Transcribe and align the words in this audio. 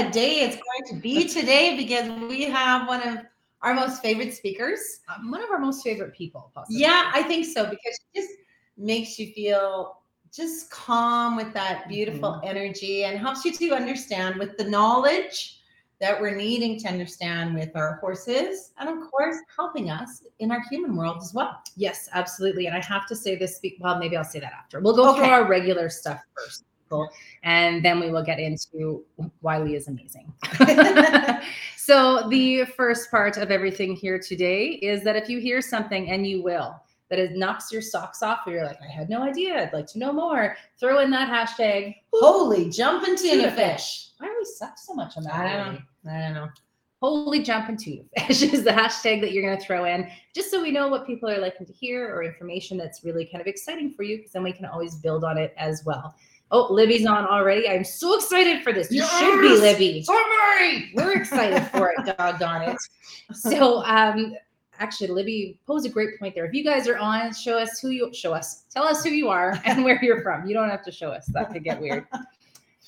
a 0.00 0.10
day 0.10 0.40
it's 0.40 0.56
going 0.56 0.94
to 0.94 1.00
be 1.00 1.28
today 1.28 1.76
because 1.76 2.10
we 2.28 2.44
have 2.44 2.88
one 2.88 3.06
of 3.06 3.18
our 3.62 3.74
most 3.74 4.00
favorite 4.02 4.32
speakers. 4.34 5.00
Um, 5.08 5.30
one 5.30 5.42
of 5.42 5.50
our 5.50 5.58
most 5.58 5.82
favorite 5.84 6.14
people, 6.14 6.50
possibly. 6.54 6.80
Yeah, 6.80 7.10
I 7.14 7.22
think 7.22 7.44
so 7.44 7.64
because 7.64 7.98
it 8.14 8.20
just 8.20 8.30
makes 8.76 9.18
you 9.18 9.32
feel 9.32 9.98
just 10.32 10.70
calm 10.70 11.36
with 11.36 11.52
that 11.52 11.88
beautiful 11.88 12.30
Mm-hmm. 12.30 12.48
energy 12.48 13.04
and 13.04 13.18
helps 13.18 13.44
you 13.44 13.52
to 13.52 13.72
understand 13.72 14.36
with 14.36 14.56
the 14.56 14.64
knowledge 14.64 15.58
that 16.00 16.18
we're 16.18 16.34
needing 16.34 16.78
to 16.78 16.88
understand 16.88 17.54
with 17.54 17.76
our 17.76 17.96
horses 17.96 18.72
and 18.78 18.88
of 18.88 19.10
course 19.10 19.36
helping 19.54 19.90
us 19.90 20.22
in 20.38 20.50
our 20.50 20.62
human 20.70 20.96
world 20.96 21.18
as 21.20 21.34
well. 21.34 21.60
Yes, 21.76 22.08
absolutely. 22.14 22.66
And 22.66 22.76
I 22.76 22.80
have 22.80 23.06
to 23.08 23.16
say 23.16 23.36
this. 23.36 23.60
Well, 23.80 23.98
maybe 23.98 24.16
I'll 24.16 24.24
say 24.24 24.40
that 24.40 24.52
after. 24.52 24.80
We'll 24.80 24.96
go 24.96 25.14
through 25.14 25.24
our 25.24 25.46
regular 25.46 25.90
stuff 25.90 26.20
first, 26.34 26.64
people, 26.90 27.08
and 27.42 27.84
then 27.84 28.00
we 28.00 28.10
will 28.10 28.22
get 28.22 28.38
into 28.38 29.04
why 29.40 29.58
Lee 29.58 29.76
is 29.76 29.88
amazing. 29.88 30.32
so 31.76 32.28
the 32.28 32.64
first 32.76 33.10
part 33.10 33.36
of 33.36 33.50
everything 33.50 33.94
here 33.94 34.18
today 34.18 34.66
is 34.66 35.04
that 35.04 35.16
if 35.16 35.28
you 35.28 35.38
hear 35.38 35.60
something, 35.60 36.10
and 36.10 36.26
you 36.26 36.42
will, 36.42 36.80
that 37.08 37.18
it 37.18 37.32
knocks 37.36 37.72
your 37.72 37.82
socks 37.82 38.22
off, 38.22 38.40
or 38.46 38.52
you're 38.52 38.64
like, 38.64 38.78
I 38.82 38.90
had 38.90 39.08
no 39.08 39.22
idea. 39.22 39.62
I'd 39.62 39.72
like 39.72 39.86
to 39.88 39.98
know 39.98 40.12
more. 40.12 40.56
Throw 40.78 41.00
in 41.00 41.10
that 41.10 41.28
hashtag. 41.28 41.96
Holy 42.12 42.70
jumping 42.70 43.16
Tuna 43.16 43.50
fish. 43.52 44.08
Why 44.18 44.26
do 44.26 44.34
we 44.38 44.44
suck 44.44 44.78
so 44.78 44.94
much 44.94 45.16
on 45.16 45.24
that? 45.24 45.34
I 45.34 45.56
don't 45.56 45.74
know. 45.74 46.12
I 46.12 46.20
don't 46.20 46.34
know. 46.34 46.48
Holy 47.02 47.42
jumping 47.42 47.78
tuna 47.78 48.02
fish 48.18 48.42
is 48.52 48.62
the 48.62 48.70
hashtag 48.70 49.22
that 49.22 49.32
you're 49.32 49.42
going 49.42 49.56
to 49.56 49.64
throw 49.64 49.86
in, 49.86 50.06
just 50.34 50.50
so 50.50 50.60
we 50.60 50.70
know 50.70 50.88
what 50.88 51.06
people 51.06 51.30
are 51.30 51.40
liking 51.40 51.64
to 51.64 51.72
hear 51.72 52.14
or 52.14 52.22
information 52.22 52.76
that's 52.76 53.04
really 53.04 53.24
kind 53.24 53.40
of 53.40 53.46
exciting 53.46 53.94
for 53.94 54.02
you, 54.02 54.18
because 54.18 54.32
then 54.32 54.42
we 54.42 54.52
can 54.52 54.66
always 54.66 54.96
build 54.96 55.24
on 55.24 55.38
it 55.38 55.54
as 55.56 55.82
well. 55.86 56.14
Oh, 56.52 56.72
Libby's 56.72 57.06
on 57.06 57.26
already. 57.26 57.68
I'm 57.68 57.84
so 57.84 58.16
excited 58.16 58.62
for 58.64 58.72
this. 58.72 58.90
You 58.90 59.04
should 59.04 59.40
be, 59.40 59.48
Yes! 59.48 59.60
Libby. 59.60 60.02
Sorry. 60.02 60.90
We're 60.94 61.12
excited 61.12 61.62
for 61.70 61.92
it, 61.96 62.16
doggone 62.16 62.62
it. 62.62 62.76
So, 63.32 63.84
um, 63.84 64.34
actually, 64.80 65.08
Libby 65.08 65.58
posed 65.66 65.86
a 65.86 65.88
great 65.88 66.18
point 66.18 66.34
there. 66.34 66.44
If 66.46 66.52
you 66.52 66.64
guys 66.64 66.88
are 66.88 66.96
on, 66.98 67.32
show 67.32 67.56
us 67.56 67.78
who 67.78 67.90
you 67.90 68.12
show 68.12 68.32
us. 68.32 68.64
Tell 68.70 68.82
us 68.82 69.04
who 69.04 69.10
you 69.10 69.28
are 69.28 69.60
and 69.64 69.84
where 69.84 70.02
you're 70.04 70.22
from. 70.22 70.46
You 70.48 70.54
don't 70.54 70.68
have 70.68 70.84
to 70.86 70.92
show 70.92 71.10
us. 71.10 71.26
That 71.26 71.52
could 71.52 71.62
get 71.62 71.80
weird. 71.80 72.06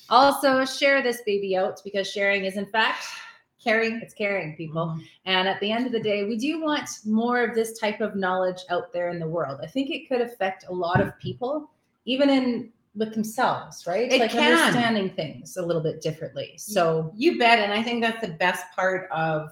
Also, 0.09 0.65
share 0.65 1.01
this 1.01 1.21
baby 1.25 1.55
out 1.55 1.79
because 1.85 2.09
sharing 2.11 2.43
is, 2.43 2.57
in 2.57 2.65
fact, 2.65 3.05
caring. 3.63 4.01
It's 4.01 4.13
caring, 4.13 4.57
people. 4.57 4.87
Mhm. 4.87 5.03
And 5.25 5.47
at 5.47 5.61
the 5.61 5.71
end 5.71 5.85
of 5.85 5.93
the 5.93 6.01
day, 6.01 6.25
we 6.25 6.35
do 6.37 6.61
want 6.61 6.89
more 7.05 7.41
of 7.41 7.55
this 7.55 7.79
type 7.79 8.01
of 8.01 8.15
knowledge 8.17 8.59
out 8.69 8.91
there 8.91 9.09
in 9.09 9.19
the 9.19 9.27
world. 9.27 9.61
I 9.63 9.67
think 9.67 9.89
it 9.89 10.09
could 10.09 10.19
affect 10.19 10.65
a 10.67 10.73
lot 10.73 10.99
of 10.99 11.17
people, 11.19 11.71
even 12.03 12.29
in 12.29 12.73
with 12.95 13.13
themselves, 13.13 13.87
right? 13.87 14.11
It 14.11 14.19
like 14.19 14.31
can. 14.31 14.53
understanding 14.53 15.09
things 15.09 15.57
a 15.57 15.65
little 15.65 15.81
bit 15.81 16.01
differently. 16.01 16.53
So 16.57 17.11
You 17.15 17.39
bet. 17.39 17.59
And 17.59 17.73
I 17.73 17.81
think 17.81 18.03
that's 18.03 18.21
the 18.21 18.33
best 18.33 18.65
part 18.75 19.09
of 19.11 19.51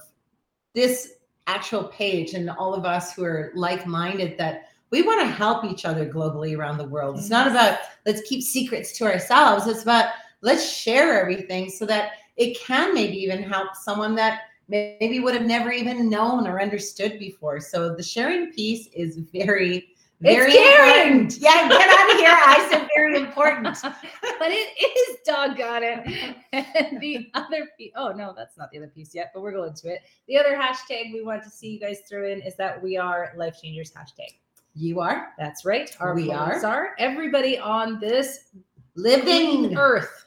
this 0.74 1.14
actual 1.48 1.86
page 1.86 2.34
and 2.34 2.50
all 2.50 2.74
of 2.74 2.86
us 2.86 3.14
who 3.14 3.24
are 3.24 3.52
like 3.56 3.88
minded 3.88 4.38
that 4.38 4.70
we 4.92 5.02
want 5.02 5.22
to 5.22 5.28
help 5.28 5.66
each 5.66 5.86
other 5.86 6.08
globally 6.08 6.58
around 6.58 6.78
the 6.78 6.88
world. 6.88 7.18
It's 7.18 7.30
not 7.30 7.48
about 7.48 7.80
let's 8.06 8.22
keep 8.22 8.44
secrets 8.44 8.92
to 8.98 9.06
ourselves. 9.06 9.66
It's 9.66 9.84
about 9.84 10.12
let's 10.42 10.70
share 10.70 11.20
everything 11.20 11.70
so 11.70 11.86
that 11.86 12.12
it 12.38 12.60
can 12.60 12.94
maybe 12.94 13.18
even 13.18 13.42
help 13.42 13.76
someone 13.76 14.16
that 14.16 14.42
maybe 14.68 15.20
would 15.20 15.34
have 15.34 15.46
never 15.46 15.72
even 15.72 16.10
known 16.10 16.48
or 16.48 16.62
understood 16.62 17.20
before. 17.20 17.60
So 17.60 17.94
the 17.94 18.04
sharing 18.04 18.52
piece 18.54 18.88
is 18.94 19.18
very, 19.18 19.90
very 20.22 20.52
caring. 20.52 21.22
important. 21.22 21.38
Yeah, 21.40 21.68
get 21.68 21.90
out 21.90 22.12
of 22.12 22.18
here. 22.18 22.30
I 22.32 22.68
said 22.72 22.88
very 22.96 23.18
important. 23.18 23.78
but 23.82 24.52
it 24.52 24.54
is 24.54 25.18
doggone 25.26 25.84
it. 25.84 26.36
And 26.54 27.00
the 27.02 27.30
other 27.34 27.68
piece, 27.78 27.92
oh 27.96 28.12
no, 28.12 28.34
that's 28.36 28.58
not 28.58 28.70
the 28.72 28.78
other 28.78 28.88
piece 28.88 29.14
yet, 29.16 29.32
but 29.34 29.42
we're 29.42 29.52
going 29.52 29.74
to 29.74 29.90
it. 29.90 30.02
The 30.28 30.38
other 30.38 30.56
hashtag 30.56 31.14
we 31.14 31.24
want 31.24 31.44
to 31.44 31.50
see 31.50 31.70
you 31.70 31.80
guys 31.80 32.00
throw 32.08 32.30
in 32.30 32.42
is 32.42 32.56
that 32.58 32.82
we 32.82 32.98
are 32.98 33.34
life 33.36 33.60
changers 33.62 33.92
hashtag. 33.92 34.38
You 34.74 35.02
are 35.02 35.34
That's 35.38 35.66
right. 35.66 35.94
Our 36.00 36.16
We 36.16 36.32
are. 36.32 36.64
are 36.66 36.96
everybody 36.98 37.60
on 37.60 38.00
this 38.00 38.52
living 38.96 39.78
earth 39.78 40.26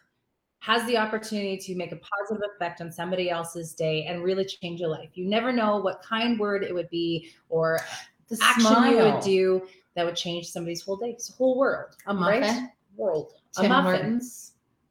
has 0.59 0.87
the 0.87 0.97
opportunity 0.97 1.57
to 1.59 1.75
make 1.77 1.93
a 1.93 1.97
positive 1.97 2.43
effect 2.55 2.81
on 2.81 2.91
somebody 2.91 3.31
else's 3.31 3.75
day 3.75 4.05
and 4.05 4.23
really 4.23 4.45
change 4.45 4.81
a 4.81 4.89
life. 4.89 5.11
You 5.15 5.27
never 5.27 5.53
know 5.53 5.79
what 5.79 6.03
kind 6.03 6.39
word 6.39 6.63
it 6.65 6.75
would 6.75 6.89
be 6.91 7.31
or 7.49 7.79
the 8.29 8.39
action 8.43 8.63
smile. 8.63 8.91
you 8.91 8.97
would 8.99 9.23
do 9.23 9.63
that 9.95 10.05
would 10.05 10.17
change 10.17 10.49
somebody's 10.49 10.83
whole 10.83 10.97
day, 10.97 11.11
It's 11.11 11.31
a 11.31 11.33
whole 11.35 11.57
world, 11.59 11.95
A 12.07 12.15
muffin. 12.15 12.41
right? 12.43 12.63
World. 12.97 13.33
Tim 13.55 13.67
a 13.67 13.69
muffin. 13.69 13.93
Hortons. 13.93 14.51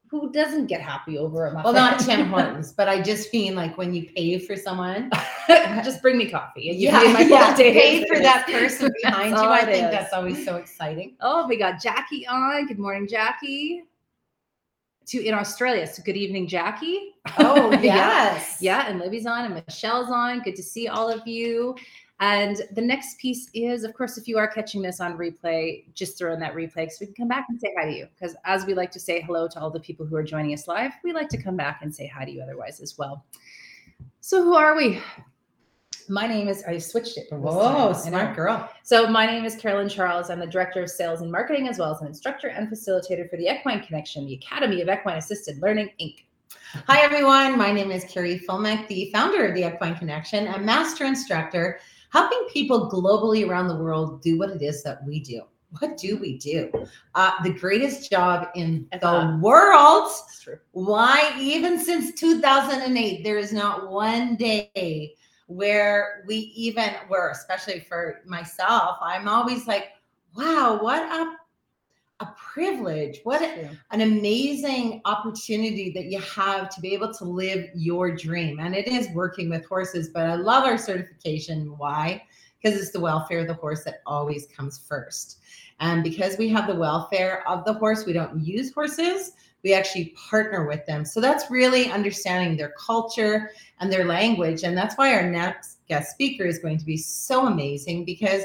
Who 0.09 0.31
doesn't 0.31 0.68
get 0.68 0.80
happy 0.80 1.18
over 1.18 1.47
a 1.47 1.52
muffin? 1.53 1.64
Well, 1.64 1.74
not 1.74 2.00
Tim 2.00 2.28
Hortons, 2.30 2.72
but 2.72 2.88
I 2.88 3.02
just 3.02 3.34
mean 3.34 3.56
like 3.56 3.78
when 3.80 3.94
you 3.96 4.08
pay 4.16 4.38
for 4.38 4.56
someone. 4.56 5.09
Just 5.84 6.02
bring 6.03 6.18
me 6.19 6.30
coffee. 6.30 6.69
And 6.69 6.80
you 6.80 6.88
yeah, 6.88 7.02
my 7.12 7.22
yeah, 7.28 7.56
day 7.56 7.74
pay 7.74 8.06
for 8.08 8.19
that 8.22 8.46
person 8.47 8.94
behind 9.03 9.31
you. 9.31 9.38
I 9.44 9.66
think 9.66 9.86
is. 9.88 9.92
that's 9.92 10.13
always 10.13 10.46
so 10.46 10.56
exciting. 10.58 11.16
Oh, 11.19 11.47
we 11.47 11.58
got 11.58 11.81
Jackie 11.81 12.25
on. 12.28 12.68
Good 12.68 12.78
morning, 12.80 13.08
Jackie. 13.08 13.84
To 15.08 15.22
in 15.25 15.34
Australia. 15.34 15.86
So 15.86 16.02
good 16.03 16.16
evening, 16.16 16.47
Jackie. 16.47 17.16
Oh 17.40 17.72
Yeah. 17.74 17.81
yes, 17.81 18.58
Yeah, 18.62 18.88
and 18.88 19.00
Libby's 19.00 19.25
on 19.25 19.46
and 19.46 19.53
Michelle's 19.56 20.09
on. 20.09 20.42
Good 20.44 20.56
to 20.56 20.63
see 20.63 20.88
all 20.88 21.09
of 21.09 21.28
you. 21.28 21.75
And 22.23 22.61
the 22.72 22.81
next 22.81 23.17
piece 23.17 23.50
is, 23.53 23.84
of 23.84 23.94
course, 23.94 24.17
if 24.17 24.29
you 24.29 24.38
are 24.38 24.47
catching 24.47 24.81
this 24.81 25.01
on 25.01 25.17
replay, 25.17 25.84
just 25.94 26.17
throw 26.17 26.34
in 26.34 26.39
that 26.39 26.56
replay 26.56 26.89
so 26.89 27.00
we 27.01 27.07
can 27.07 27.16
come 27.16 27.28
back 27.28 27.47
and 27.50 27.59
say 27.59 27.73
hi 27.78 27.84
to 27.84 27.91
you. 27.91 28.07
Because 28.16 28.34
as 28.45 28.66
we 28.66 28.73
like 28.73 28.91
to 28.91 29.00
say 29.00 29.19
hello 29.19 29.45
to 29.50 29.59
all 29.59 29.69
the 29.69 29.81
people 29.81 30.06
who 30.06 30.16
are 30.16 30.23
joining 30.23 30.53
us 30.53 30.66
live, 30.66 30.94
we 31.03 31.12
like 31.12 31.28
to 31.28 31.38
come 31.38 31.57
back 31.57 31.81
and 31.81 31.94
say 31.94 32.07
hi 32.07 32.23
to 32.23 32.31
you 32.31 32.41
otherwise 32.41 32.79
as 32.79 32.97
well. 32.97 33.25
So 34.22 34.41
who 34.41 34.53
are 34.53 34.73
we? 34.73 35.01
My 36.07 36.25
name 36.25 36.47
is, 36.47 36.63
I 36.63 36.78
switched 36.78 37.17
it 37.17 37.28
Whoa, 37.29 37.62
time. 37.62 37.75
I 37.75 37.88
know. 37.88 37.94
smart 37.94 38.35
girl. 38.38 38.69
So 38.83 39.06
my 39.07 39.25
name 39.25 39.44
is 39.44 39.57
Carolyn 39.57 39.89
Charles. 39.89 40.29
I'm 40.29 40.39
the 40.39 40.47
Director 40.47 40.81
of 40.81 40.89
Sales 40.89 41.19
and 41.19 41.29
Marketing, 41.29 41.67
as 41.67 41.78
well 41.78 41.94
as 41.94 42.00
an 42.00 42.07
instructor 42.07 42.47
and 42.47 42.69
facilitator 42.69 43.29
for 43.29 43.35
the 43.35 43.50
Equine 43.53 43.81
Connection, 43.81 44.25
the 44.25 44.35
Academy 44.35 44.81
of 44.81 44.88
Equine 44.88 45.17
Assisted 45.17 45.62
Learning, 45.62 45.89
Inc. 46.00 46.19
Hi 46.88 47.01
everyone, 47.01 47.57
my 47.57 47.73
name 47.73 47.91
is 47.91 48.06
Carrie 48.06 48.39
Fulmick, 48.39 48.88
the 48.88 49.12
founder 49.12 49.45
of 49.45 49.56
the 49.56 49.67
Equine 49.67 49.95
Connection, 49.95 50.47
a 50.47 50.59
master 50.59 51.06
instructor, 51.06 51.79
helping 52.13 52.47
people 52.47 52.91
globally 52.91 53.47
around 53.47 53.68
the 53.68 53.75
world 53.75 54.22
do 54.22 54.38
what 54.38 54.51
it 54.51 54.62
is 54.62 54.84
that 54.84 55.03
we 55.03 55.19
do. 55.19 55.41
What 55.79 55.97
do 55.97 56.18
we 56.18 56.38
do? 56.38 56.72
Uh, 57.16 57.31
the 57.41 57.51
greatest 57.51 58.12
job 58.12 58.50
in 58.53 58.88
the 59.01 59.40
world. 59.41 60.12
Why, 60.74 61.35
even 61.40 61.79
since 61.79 62.13
2008, 62.19 63.24
there 63.24 63.40
is 63.40 63.51
not 63.51 63.90
one 63.90 64.35
day 64.35 65.16
where 65.47 66.24
we 66.28 66.35
even, 66.56 66.91
were, 67.09 67.31
especially 67.31 67.79
for 67.79 68.22
myself, 68.28 68.97
I'm 69.01 69.28
always 69.28 69.66
like, 69.66 69.94
wow, 70.38 70.78
what 70.80 71.01
a, 71.01 71.35
a 72.23 72.35
privilege. 72.38 73.19
What 73.23 73.41
an 73.91 74.01
amazing 74.01 75.01
opportunity 75.06 75.91
that 75.91 76.06
you 76.06 76.19
have 76.19 76.69
to 76.69 76.81
be 76.81 76.94
able 76.94 77.13
to 77.13 77.25
live 77.25 77.69
your 77.75 78.16
dream. 78.16 78.59
And 78.59 78.75
it 78.75 78.88
is 78.88 79.09
working 79.13 79.50
with 79.50 79.66
horses, 79.66 80.09
but 80.09 80.25
I 80.25 80.35
love 80.35 80.63
our 80.63 80.78
certification. 80.78 81.78
Why? 81.78 82.23
Because 82.62 82.79
it's 82.79 82.91
the 82.91 83.00
welfare 83.00 83.39
of 83.39 83.47
the 83.47 83.53
horse 83.56 83.83
that 83.83 84.01
always 84.06 84.47
comes 84.47 84.79
first. 84.88 85.39
And 85.79 86.03
because 86.03 86.38
we 86.38 86.47
have 86.50 86.67
the 86.67 86.75
welfare 86.75 87.47
of 87.47 87.66
the 87.66 87.73
horse, 87.73 88.06
we 88.06 88.13
don't 88.13 88.39
use 88.39 88.73
horses, 88.73 89.33
we 89.63 89.73
actually 89.73 90.13
partner 90.29 90.67
with 90.67 90.85
them. 90.85 91.06
So 91.06 91.19
that's 91.19 91.50
really 91.50 91.89
understanding 91.89 92.57
their 92.57 92.73
culture 92.78 93.51
and 93.79 93.91
their 93.91 94.06
language. 94.06 94.63
And 94.63 94.78
that's 94.78 94.95
why 94.97 95.13
our 95.13 95.29
next 95.29 95.79
guest 95.89 96.12
speaker 96.12 96.45
is 96.45 96.59
going 96.59 96.78
to 96.78 96.85
be 96.85 96.97
so 96.97 97.47
amazing 97.47 98.06
because 98.06 98.44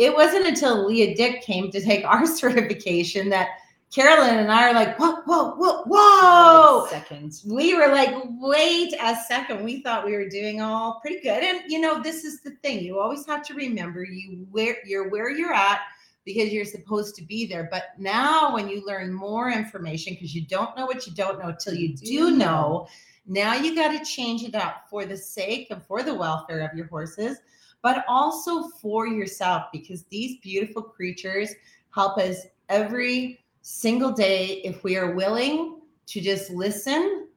it 0.00 0.14
wasn't 0.14 0.46
until 0.46 0.86
Leah 0.86 1.14
Dick 1.14 1.42
came 1.42 1.70
to 1.70 1.80
take 1.80 2.04
our 2.06 2.26
certification 2.26 3.28
that 3.28 3.50
Carolyn 3.92 4.38
and 4.38 4.50
I 4.50 4.70
are 4.70 4.72
like, 4.72 4.98
whoa, 4.98 5.16
whoa, 5.26 5.56
whoa, 5.56 5.82
whoa. 5.84 6.86
Seconds. 6.88 7.44
We 7.44 7.74
were 7.74 7.88
like, 7.88 8.14
wait 8.38 8.94
a 9.02 9.16
second. 9.26 9.64
We 9.64 9.82
thought 9.82 10.06
we 10.06 10.12
were 10.12 10.28
doing 10.28 10.62
all 10.62 11.00
pretty 11.00 11.20
good. 11.20 11.42
And 11.42 11.70
you 11.70 11.80
know, 11.80 12.00
this 12.00 12.24
is 12.24 12.40
the 12.40 12.52
thing. 12.62 12.84
You 12.84 12.98
always 13.00 13.26
have 13.26 13.44
to 13.46 13.54
remember 13.54 14.04
you 14.04 14.46
where 14.50 14.76
you're 14.86 15.10
where 15.10 15.28
you're 15.28 15.52
at 15.52 15.80
because 16.24 16.52
you're 16.52 16.64
supposed 16.64 17.16
to 17.16 17.24
be 17.24 17.46
there. 17.46 17.68
But 17.70 17.98
now 17.98 18.54
when 18.54 18.68
you 18.68 18.86
learn 18.86 19.12
more 19.12 19.50
information, 19.50 20.14
because 20.14 20.34
you 20.34 20.46
don't 20.46 20.76
know 20.76 20.86
what 20.86 21.06
you 21.06 21.12
don't 21.12 21.40
know 21.40 21.54
till 21.58 21.74
you 21.74 21.94
do 21.96 22.30
know, 22.30 22.86
now 23.26 23.54
you 23.54 23.74
got 23.74 23.88
to 23.88 24.04
change 24.04 24.44
it 24.44 24.54
up 24.54 24.84
for 24.88 25.04
the 25.04 25.16
sake 25.16 25.66
and 25.70 25.82
for 25.82 26.02
the 26.04 26.14
welfare 26.14 26.60
of 26.60 26.76
your 26.76 26.86
horses, 26.86 27.38
but 27.82 28.04
also 28.08 28.68
for 28.80 29.06
yourself 29.06 29.64
because 29.72 30.04
these 30.04 30.38
beautiful 30.38 30.82
creatures 30.82 31.50
help 31.94 32.18
us 32.18 32.46
every 32.68 33.40
single 33.62 34.12
day 34.12 34.60
if 34.64 34.82
we 34.84 34.96
are 34.96 35.14
willing 35.14 35.80
to 36.06 36.20
just 36.20 36.50
listen 36.50 37.28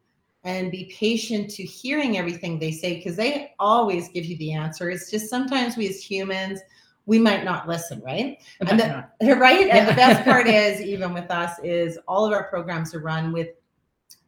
and 0.44 0.72
be 0.72 0.94
patient 0.98 1.50
to 1.50 1.64
hearing 1.64 2.18
everything 2.18 2.60
they 2.60 2.72
say 2.72 2.96
because 2.96 3.16
they 3.16 3.54
always 3.60 4.10
give 4.10 4.26
you 4.26 4.38
the 4.38 4.54
answer. 4.54 4.90
It's 4.90 5.10
just 5.10 5.30
sometimes 5.30 5.78
we 5.78 5.88
as 5.88 6.04
humans, 6.04 6.60
we 7.06 7.20
might 7.20 7.46
not 7.46 7.68
listen, 7.68 8.02
right? 8.02 8.38
And 8.60 8.80
the, 8.80 9.06
right. 9.36 9.68
And 9.70 9.88
the 9.88 9.94
best 9.94 10.24
part 10.24 10.48
is, 10.48 10.82
even 10.82 11.14
with 11.14 11.32
us, 11.32 11.60
is 11.64 11.98
all 12.08 12.26
of 12.26 12.34
our 12.34 12.46
programs 12.46 12.94
are 12.94 13.00
run 13.00 13.32
with 13.32 13.50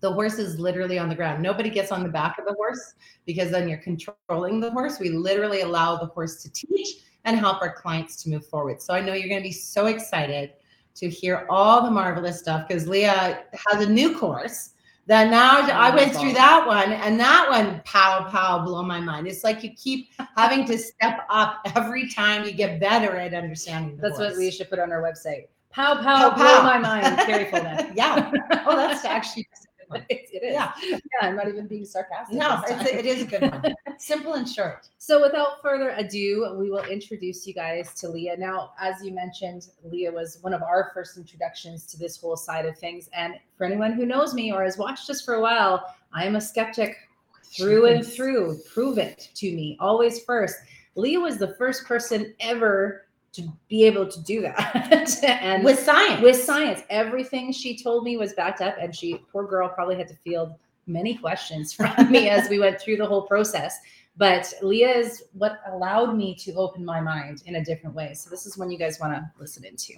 the 0.06 0.14
horse 0.14 0.38
is 0.38 0.60
literally 0.60 1.00
on 1.00 1.10
the 1.10 1.16
ground. 1.16 1.42
Nobody 1.42 1.68
gets 1.68 1.92
on 1.92 2.04
the 2.04 2.10
back 2.10 2.38
of 2.38 2.46
the 2.46 2.54
horse 2.54 2.94
because 3.26 3.50
then 3.50 3.68
you're 3.68 3.80
controlling 3.80 4.60
the 4.60 4.70
horse. 4.70 5.00
We 5.00 5.10
literally 5.10 5.62
allow 5.62 5.98
the 5.98 6.06
horse 6.06 6.44
to 6.44 6.52
teach 6.52 6.98
and 7.24 7.40
help 7.40 7.60
our 7.64 7.74
clients 7.74 8.22
to 8.22 8.30
move 8.30 8.46
forward. 8.46 8.80
So 8.84 8.94
I 8.94 9.02
know 9.02 9.14
you're 9.14 9.30
going 9.30 9.42
to 9.42 9.48
be 9.48 9.52
so 9.52 9.88
excited 9.88 10.52
to 10.98 11.10
hear 11.10 11.48
all 11.50 11.84
the 11.84 11.90
marvelous 11.90 12.38
stuff 12.38 12.68
because 12.68 12.88
Leah 12.88 13.46
has 13.68 13.84
a 13.84 13.90
new 13.90 14.16
course 14.16 14.74
that 15.08 15.32
now 15.32 15.62
oh, 15.62 15.72
I 15.72 15.96
went 15.96 16.16
through 16.16 16.34
that 16.34 16.68
one 16.68 16.94
and 16.94 17.20
that 17.20 17.50
one 17.50 17.82
pow 17.84 18.30
pow 18.30 18.64
blow 18.64 18.84
my 18.84 19.00
mind. 19.00 19.26
It's 19.26 19.44
like 19.44 19.64
you 19.64 19.72
keep 19.72 20.10
having 20.38 20.66
to 20.66 20.78
step 20.78 21.22
up 21.32 21.62
every 21.76 22.12
time 22.12 22.46
you 22.46 22.52
get 22.52 22.80
better 22.80 23.16
at 23.16 23.34
understanding. 23.34 23.98
That's 23.98 24.18
horse. 24.18 24.34
what 24.34 24.38
we 24.38 24.52
should 24.52 24.70
put 24.70 24.78
on 24.78 24.92
our 24.92 25.02
website. 25.02 25.48
Pow 25.72 25.96
pow, 25.96 26.30
Pow, 26.30 26.36
blow 26.36 26.46
pow. 26.46 26.64
my 26.64 26.78
mind. 26.78 27.18
Carrie 27.26 27.46
Fullman. 27.46 27.92
yeah. 27.96 28.32
Oh, 28.68 28.76
that's 28.76 29.04
actually 29.18 29.48
it 30.10 30.44
is. 30.44 30.54
yeah. 30.54 30.72
Yeah, 30.84 31.00
I'm 31.22 31.36
not 31.36 31.48
even 31.48 31.68
being 31.68 31.86
sarcastic. 31.86 32.38
No, 32.38 32.62
it's, 32.68 32.90
it 32.92 33.06
is 33.06 33.22
a 33.24 33.26
good 33.26 33.42
one. 33.42 33.76
Simple 33.98 34.34
and 34.34 34.48
short. 34.48 34.90
So, 34.98 35.22
without 35.22 35.62
further 35.62 35.90
ado, 35.92 36.56
we 36.58 36.70
will 36.70 36.84
introduce 36.84 37.46
you 37.46 37.54
guys 37.54 37.94
to 37.96 38.10
Leah. 38.10 38.38
Now, 38.38 38.72
as 38.80 39.04
you 39.04 39.14
mentioned, 39.14 39.68
Leah 39.84 40.12
was 40.12 40.40
one 40.42 40.54
of 40.54 40.62
our 40.62 40.92
first 40.94 41.18
introductions 41.18 41.86
to 41.88 41.98
this 41.98 42.18
whole 42.18 42.38
side 42.38 42.66
of 42.66 42.78
things. 42.78 43.10
And 43.14 43.36
for 43.58 43.66
anyone 43.66 43.94
who 43.94 44.06
knows 44.06 44.34
me 44.34 44.52
or 44.52 44.64
has 44.64 44.78
watched 44.78 45.10
us 45.10 45.22
for 45.22 45.36
a 45.36 45.42
while, 45.42 45.96
I 46.14 46.26
am 46.26 46.36
a 46.36 46.42
skeptic 46.42 46.98
through 47.44 47.86
and 47.88 48.06
through. 48.06 48.60
Prove 48.74 48.98
it 48.98 49.30
to 49.36 49.56
me, 49.56 49.78
always 49.80 50.24
first. 50.24 50.58
Leah 50.96 51.20
was 51.20 51.38
the 51.38 51.56
first 51.56 51.86
person 51.86 52.34
ever 52.40 53.06
to 53.36 53.52
be 53.68 53.84
able 53.84 54.08
to 54.08 54.24
do 54.24 54.42
that. 54.42 55.24
and 55.24 55.64
With 55.64 55.80
science. 55.80 56.22
with 56.22 56.42
science. 56.42 56.82
Everything 56.90 57.52
she 57.52 57.78
told 57.78 58.04
me 58.04 58.18
was 58.18 58.34
backed 58.34 58.62
up, 58.62 58.76
and 58.80 58.96
she, 58.96 59.20
poor 59.32 59.46
girl, 59.48 59.70
probably 59.70 59.96
had 59.96 60.08
to 60.08 60.16
field 60.24 60.54
many 60.88 61.16
questions 61.16 61.74
from 61.78 62.12
me 62.12 62.30
as 62.30 62.50
we 62.50 62.60
went 62.60 62.80
through 62.80 62.98
the 62.98 63.06
whole 63.06 63.24
process. 63.24 63.78
But 64.18 64.54
Leah 64.62 64.96
is 64.96 65.24
what 65.34 65.60
allowed 65.68 66.16
me 66.16 66.36
to 66.36 66.54
open 66.54 66.86
my 66.86 67.02
mind 67.02 67.44
in 67.46 67.56
a 67.56 67.66
different 67.66 67.96
way. 67.96 68.14
So 68.14 68.30
this 68.30 68.46
is 68.46 68.58
one 68.58 68.72
you 68.72 68.78
guys 68.78 69.00
want 69.00 69.14
to 69.14 69.30
listen 69.40 69.66
into. 69.66 69.94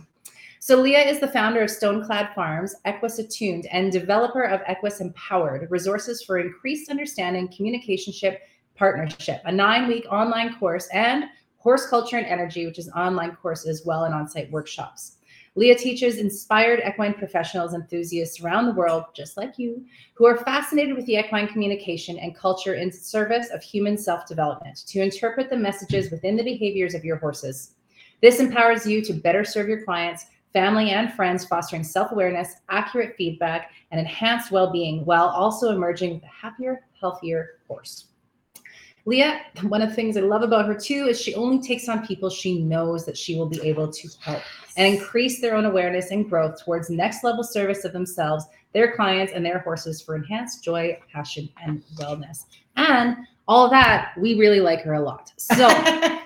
So 0.60 0.76
Leah 0.76 1.06
is 1.06 1.20
the 1.20 1.28
founder 1.28 1.62
of 1.62 1.70
Stoneclad 1.70 2.34
Farms, 2.34 2.76
Equus 2.86 3.20
Attuned, 3.20 3.68
and 3.68 3.92
developer 3.92 4.42
of 4.42 4.62
Equus 4.66 5.02
Empowered, 5.02 5.70
resources 5.70 6.24
for 6.24 6.40
increased 6.40 6.90
understanding, 6.90 7.48
communicationship, 7.48 8.38
partnership, 8.76 9.42
a 9.46 9.52
nine-week 9.52 10.08
online 10.12 10.56
course, 10.58 10.88
and 10.94 11.26
horse 11.68 11.86
culture 11.90 12.16
and 12.16 12.26
energy, 12.26 12.66
which 12.66 12.80
is 12.80 12.90
online 12.96 13.36
course 13.36 13.68
as 13.68 13.84
well 13.86 14.06
and 14.06 14.16
on-site 14.16 14.50
workshops. 14.52 15.18
Leah 15.56 15.76
teaches 15.76 16.18
inspired 16.18 16.82
equine 16.88 17.14
professionals, 17.14 17.74
enthusiasts 17.74 18.40
around 18.40 18.68
the 18.68 18.74
world, 18.74 19.04
just 19.14 19.36
like 19.36 19.60
you, 19.60 19.84
who 20.14 20.26
are 20.26 20.38
fascinated 20.38 20.96
with 20.96 21.06
the 21.08 21.18
equine 21.18 21.46
communication 21.46 22.18
and 22.20 22.34
culture 22.34 22.76
in 22.76 22.90
service 22.90 23.50
of 23.50 23.62
human 23.62 23.98
self 23.98 24.26
development 24.26 24.78
to 24.88 25.02
interpret 25.02 25.50
the 25.50 25.58
messages 25.58 26.10
within 26.10 26.38
the 26.38 26.44
behaviors 26.44 26.94
of 26.94 27.04
your 27.04 27.18
horses. 27.18 27.72
This 28.22 28.40
empowers 28.40 28.88
you 28.88 29.02
to 29.02 29.12
better 29.12 29.44
serve 29.44 29.68
your 29.68 29.84
clients, 29.84 30.28
family, 30.54 30.92
and 30.92 31.12
friends, 31.16 31.44
fostering 31.44 31.84
self 31.84 32.14
awareness, 32.14 32.62
accurate 32.70 33.18
feedback, 33.18 33.72
and 33.92 34.00
enhanced 34.00 34.52
well 34.52 34.72
being 34.72 35.04
while 35.04 35.28
also 35.28 35.72
emerging 35.72 36.14
with 36.14 36.24
a 36.24 36.28
happier, 36.28 36.86
healthier 36.98 37.60
horse. 37.68 38.06
Leah, 39.08 39.40
one 39.62 39.82
of 39.82 39.88
the 39.88 39.96
things 39.96 40.18
I 40.18 40.20
love 40.20 40.42
about 40.42 40.66
her 40.66 40.76
too 40.76 41.08
is 41.08 41.20
she 41.20 41.34
only 41.36 41.66
takes 41.66 41.88
on 41.88 42.06
people 42.06 42.30
she 42.30 42.62
knows 42.62 43.06
that 43.06 43.18
she 43.18 43.38
will 43.38 43.46
be 43.46 43.62
able 43.62 43.90
to 43.90 44.10
help 44.20 44.44
and 44.76 44.96
increase 44.96 45.40
their 45.40 45.56
own 45.56 45.64
awareness 45.64 46.12
and 46.12 46.30
growth 46.30 46.62
towards 46.62 46.90
next 46.90 47.24
level 47.24 47.42
service 47.42 47.86
of 47.86 47.94
themselves, 47.94 48.44
their 48.74 48.98
clients, 48.98 49.32
and 49.32 49.46
their 49.46 49.60
horses 49.60 50.02
for 50.02 50.18
enhanced 50.18 50.62
joy, 50.62 51.00
passion, 51.10 51.48
and 51.64 51.84
wellness. 51.96 52.48
And 52.76 53.16
all 53.48 53.70
that, 53.70 54.12
we 54.18 54.36
really 54.36 54.60
like 54.60 54.82
her 54.82 54.96
a 54.96 55.02
lot. 55.02 55.32
So 55.38 55.68
let's 55.70 56.24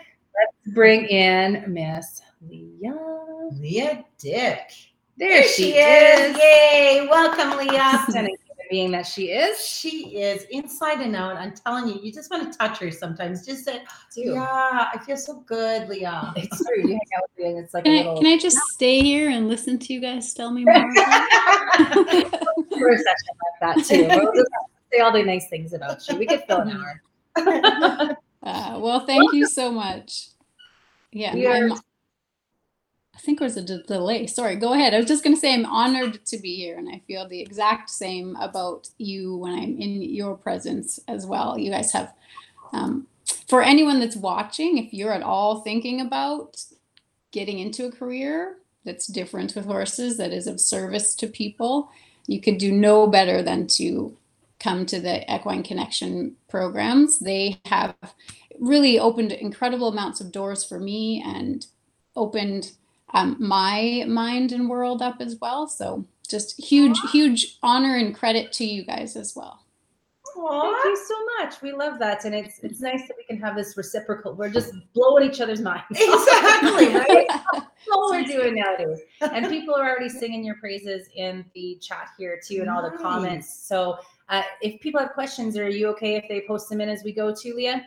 bring 0.74 1.06
in 1.06 1.72
Miss 1.72 2.24
Leah. 2.50 3.50
Leah 3.52 4.06
Dick. 4.18 4.72
There, 5.18 5.44
she, 5.44 5.74
is. 5.74 6.36
Yay. 6.36 7.08
Welcome, 7.12 7.60
Leah. 7.60 8.06
Stunning 8.72 8.90
human 8.90 8.92
being 8.92 8.92
that 8.92 9.06
she 9.06 9.32
is. 9.32 9.66
She 9.66 10.18
is 10.18 10.44
inside 10.52 11.02
and 11.02 11.16
out. 11.16 11.38
I'm 11.38 11.54
telling 11.54 11.88
you, 11.88 12.00
you 12.02 12.12
just 12.12 12.32
want 12.32 12.52
to 12.52 12.58
touch 12.58 12.80
her 12.80 12.92
sometimes. 12.92 13.46
Just 13.46 13.66
say, 13.66 13.84
Yeah, 14.16 14.42
I 14.94 14.98
feel 15.06 15.18
so 15.18 15.42
good, 15.46 15.90
Leah. 15.90 16.34
It's 16.38 16.66
true. 16.66 16.82
You 16.82 16.88
hang 16.90 17.00
out 17.18 17.24
with 17.24 17.46
Leah, 17.46 17.50
and 17.50 17.60
it's 17.60 17.74
like 17.74 17.84
Can 17.86 17.94
a 17.94 17.96
I, 17.96 18.00
little 18.00 18.18
can 18.22 18.28
I 18.28 18.38
just 18.38 18.58
stay 18.74 19.02
here 19.02 19.30
and 19.30 19.48
listen 19.48 19.78
to 19.80 19.94
you 19.94 20.00
guys 20.00 20.34
tell 20.34 20.52
me 20.52 20.66
more? 20.66 20.76
for 20.96 22.90
a 22.90 22.98
session 22.98 23.36
like 23.42 23.60
that 23.62 23.86
too. 23.86 24.08
We'll 24.08 24.34
just 24.34 24.50
say 24.92 25.00
all 25.00 25.12
the 25.12 25.24
nice 25.24 25.50
things 25.50 25.74
about 25.74 26.08
you. 26.08 26.18
We 26.18 26.26
could 26.26 26.44
fill 26.48 26.62
an 26.62 26.72
hour. 26.72 27.02
uh, 28.44 28.80
well, 28.80 29.06
thank 29.06 29.34
you 29.34 29.48
so 29.48 29.72
much. 29.72 30.28
Yeah, 31.12 31.34
We 31.36 31.46
are- 31.46 31.54
I'm- 31.56 31.74
I 31.74 31.80
think 33.22 33.40
there 33.40 33.46
was 33.46 33.58
a 33.58 33.62
d- 33.62 33.84
delay. 33.88 34.28
Sorry, 34.28 34.56
go 34.56 34.74
ahead. 34.74 34.94
I 34.94 34.98
was 34.98 35.08
just 35.08 35.24
going 35.24 35.36
to 35.36 35.40
say 35.40 35.54
I'm 35.54 35.66
honored 35.66 36.26
to 36.26 36.38
be 36.38 36.56
here, 36.56 36.78
and 36.78 36.90
I 36.90 37.02
feel 37.08 37.28
the 37.28 37.40
exact 37.42 37.90
same 37.90 38.36
about 38.38 38.90
you 38.98 39.36
when 39.38 39.54
I'm 39.54 39.80
in 39.80 40.02
your 40.02 40.36
presence 40.36 41.00
as 41.08 41.26
well. 41.26 41.58
You 41.58 41.72
guys 41.72 41.92
have, 41.94 42.14
um, 42.74 43.08
for 43.48 43.62
anyone 43.62 44.00
that's 44.00 44.16
watching, 44.16 44.78
if 44.78 44.94
you're 44.94 45.14
at 45.14 45.24
all 45.24 45.62
thinking 45.62 46.02
about 46.02 46.64
getting 47.32 47.60
into 47.60 47.86
a 47.86 47.92
career 47.92 48.58
that's 48.84 49.08
different 49.08 49.56
with 49.56 49.66
horses, 49.66 50.18
that 50.18 50.32
is 50.32 50.48
of 50.48 50.60
service 50.60 51.16
to 51.16 51.28
people, 51.28 51.90
you 52.28 52.42
could 52.42 52.58
do 52.58 52.72
no 52.72 53.08
better 53.08 53.42
than 53.42 53.68
to 53.68 54.18
come 54.60 54.86
to 54.86 55.00
the 55.00 55.24
Equine 55.34 55.64
Connection 55.64 56.36
programs. 56.50 57.20
They 57.20 57.60
have 57.66 57.96
really 58.60 59.00
opened 59.00 59.32
incredible 59.32 59.88
amounts 59.90 60.22
of 60.22 60.32
doors 60.32 60.64
for 60.64 60.80
me 60.80 61.24
and 61.26 61.66
opened 62.16 62.72
um, 63.14 63.36
my 63.40 64.06
mind 64.08 64.52
and 64.52 64.70
world 64.70 65.02
up 65.02 65.18
as 65.20 65.38
well. 65.42 65.68
So 65.68 66.06
just 66.28 66.60
huge, 66.60 66.98
huge 67.12 67.58
honor 67.62 67.96
and 67.98 68.16
credit 68.16 68.52
to 68.54 68.66
you 68.66 68.84
guys 68.84 69.16
as 69.16 69.36
well. 69.36 69.62
Thank 70.34 70.86
you 70.86 70.98
so 70.98 71.16
much. 71.38 71.62
We 71.62 71.72
love 71.72 72.00
that, 72.00 72.26
and 72.26 72.34
it's 72.34 72.60
it's 72.60 72.80
nice 72.80 73.08
that 73.08 73.16
we 73.18 73.24
can 73.26 73.38
have 73.42 73.56
this 73.56 73.76
reciprocal. 73.78 74.34
We're 74.34 74.50
just 74.50 74.74
blowing 74.94 75.30
each 75.30 75.42
other's 75.42 75.62
minds. 75.62 75.84
Exactly, 75.92 76.88
right? 76.96 77.28
That's 77.54 77.68
what 77.88 78.12
we're 78.12 78.24
doing 78.24 78.56
nowadays. 78.56 79.00
And 79.20 79.48
people 79.50 79.76
are 79.76 79.88
already 79.90 80.10
singing 80.10 80.44
your 80.44 80.56
praises 80.56 81.08
in 81.16 81.46
the 81.54 81.78
chat 81.82 82.10
here 82.18 82.40
too, 82.44 82.62
and 82.62 82.70
all 82.70 82.82
the 82.82 82.98
comments. 82.98 83.54
So 83.68 83.98
uh, 84.30 84.44
if 84.62 84.80
people 84.82 85.00
have 85.00 85.12
questions, 85.12 85.58
are 85.58 85.70
you 85.70 85.88
okay 85.90 86.16
if 86.16 86.26
they 86.30 86.42
post 86.48 86.70
them 86.70 86.82
in 86.82 86.90
as 86.90 87.04
we 87.04 87.12
go 87.12 87.34
to 87.36 87.54
Leah? 87.54 87.86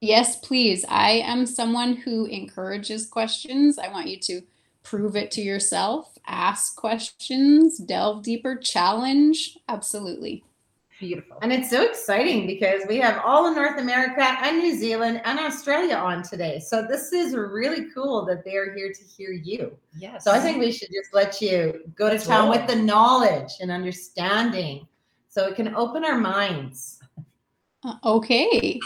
Yes, 0.00 0.36
please. 0.36 0.84
I 0.88 1.22
am 1.24 1.46
someone 1.46 1.94
who 1.94 2.26
encourages 2.26 3.06
questions. 3.06 3.78
I 3.78 3.88
want 3.88 4.08
you 4.08 4.18
to 4.20 4.42
prove 4.82 5.16
it 5.16 5.30
to 5.32 5.40
yourself, 5.42 6.18
ask 6.26 6.76
questions, 6.76 7.78
delve 7.78 8.22
deeper, 8.22 8.56
challenge. 8.56 9.56
Absolutely. 9.68 10.44
Beautiful. 11.00 11.36
And 11.42 11.52
it's 11.52 11.68
so 11.68 11.82
exciting 11.82 12.46
because 12.46 12.82
we 12.88 12.98
have 12.98 13.20
all 13.24 13.44
of 13.48 13.56
North 13.56 13.80
America 13.80 14.22
and 14.22 14.58
New 14.58 14.76
Zealand 14.76 15.20
and 15.24 15.38
Australia 15.40 15.96
on 15.96 16.22
today. 16.22 16.60
So 16.60 16.86
this 16.88 17.12
is 17.12 17.34
really 17.34 17.86
cool 17.92 18.24
that 18.26 18.44
they're 18.44 18.72
here 18.74 18.92
to 18.92 19.04
hear 19.04 19.32
you. 19.32 19.76
yes. 19.98 20.22
So 20.24 20.30
I 20.30 20.38
think 20.38 20.58
we 20.58 20.70
should 20.70 20.90
just 20.94 21.12
let 21.12 21.40
you 21.40 21.80
go 21.96 22.06
to 22.06 22.12
Let's 22.14 22.26
town 22.26 22.48
roll. 22.48 22.56
with 22.58 22.68
the 22.68 22.76
knowledge 22.76 23.50
and 23.60 23.70
understanding 23.72 24.86
so 25.28 25.46
it 25.48 25.56
can 25.56 25.74
open 25.74 26.04
our 26.04 26.18
minds. 26.18 27.00
Uh, 27.84 27.94
Okay. 28.04 28.78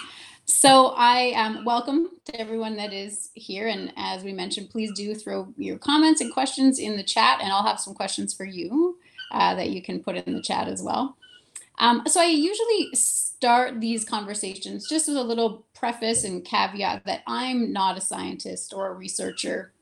So 0.49 0.95
I 0.97 1.33
um, 1.33 1.65
welcome 1.65 2.11
to 2.26 2.41
everyone 2.41 2.76
that 2.76 2.93
is 2.93 3.31
here. 3.35 3.67
And 3.67 3.93
as 3.97 4.23
we 4.23 4.33
mentioned, 4.33 4.71
please 4.71 4.93
do 4.93 5.12
throw 5.12 5.53
your 5.57 5.76
comments 5.76 6.21
and 6.21 6.33
questions 6.33 6.79
in 6.79 6.97
the 6.97 7.03
chat, 7.03 7.41
and 7.43 7.53
I'll 7.53 7.67
have 7.67 7.81
some 7.81 7.95
questions 7.95 8.33
for 8.33 8.45
you 8.45 8.97
uh, 9.33 9.57
that 9.57 9.71
you 9.71 9.83
can 9.83 10.00
put 10.00 10.15
in 10.15 10.35
the 10.35 10.41
chat 10.41 10.69
as 10.69 10.83
well. 10.83 11.17
Um, 11.79 12.05
so 12.07 12.21
I 12.21 12.26
usually 12.26 12.91
start 12.95 13.81
these 13.81 14.05
conversations 14.05 14.88
just 14.88 15.09
with 15.09 15.17
a 15.17 15.23
little 15.23 15.67
preface 15.75 16.23
and 16.23 16.45
caveat 16.45 17.05
that 17.07 17.23
I'm 17.26 17.73
not 17.73 17.99
a 17.99 18.00
scientist 18.00 18.73
or 18.73 18.87
a 18.87 18.95
researcher, 18.95 19.73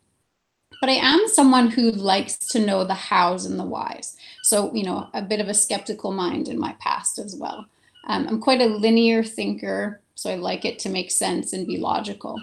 but 0.81 0.89
I 0.89 0.95
am 0.95 1.29
someone 1.29 1.71
who 1.71 1.91
likes 1.91 2.39
to 2.49 2.59
know 2.59 2.85
the 2.85 2.95
hows 2.95 3.45
and 3.45 3.61
the 3.61 3.65
whys. 3.65 4.17
So, 4.43 4.75
you 4.75 4.85
know, 4.85 5.09
a 5.13 5.21
bit 5.21 5.41
of 5.41 5.49
a 5.49 5.55
skeptical 5.55 6.11
mind 6.11 6.49
in 6.49 6.59
my 6.59 6.75
past 6.81 7.19
as 7.19 7.37
well. 7.37 7.67
Um, 8.09 8.27
I'm 8.29 8.41
quite 8.41 8.61
a 8.61 8.67
linear 8.67 9.23
thinker, 9.23 10.01
so 10.15 10.31
I 10.31 10.37
like 10.37 10.65
it 10.65 10.79
to 10.81 10.89
make 10.89 11.11
sense 11.11 11.53
and 11.53 11.67
be 11.67 11.79
logical. 11.79 12.41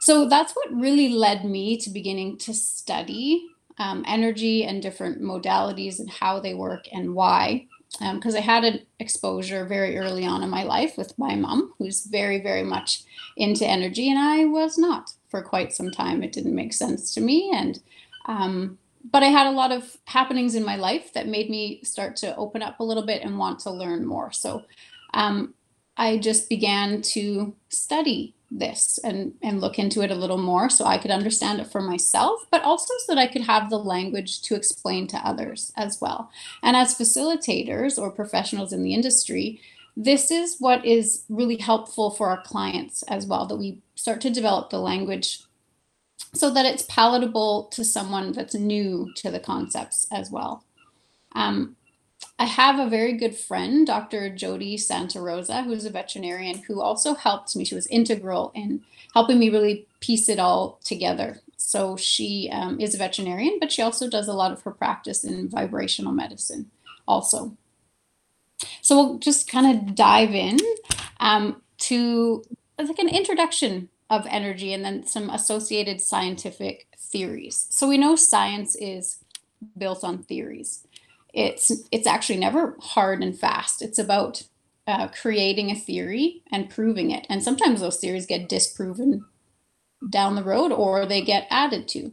So 0.00 0.28
that's 0.28 0.52
what 0.54 0.72
really 0.72 1.08
led 1.08 1.44
me 1.44 1.76
to 1.78 1.90
beginning 1.90 2.38
to 2.38 2.54
study 2.54 3.46
um, 3.78 4.04
energy 4.06 4.64
and 4.64 4.82
different 4.82 5.20
modalities 5.20 5.98
and 5.98 6.10
how 6.10 6.40
they 6.40 6.54
work 6.54 6.86
and 6.92 7.14
why. 7.14 7.66
Because 8.14 8.34
I 8.34 8.40
had 8.40 8.64
an 8.64 8.80
exposure 8.98 9.64
very 9.64 9.96
early 9.96 10.24
on 10.26 10.42
in 10.42 10.50
my 10.50 10.62
life 10.62 10.98
with 10.98 11.18
my 11.18 11.34
mom, 11.34 11.72
who's 11.78 12.04
very, 12.04 12.40
very 12.40 12.62
much 12.62 13.02
into 13.36 13.66
energy, 13.66 14.10
and 14.10 14.18
I 14.18 14.44
was 14.44 14.76
not 14.76 15.12
for 15.28 15.42
quite 15.42 15.72
some 15.72 15.90
time. 15.90 16.22
It 16.22 16.32
didn't 16.32 16.54
make 16.54 16.74
sense 16.74 17.14
to 17.14 17.20
me. 17.20 17.50
And 17.54 17.80
um, 18.26 18.78
but 19.10 19.22
I 19.22 19.26
had 19.26 19.46
a 19.46 19.52
lot 19.52 19.72
of 19.72 19.96
happenings 20.04 20.54
in 20.54 20.64
my 20.64 20.76
life 20.76 21.12
that 21.14 21.28
made 21.28 21.48
me 21.48 21.80
start 21.82 22.16
to 22.16 22.36
open 22.36 22.62
up 22.62 22.78
a 22.78 22.84
little 22.84 23.06
bit 23.06 23.22
and 23.22 23.38
want 23.38 23.58
to 23.60 23.70
learn 23.70 24.04
more. 24.04 24.32
So 24.32 24.64
um, 25.14 25.54
I 25.98 26.16
just 26.16 26.48
began 26.48 27.02
to 27.02 27.54
study 27.68 28.34
this 28.50 28.98
and 29.04 29.34
and 29.42 29.60
look 29.60 29.78
into 29.78 30.00
it 30.00 30.10
a 30.10 30.14
little 30.14 30.38
more 30.38 30.70
so 30.70 30.86
I 30.86 30.96
could 30.96 31.10
understand 31.10 31.60
it 31.60 31.66
for 31.66 31.82
myself 31.82 32.46
but 32.50 32.62
also 32.62 32.94
so 33.04 33.14
that 33.14 33.20
I 33.20 33.26
could 33.26 33.42
have 33.42 33.68
the 33.68 33.78
language 33.78 34.40
to 34.42 34.54
explain 34.54 35.06
to 35.08 35.18
others 35.18 35.70
as 35.76 36.00
well. 36.00 36.30
And 36.62 36.74
as 36.74 36.94
facilitators 36.94 37.98
or 37.98 38.10
professionals 38.10 38.72
in 38.72 38.82
the 38.82 38.94
industry, 38.94 39.60
this 39.96 40.30
is 40.30 40.56
what 40.60 40.84
is 40.86 41.24
really 41.28 41.56
helpful 41.56 42.10
for 42.10 42.30
our 42.30 42.40
clients 42.42 43.02
as 43.02 43.26
well 43.26 43.44
that 43.46 43.56
we 43.56 43.82
start 43.96 44.20
to 44.22 44.30
develop 44.30 44.70
the 44.70 44.78
language 44.78 45.40
so 46.32 46.50
that 46.50 46.66
it's 46.66 46.82
palatable 46.82 47.64
to 47.72 47.84
someone 47.84 48.32
that's 48.32 48.54
new 48.54 49.12
to 49.16 49.30
the 49.30 49.40
concepts 49.40 50.06
as 50.12 50.30
well. 50.30 50.64
Um, 51.32 51.76
I 52.38 52.44
have 52.44 52.78
a 52.78 52.88
very 52.88 53.14
good 53.14 53.34
friend, 53.34 53.86
Dr. 53.86 54.30
Jody 54.30 54.76
Santa 54.76 55.20
Rosa, 55.20 55.62
who's 55.62 55.84
a 55.84 55.90
veterinarian 55.90 56.58
who 56.58 56.80
also 56.80 57.14
helped 57.14 57.56
me. 57.56 57.64
She 57.64 57.74
was 57.74 57.88
integral 57.88 58.52
in 58.54 58.82
helping 59.12 59.40
me 59.40 59.50
really 59.50 59.86
piece 60.00 60.28
it 60.28 60.38
all 60.38 60.78
together. 60.84 61.40
So 61.56 61.96
she 61.96 62.48
um, 62.52 62.80
is 62.80 62.94
a 62.94 62.98
veterinarian, 62.98 63.58
but 63.58 63.72
she 63.72 63.82
also 63.82 64.08
does 64.08 64.28
a 64.28 64.32
lot 64.32 64.52
of 64.52 64.62
her 64.62 64.70
practice 64.70 65.24
in 65.24 65.48
vibrational 65.48 66.12
medicine 66.12 66.70
also. 67.08 67.56
So 68.82 68.96
we'll 68.96 69.18
just 69.18 69.50
kind 69.50 69.76
of 69.76 69.94
dive 69.96 70.32
in 70.32 70.58
um, 71.18 71.60
to 71.78 72.44
like 72.78 72.98
an 73.00 73.08
introduction 73.08 73.88
of 74.10 74.26
energy 74.30 74.72
and 74.72 74.84
then 74.84 75.06
some 75.06 75.28
associated 75.28 76.00
scientific 76.00 76.86
theories. 76.96 77.66
So 77.70 77.88
we 77.88 77.98
know 77.98 78.14
science 78.14 78.76
is 78.76 79.18
built 79.76 80.04
on 80.04 80.22
theories 80.22 80.86
it's 81.34 81.70
it's 81.92 82.06
actually 82.06 82.38
never 82.38 82.76
hard 82.80 83.22
and 83.22 83.38
fast. 83.38 83.82
It's 83.82 83.98
about 83.98 84.42
uh, 84.86 85.08
creating 85.08 85.70
a 85.70 85.74
theory 85.74 86.42
and 86.50 86.70
proving 86.70 87.10
it. 87.10 87.26
And 87.28 87.42
sometimes 87.42 87.80
those 87.80 87.98
theories 87.98 88.26
get 88.26 88.48
disproven 88.48 89.24
down 90.08 90.34
the 90.34 90.44
road 90.44 90.72
or 90.72 91.04
they 91.04 91.20
get 91.20 91.46
added 91.50 91.88
to. 91.88 92.12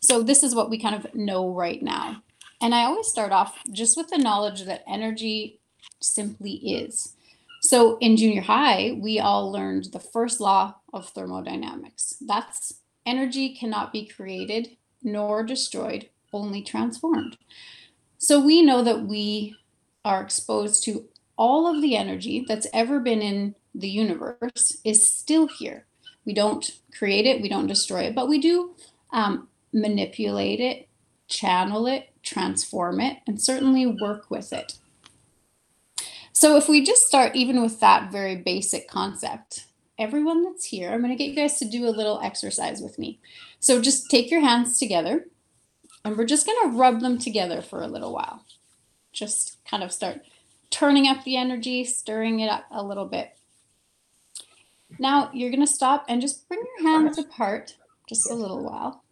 So 0.00 0.22
this 0.22 0.42
is 0.42 0.54
what 0.54 0.70
we 0.70 0.78
kind 0.78 0.94
of 0.94 1.14
know 1.14 1.48
right 1.48 1.82
now. 1.82 2.22
And 2.60 2.74
I 2.74 2.84
always 2.84 3.06
start 3.06 3.32
off 3.32 3.58
just 3.70 3.96
with 3.96 4.08
the 4.08 4.18
knowledge 4.18 4.64
that 4.64 4.82
energy 4.88 5.60
simply 6.00 6.54
is. 6.54 7.14
So 7.60 7.96
in 7.98 8.16
junior 8.16 8.42
high, 8.42 8.96
we 9.00 9.18
all 9.18 9.50
learned 9.50 9.86
the 9.92 10.00
first 10.00 10.40
law 10.40 10.76
of 10.92 11.08
thermodynamics. 11.08 12.14
That's 12.20 12.80
energy 13.04 13.54
cannot 13.54 13.92
be 13.92 14.06
created 14.06 14.76
nor 15.02 15.44
destroyed, 15.44 16.08
only 16.32 16.62
transformed. 16.62 17.38
So 18.26 18.40
we 18.40 18.60
know 18.60 18.82
that 18.82 19.02
we 19.02 19.54
are 20.04 20.20
exposed 20.20 20.82
to 20.82 21.04
all 21.38 21.72
of 21.72 21.80
the 21.80 21.94
energy 21.94 22.44
that's 22.48 22.66
ever 22.74 22.98
been 22.98 23.22
in 23.22 23.54
the 23.72 23.88
universe 23.88 24.78
is 24.82 25.08
still 25.08 25.46
here. 25.46 25.86
We 26.24 26.34
don't 26.34 26.68
create 26.98 27.24
it, 27.24 27.40
we 27.40 27.48
don't 27.48 27.68
destroy 27.68 28.00
it, 28.00 28.16
but 28.16 28.28
we 28.28 28.40
do 28.40 28.74
um, 29.12 29.46
manipulate 29.72 30.58
it, 30.58 30.88
channel 31.28 31.86
it, 31.86 32.08
transform 32.24 33.00
it, 33.00 33.18
and 33.28 33.40
certainly 33.40 33.86
work 33.86 34.28
with 34.28 34.52
it. 34.52 34.76
So 36.32 36.56
if 36.56 36.68
we 36.68 36.84
just 36.84 37.06
start 37.06 37.36
even 37.36 37.62
with 37.62 37.78
that 37.78 38.10
very 38.10 38.34
basic 38.34 38.88
concept, 38.88 39.66
everyone 40.00 40.42
that's 40.42 40.64
here, 40.64 40.90
I'm 40.90 41.00
going 41.00 41.16
to 41.16 41.16
get 41.16 41.30
you 41.30 41.36
guys 41.36 41.60
to 41.60 41.64
do 41.64 41.86
a 41.86 41.94
little 41.94 42.20
exercise 42.20 42.80
with 42.80 42.98
me. 42.98 43.20
So 43.60 43.80
just 43.80 44.10
take 44.10 44.32
your 44.32 44.40
hands 44.40 44.80
together 44.80 45.26
and 46.06 46.16
we're 46.16 46.24
just 46.24 46.46
going 46.46 46.70
to 46.70 46.76
rub 46.76 47.00
them 47.00 47.18
together 47.18 47.60
for 47.60 47.82
a 47.82 47.88
little 47.88 48.12
while. 48.12 48.44
Just 49.12 49.58
kind 49.68 49.82
of 49.82 49.92
start 49.92 50.20
turning 50.70 51.08
up 51.08 51.24
the 51.24 51.36
energy, 51.36 51.84
stirring 51.84 52.38
it 52.40 52.48
up 52.48 52.64
a 52.70 52.82
little 52.82 53.06
bit. 53.06 53.36
Now 55.00 55.30
you're 55.34 55.50
going 55.50 55.66
to 55.66 55.72
stop 55.72 56.04
and 56.08 56.20
just 56.20 56.46
bring 56.48 56.60
your 56.78 56.88
hands 56.88 57.18
apart 57.18 57.74
just 58.08 58.30
a 58.30 58.34
little 58.34 58.62
while 58.62 59.02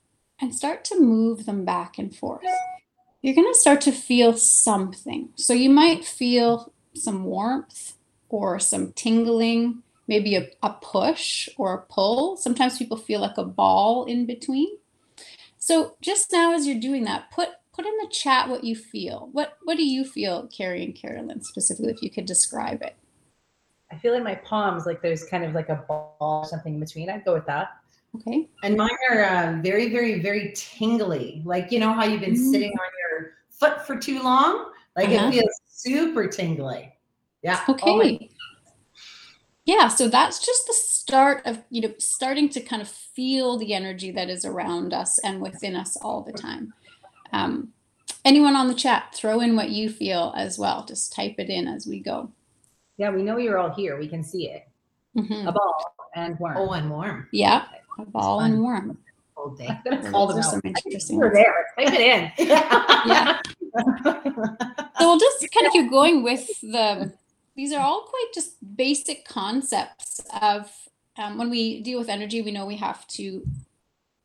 and 0.41 0.55
start 0.55 0.85
to 0.85 1.01
move 1.01 1.47
them 1.47 1.65
back 1.65 1.99
and 1.99 2.15
forth. 2.15 2.45
You're 3.23 3.35
going 3.35 3.53
to 3.53 3.59
start 3.59 3.81
to 3.83 3.93
feel 3.93 4.37
something. 4.37 5.31
So 5.35 5.53
you 5.53 5.71
might 5.71 6.05
feel 6.05 6.73
some 6.95 7.25
warmth 7.25 7.95
or 8.29 8.61
some 8.61 8.93
tingling, 8.93 9.83
maybe 10.07 10.37
a, 10.37 10.49
a 10.63 10.71
push 10.71 11.49
or 11.57 11.75
a 11.75 11.93
pull. 11.93 12.37
Sometimes 12.37 12.79
people 12.79 12.97
feel 12.97 13.21
like 13.21 13.39
a 13.39 13.45
ball 13.45 14.05
in 14.05 14.27
between. 14.27 14.77
So 15.65 15.97
just 16.03 16.31
now 16.31 16.53
as 16.53 16.67
you're 16.67 16.79
doing 16.79 17.05
that, 17.05 17.31
put 17.31 17.49
put 17.73 17.87
in 17.87 17.97
the 18.03 18.09
chat 18.11 18.51
what 18.51 18.65
you 18.65 18.77
feel. 18.77 19.31
What 19.33 19.57
what 19.63 19.79
do 19.79 19.83
you 19.83 20.05
feel, 20.05 20.47
Carrie 20.49 20.85
and 20.85 20.95
Carolyn, 20.95 21.43
specifically, 21.43 21.91
if 21.91 22.03
you 22.03 22.11
could 22.11 22.27
describe 22.27 22.83
it? 22.83 22.95
I 23.91 23.97
feel 23.97 24.13
in 24.13 24.23
my 24.23 24.35
palms 24.35 24.85
like 24.85 25.01
there's 25.01 25.25
kind 25.25 25.43
of 25.43 25.55
like 25.55 25.71
a 25.71 25.83
ball 25.89 26.19
or 26.21 26.45
something 26.45 26.75
in 26.75 26.81
between. 26.81 27.09
I'd 27.09 27.25
go 27.25 27.33
with 27.33 27.47
that. 27.47 27.79
Okay. 28.15 28.47
And 28.63 28.77
mine 28.77 28.91
are 29.11 29.25
uh, 29.25 29.61
very, 29.63 29.89
very, 29.89 30.21
very 30.21 30.53
tingly. 30.55 31.41
Like 31.47 31.73
you 31.73 31.79
know 31.79 31.95
how 31.95 32.05
you've 32.05 32.21
been 32.21 32.35
mm. 32.35 32.51
sitting 32.51 32.73
on 32.73 32.89
your 33.01 33.31
foot 33.49 33.87
for 33.87 33.97
too 33.97 34.23
long. 34.23 34.71
Like 34.97 35.09
uh-huh. 35.09 35.29
it 35.29 35.33
feels 35.33 35.61
super 35.67 36.29
tingly. 36.29 36.93
Yeah. 37.41 37.65
Okay. 37.71 38.29
Yeah. 39.65 39.89
So 39.89 40.09
that's 40.09 40.45
just 40.45 40.67
the 40.67 40.75
start 41.05 41.43
of 41.45 41.63
you 41.69 41.83
know 41.83 41.93
starting 41.99 42.49
to 42.49 42.61
kind 42.61 42.81
of 42.81 42.89
feel 42.89 43.59
the 43.59 43.75
energy 43.75 44.11
that 44.11 44.31
is 44.31 44.45
around 44.45 44.95
us 44.95 45.19
and 45.19 45.41
within 45.41 45.77
us 45.77 45.97
all 45.99 46.23
the 46.23 46.33
time. 46.33 46.73
Um, 47.33 47.69
anyone 48.25 48.57
on 48.57 48.69
the 48.69 48.75
chat 48.75 49.15
throw 49.15 49.41
in 49.41 49.55
what 49.55 49.69
you 49.69 49.91
feel 49.91 50.33
as 50.35 50.59
well. 50.59 50.85
Just 50.87 51.13
type 51.13 51.35
it 51.39 51.51
in 51.51 51.69
as 51.69 51.87
we 51.87 52.01
go. 52.01 52.31
Yeah 52.97 53.11
we 53.11 53.23
know 53.23 53.37
you're 53.37 53.59
all 53.59 53.75
here. 53.75 53.99
We 53.99 54.09
can 54.09 54.25
see 54.25 54.49
it. 54.49 54.67
Mm-hmm. 55.17 55.47
a 55.47 55.53
ball 55.53 55.95
and 56.17 56.37
warm 56.41 56.57
oh 56.57 56.73
and 56.73 56.91
warm 56.91 57.29
yeah 57.31 57.67
a 58.01 58.05
ball 58.05 58.41
and 58.41 58.61
warm 58.61 58.99
all 59.37 59.51
day. 59.51 59.69
All 60.13 60.27
the 60.27 60.43
some 60.43 60.61
interesting 60.65 61.19
we're 61.19 61.33
there. 61.33 61.67
Type 61.79 61.93
it 61.93 62.01
in. 62.01 62.33
Yeah. 63.07 63.41
So 65.01 65.09
we'll 65.09 65.19
just 65.19 65.45
kind 65.53 65.67
of 65.67 65.73
keep 65.73 65.91
going 65.91 66.23
with 66.23 66.47
the 66.61 67.13
these 67.57 67.73
are 67.73 67.81
all 67.81 68.03
quite 68.03 68.31
just 68.33 68.55
basic 68.77 69.27
concepts 69.27 70.21
of 70.41 70.71
um, 71.17 71.39
when 71.39 71.51
we 71.51 71.81
deal 71.81 71.99
with 71.99 72.09
energy, 72.09 72.43
we 72.43 72.51
know 72.51 72.67
we 72.67 72.77
have 72.77 73.07
to 73.09 73.47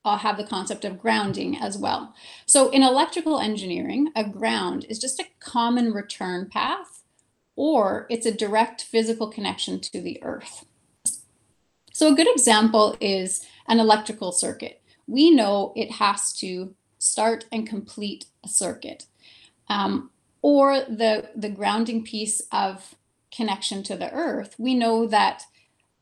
uh, 0.06 0.18
have 0.18 0.38
the 0.38 0.44
concept 0.44 0.86
of 0.86 1.00
grounding 1.00 1.58
as 1.58 1.78
well. 1.78 2.14
So 2.46 2.70
in 2.70 2.84
electrical 2.84 3.40
engineering, 3.40 4.12
a 4.16 4.24
ground 4.24 4.86
is 4.90 5.00
just 5.00 5.20
a 5.20 5.28
common 5.40 5.94
return 5.94 6.50
path, 6.50 7.04
or 7.56 8.08
it's 8.10 8.26
a 8.26 8.34
direct 8.34 8.84
physical 8.84 9.28
connection 9.28 9.80
to 9.82 10.02
the 10.02 10.22
earth. 10.24 10.66
So 11.94 12.12
a 12.12 12.16
good 12.16 12.30
example 12.34 12.96
is 13.02 13.46
an 13.68 13.80
electrical 13.80 14.32
circuit. 14.32 14.82
We 15.06 15.32
know 15.32 15.74
it 15.76 15.92
has 15.92 16.34
to 16.40 16.74
start 16.98 17.46
and 17.52 17.68
complete 17.68 18.26
a 18.44 18.48
circuit. 18.48 19.06
Um, 19.68 20.12
or 20.42 20.80
the, 20.80 21.30
the 21.36 21.50
grounding 21.50 22.04
piece 22.04 22.42
of 22.52 22.96
connection 23.32 23.84
to 23.84 23.98
the 23.98 24.12
earth, 24.12 24.56
we 24.58 24.74
know 24.74 25.06
that 25.08 25.44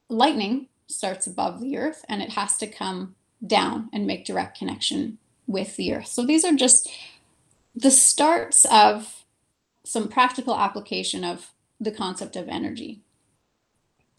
lightning 0.10 0.68
starts 0.88 1.28
above 1.28 1.60
the 1.60 1.78
earth 1.78 2.06
and 2.10 2.22
it 2.22 2.32
has 2.32 2.58
to 2.58 2.68
come 2.68 3.16
down 3.46 3.90
and 3.94 4.08
make 4.08 4.26
direct 4.26 4.58
connection 4.58 5.18
with 5.46 5.76
the 5.76 5.94
earth. 5.94 6.08
So 6.08 6.26
these 6.26 6.44
are 6.44 6.54
just 6.54 6.90
the 7.76 7.92
starts 7.92 8.66
of 8.66 9.24
some 9.86 10.08
practical 10.08 10.58
application 10.58 11.24
of 11.24 11.52
the 11.80 11.92
concept 11.92 12.36
of 12.36 12.50
energy. 12.50 13.02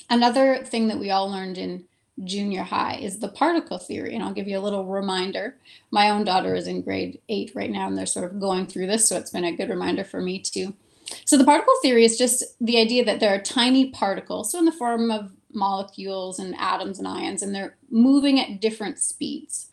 Another 0.09 0.59
thing 0.65 0.89
that 0.89 0.99
we 0.99 1.11
all 1.11 1.31
learned 1.31 1.59
in 1.59 1.85
junior 2.25 2.63
high 2.63 2.97
is 2.97 3.19
the 3.19 3.29
particle 3.29 3.79
theory. 3.79 4.15
And 4.15 4.23
I'll 4.23 4.33
give 4.33 4.49
you 4.49 4.59
a 4.59 4.61
little 4.61 4.85
reminder. 4.85 5.57
My 5.91 6.11
own 6.11 6.25
daughter 6.25 6.55
is 6.55 6.67
in 6.67 6.83
grade 6.83 7.21
eight 7.29 7.53
right 7.55 7.71
now, 7.71 7.87
and 7.87 7.97
they're 7.97 8.07
sort 8.07 8.31
of 8.31 8.41
going 8.41 8.67
through 8.67 8.87
this. 8.87 9.09
So 9.09 9.17
it's 9.17 9.31
been 9.31 9.45
a 9.45 9.57
good 9.57 9.69
reminder 9.69 10.05
for 10.05 10.21
me 10.21 10.41
too. 10.41 10.75
So 11.25 11.39
the 11.39 11.45
particle 11.45 11.75
theory 11.81 12.05
is 12.05 12.19
just 12.19 12.45
the 12.61 12.79
idea 12.79 13.05
that 13.05 13.21
there 13.21 13.35
are 13.35 13.41
tiny 13.41 13.91
particles, 13.91 14.53
so 14.53 14.59
in 14.59 14.67
the 14.67 14.73
form 14.73 15.11
of 15.11 15.33
molecules 15.53 16.39
and 16.39 16.55
atoms 16.59 16.99
and 16.99 17.09
ions, 17.09 17.43
and 17.43 17.55
they're 17.55 17.77
moving 17.91 18.39
at 18.39 18.61
different 18.61 18.99
speeds. 18.99 19.69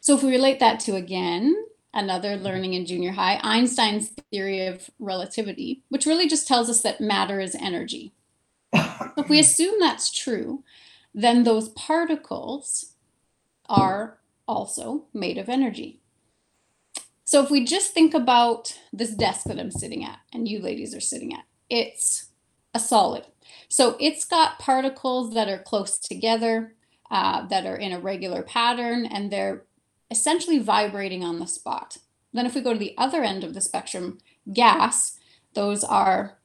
So 0.00 0.16
if 0.16 0.22
we 0.22 0.30
relate 0.30 0.60
that 0.60 0.80
to 0.80 0.96
again, 0.96 1.54
another 1.92 2.30
mm-hmm. 2.30 2.44
learning 2.44 2.74
in 2.74 2.86
junior 2.86 3.12
high, 3.12 3.40
Einstein's 3.42 4.10
theory 4.30 4.66
of 4.66 4.90
relativity, 4.98 5.82
which 5.88 6.06
really 6.06 6.28
just 6.28 6.46
tells 6.46 6.70
us 6.70 6.82
that 6.82 7.00
matter 7.00 7.40
is 7.40 7.54
energy. 7.54 8.12
if 8.72 9.28
we 9.28 9.38
assume 9.40 9.80
that's 9.80 10.10
true, 10.10 10.62
then 11.14 11.44
those 11.44 11.70
particles 11.70 12.94
are 13.68 14.18
also 14.46 15.04
made 15.12 15.38
of 15.38 15.48
energy. 15.48 16.00
So 17.24 17.42
if 17.42 17.50
we 17.50 17.64
just 17.64 17.92
think 17.92 18.14
about 18.14 18.78
this 18.92 19.14
desk 19.14 19.44
that 19.44 19.58
I'm 19.58 19.70
sitting 19.70 20.02
at 20.02 20.20
and 20.32 20.48
you 20.48 20.60
ladies 20.60 20.94
are 20.94 21.00
sitting 21.00 21.34
at, 21.34 21.44
it's 21.68 22.27
a 22.74 22.78
solid. 22.78 23.26
So 23.68 23.96
it's 24.00 24.24
got 24.24 24.58
particles 24.58 25.34
that 25.34 25.48
are 25.48 25.58
close 25.62 25.98
together, 25.98 26.74
uh, 27.10 27.46
that 27.46 27.66
are 27.66 27.76
in 27.76 27.92
a 27.92 28.00
regular 28.00 28.42
pattern, 28.42 29.06
and 29.06 29.30
they're 29.30 29.64
essentially 30.10 30.58
vibrating 30.58 31.24
on 31.24 31.38
the 31.38 31.46
spot. 31.46 31.98
Then, 32.32 32.46
if 32.46 32.54
we 32.54 32.60
go 32.60 32.72
to 32.72 32.78
the 32.78 32.94
other 32.98 33.22
end 33.22 33.44
of 33.44 33.54
the 33.54 33.60
spectrum, 33.60 34.18
gas, 34.52 35.18
those 35.54 35.82
are 35.82 36.38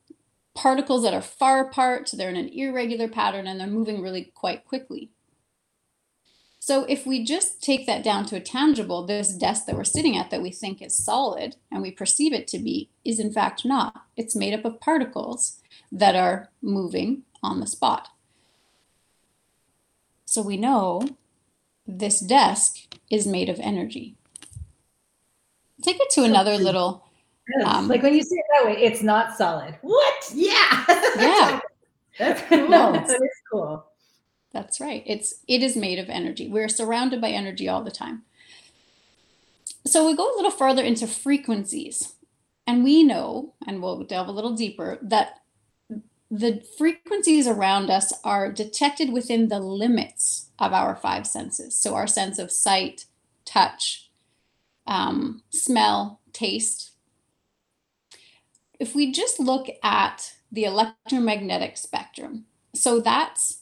particles 0.55 1.03
that 1.03 1.13
are 1.13 1.21
far 1.21 1.61
apart, 1.61 2.11
they're 2.13 2.29
in 2.29 2.37
an 2.37 2.49
irregular 2.49 3.07
pattern, 3.07 3.47
and 3.47 3.59
they're 3.59 3.67
moving 3.67 4.01
really 4.01 4.31
quite 4.35 4.65
quickly. 4.65 5.11
So 6.65 6.85
if 6.85 7.05
we 7.05 7.25
just 7.25 7.61
take 7.61 7.85
that 7.87 8.05
down 8.05 8.25
to 8.27 8.37
a 8.37 8.39
tangible, 8.39 9.05
this 9.05 9.33
desk 9.33 9.65
that 9.65 9.75
we're 9.75 9.83
sitting 9.83 10.15
at 10.15 10.29
that 10.29 10.41
we 10.41 10.49
think 10.49 10.81
is 10.81 10.95
solid 10.95 11.57
and 11.69 11.81
we 11.81 11.91
perceive 11.91 12.31
it 12.31 12.47
to 12.47 12.57
be 12.57 12.89
is 13.03 13.19
in 13.19 13.33
fact 13.33 13.65
not. 13.65 14.05
It's 14.15 14.33
made 14.33 14.53
up 14.53 14.63
of 14.63 14.79
particles 14.79 15.59
that 15.91 16.15
are 16.15 16.49
moving 16.61 17.23
on 17.41 17.59
the 17.59 17.67
spot. 17.67 18.09
So 20.25 20.41
we 20.41 20.57
know 20.57 21.07
this 21.85 22.19
desk 22.19 22.95
is 23.11 23.27
made 23.27 23.49
of 23.49 23.59
energy. 23.59 24.15
Take 25.81 25.99
it 25.99 26.09
to 26.11 26.23
another 26.23 26.57
little 26.57 27.03
Yes. 27.57 27.67
Um, 27.67 27.87
like 27.87 28.01
when 28.01 28.13
you 28.13 28.23
say 28.23 28.37
it 28.37 28.45
that 28.55 28.65
way, 28.65 28.81
it's 28.81 29.01
not 29.01 29.35
solid. 29.35 29.77
What? 29.81 30.31
Yeah. 30.33 30.85
Yeah. 31.17 31.59
That's 32.19 32.41
cool. 32.47 32.67
that 32.69 33.09
is 33.09 33.41
cool. 33.51 33.85
That's 34.51 34.79
right. 34.79 35.03
It's 35.05 35.35
it 35.47 35.63
is 35.63 35.75
made 35.75 35.99
of 35.99 36.09
energy. 36.09 36.47
We're 36.47 36.69
surrounded 36.69 37.19
by 37.19 37.29
energy 37.29 37.67
all 37.67 37.83
the 37.83 37.91
time. 37.91 38.23
So 39.85 40.05
we 40.05 40.15
go 40.15 40.33
a 40.33 40.37
little 40.37 40.51
further 40.51 40.83
into 40.83 41.07
frequencies. 41.07 42.13
And 42.65 42.83
we 42.83 43.03
know, 43.03 43.55
and 43.67 43.81
we'll 43.81 44.03
delve 44.03 44.29
a 44.29 44.31
little 44.31 44.55
deeper, 44.55 44.97
that 45.01 45.41
the 46.35 46.63
frequencies 46.79 47.45
around 47.45 47.91
us 47.91 48.11
are 48.23 48.51
detected 48.51 49.13
within 49.13 49.49
the 49.49 49.59
limits 49.59 50.49
of 50.57 50.73
our 50.73 50.95
five 50.95 51.27
senses. 51.27 51.77
So 51.77 51.93
our 51.93 52.07
sense 52.07 52.39
of 52.39 52.51
sight, 52.51 53.05
touch, 53.45 54.09
um, 54.87 55.43
smell, 55.51 56.21
taste. 56.33 56.93
If 58.79 58.95
we 58.95 59.11
just 59.11 59.39
look 59.39 59.67
at 59.83 60.33
the 60.51 60.63
electromagnetic 60.63 61.77
spectrum, 61.77 62.45
so 62.73 62.99
that's 62.99 63.59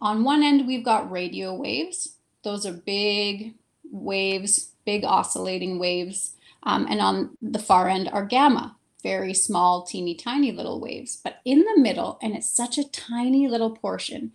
on 0.00 0.24
one 0.24 0.42
end, 0.42 0.66
we've 0.66 0.84
got 0.84 1.08
radio 1.08 1.54
waves. 1.54 2.16
Those 2.42 2.66
are 2.66 2.72
big 2.72 3.54
waves, 3.92 4.72
big 4.84 5.04
oscillating 5.04 5.78
waves. 5.78 6.34
Um, 6.64 6.88
and 6.90 7.00
on 7.00 7.36
the 7.40 7.60
far 7.60 7.88
end 7.88 8.08
are 8.12 8.24
gamma, 8.24 8.76
very 9.00 9.34
small, 9.34 9.84
teeny 9.84 10.14
tiny 10.14 10.52
little 10.52 10.80
waves. 10.80 11.20
But 11.22 11.40
in 11.44 11.60
the 11.60 11.80
middle, 11.80 12.18
and 12.22 12.34
it's 12.34 12.48
such 12.48 12.78
a 12.78 12.88
tiny 12.88 13.48
little 13.48 13.70
portion, 13.70 14.32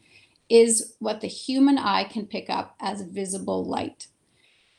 is 0.50 0.96
what 1.00 1.22
the 1.22 1.28
human 1.28 1.78
eye 1.78 2.04
can 2.04 2.26
pick 2.26 2.50
up 2.50 2.76
as 2.80 3.02
visible 3.02 3.64
light. 3.66 4.08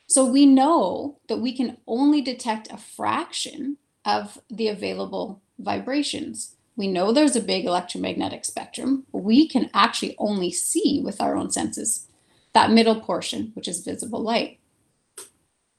So 0.07 0.25
we 0.25 0.45
know 0.45 1.19
that 1.27 1.39
we 1.39 1.55
can 1.55 1.77
only 1.85 2.21
detect 2.21 2.71
a 2.71 2.77
fraction 2.77 3.77
of 4.05 4.39
the 4.49 4.69
available 4.69 5.41
vibrations. 5.59 6.55
We 6.77 6.87
know 6.87 7.11
there's 7.11 7.35
a 7.35 7.41
big 7.41 7.65
electromagnetic 7.65 8.45
spectrum. 8.45 9.05
We 9.11 9.47
can 9.47 9.69
actually 9.73 10.15
only 10.17 10.51
see 10.51 11.01
with 11.03 11.19
our 11.19 11.35
own 11.35 11.51
senses 11.51 12.07
that 12.53 12.71
middle 12.71 13.01
portion, 13.01 13.51
which 13.53 13.67
is 13.67 13.83
visible 13.83 14.21
light. 14.21 14.59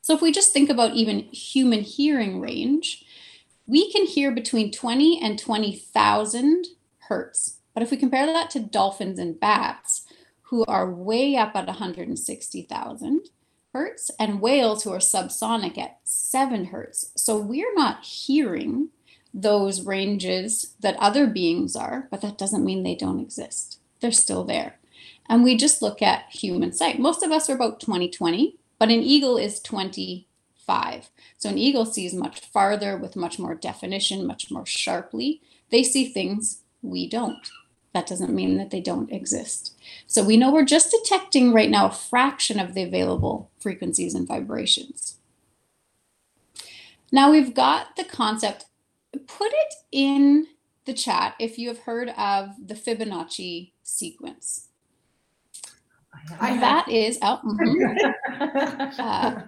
So 0.03 0.15
if 0.15 0.23
we 0.23 0.33
just 0.33 0.53
think 0.53 0.71
about 0.71 0.95
even 0.95 1.21
human 1.21 1.81
hearing 1.81 2.41
range, 2.41 3.05
we 3.69 3.93
can 3.93 4.07
hear 4.07 4.33
between 4.33 4.73
20 4.73 5.21
and 5.23 5.39
20,000 5.39 6.67
hertz. 7.09 7.59
But 7.75 7.83
if 7.83 7.91
we 7.91 7.97
compare 7.97 8.27
that 8.27 8.51
to 8.51 8.61
dolphins 8.61 9.19
and 9.19 9.39
bats, 9.39 10.07
who 10.43 10.65
are 10.65 10.91
way 10.91 11.37
up 11.37 11.55
at 11.55 11.67
160,000 11.67 13.29
hertz, 13.75 14.11
and 14.19 14.41
whales 14.41 14.83
who 14.83 14.91
are 14.91 14.99
subsonic 14.99 15.77
at 15.77 15.99
7 16.05 16.67
hertz. 16.67 17.13
So 17.17 17.39
we're 17.39 17.75
not 17.75 18.05
hearing 18.05 18.89
those 19.35 19.85
ranges 19.85 20.75
that 20.81 20.97
other 20.97 21.27
beings 21.27 21.77
are, 21.77 22.09
but 22.11 22.23
that 22.23 22.39
doesn't 22.39 22.65
mean 22.65 22.83
they 22.83 22.95
don't 22.95 23.21
exist. 23.21 23.79
They're 24.01 24.11
still 24.11 24.45
there. 24.45 24.79
And 25.29 25.45
we 25.45 25.57
just 25.59 25.83
look 25.83 26.01
at 26.01 26.31
human 26.31 26.73
sight. 26.73 26.99
Most 26.99 27.23
of 27.23 27.31
us 27.31 27.51
are 27.51 27.55
about 27.55 27.81
2020, 27.81 28.57
but 28.79 28.89
an 28.89 29.03
eagle 29.03 29.37
is 29.37 29.61
25. 30.69 31.11
So 31.39 31.49
an 31.49 31.59
eagle 31.59 31.87
sees 31.87 32.15
much 32.15 32.41
farther 32.41 32.97
with 32.97 33.17
much 33.17 33.39
more 33.39 33.55
definition, 33.55 34.27
much 34.27 34.51
more 34.51 34.67
sharply. 34.67 35.41
They 35.71 35.83
see 35.83 36.07
things 36.07 36.63
we 36.83 37.09
don't. 37.09 37.51
That 37.95 38.07
doesn't 38.07 38.35
mean 38.35 38.59
that 38.59 38.71
they 38.71 38.81
don't 38.81 39.11
exist. 39.11 39.75
So 40.07 40.23
we 40.23 40.37
know 40.37 40.53
we're 40.53 40.65
just 40.65 40.91
detecting 40.91 41.53
right 41.53 41.71
now 41.71 41.87
a 41.87 41.93
fraction 41.93 42.61
of 42.61 42.75
the 42.75 42.83
available 42.83 43.51
frequencies 43.59 44.15
and 44.15 44.29
vibrations. 44.29 45.17
Now 47.11 47.31
we've 47.31 47.55
got 47.55 47.97
the 47.97 48.05
concept 48.05 48.67
put 49.27 49.51
it 49.51 49.75
in 49.91 50.47
the 50.85 50.93
chat 50.93 51.35
if 51.41 51.59
you 51.59 51.69
have 51.69 51.81
heard 51.81 52.11
of 52.11 52.51
the 52.63 52.75
Fibonacci 52.75 53.73
sequence. 53.83 54.68
I 56.41 56.59
that 56.59 56.89
is 56.89 57.19
out. 57.23 57.45
mhm. 57.45 58.15
Uh, 58.99 59.41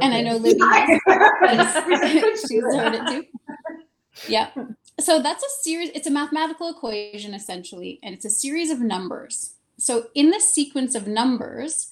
and 0.00 0.14
I 0.14 0.22
know. 0.22 0.36
Libby 0.36 0.60
has. 0.60 1.00
Yes. 1.06 2.46
She's 2.48 2.62
heard 2.62 2.94
it 2.94 3.08
too. 3.08 3.24
Yeah. 4.28 4.50
So 5.00 5.20
that's 5.20 5.42
a 5.42 5.62
series, 5.62 5.90
it's 5.94 6.06
a 6.06 6.10
mathematical 6.10 6.70
equation 6.70 7.34
essentially, 7.34 7.98
and 8.02 8.14
it's 8.14 8.24
a 8.24 8.30
series 8.30 8.70
of 8.70 8.80
numbers. 8.80 9.54
So 9.76 10.06
in 10.14 10.30
the 10.30 10.40
sequence 10.40 10.94
of 10.94 11.08
numbers, 11.08 11.90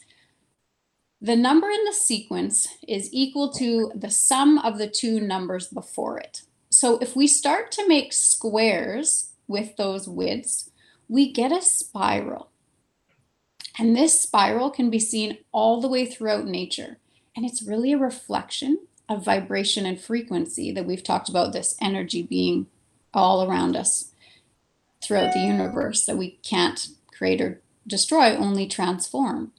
the 1.21 1.37
number 1.37 1.69
in 1.69 1.85
the 1.85 1.93
sequence 1.93 2.69
is 2.87 3.09
equal 3.13 3.53
to 3.55 3.93
the 3.95 4.11
sum 4.11 4.59
of 4.59 4.79
the 4.79 4.89
two 4.89 5.21
numbers 5.21 5.69
before 5.69 6.19
it. 6.19 6.43
So 6.71 6.99
if 6.99 7.17
we 7.17 7.27
start 7.27 7.71
to 7.73 7.89
make 7.89 8.13
squares 8.13 9.33
with 9.47 9.77
those 9.77 10.09
widths, 10.09 10.71
we 11.09 11.33
get 11.33 11.53
a 11.53 11.61
spiral. 11.61 12.52
And 13.79 13.97
this 13.97 14.21
spiral 14.21 14.71
can 14.71 14.91
be 14.91 14.99
seen 14.99 15.39
all 15.51 15.81
the 15.81 15.89
way 15.89 16.05
throughout 16.07 16.47
nature. 16.47 16.99
And 17.35 17.45
it's 17.45 17.63
really 17.63 17.93
a 17.93 17.99
reflection 17.99 18.87
of 19.09 19.25
vibration 19.25 19.87
and 19.87 20.01
frequency 20.01 20.73
that 20.73 20.87
we've 20.87 21.03
talked 21.03 21.29
about 21.29 21.53
this 21.53 21.77
energy 21.81 22.23
being 22.23 22.67
all 23.15 23.49
around 23.49 23.77
us 23.77 24.13
throughout 25.03 25.33
the 25.33 25.41
universe 25.41 26.05
that 26.05 26.17
we 26.17 26.39
can't 26.43 26.89
create 27.17 27.41
or 27.41 27.61
destroy, 27.87 28.37
only 28.37 28.67
transform. 28.67 29.53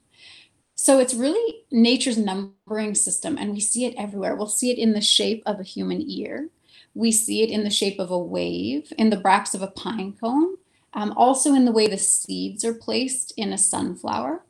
So 0.74 0.98
it's 0.98 1.14
really 1.14 1.62
nature's 1.70 2.18
numbering 2.18 2.94
system, 2.94 3.38
and 3.38 3.52
we 3.52 3.60
see 3.60 3.84
it 3.84 3.94
everywhere. 3.96 4.34
We'll 4.34 4.48
see 4.48 4.70
it 4.70 4.78
in 4.78 4.92
the 4.92 5.00
shape 5.00 5.42
of 5.46 5.60
a 5.60 5.64
human 5.64 6.02
ear. 6.10 6.48
We 6.94 7.12
see 7.12 7.42
it 7.42 7.50
in 7.50 7.64
the 7.64 7.70
shape 7.70 7.98
of 7.98 8.10
a 8.10 8.18
wave, 8.18 8.92
in 8.98 9.10
the 9.10 9.16
bracts 9.16 9.54
of 9.54 9.62
a 9.62 9.68
pine 9.68 10.16
cone, 10.20 10.56
um, 10.94 11.12
also 11.16 11.54
in 11.54 11.64
the 11.64 11.72
way 11.72 11.86
the 11.86 11.98
seeds 11.98 12.64
are 12.64 12.74
placed 12.74 13.32
in 13.36 13.52
a 13.52 13.58
sunflower. 13.58 14.44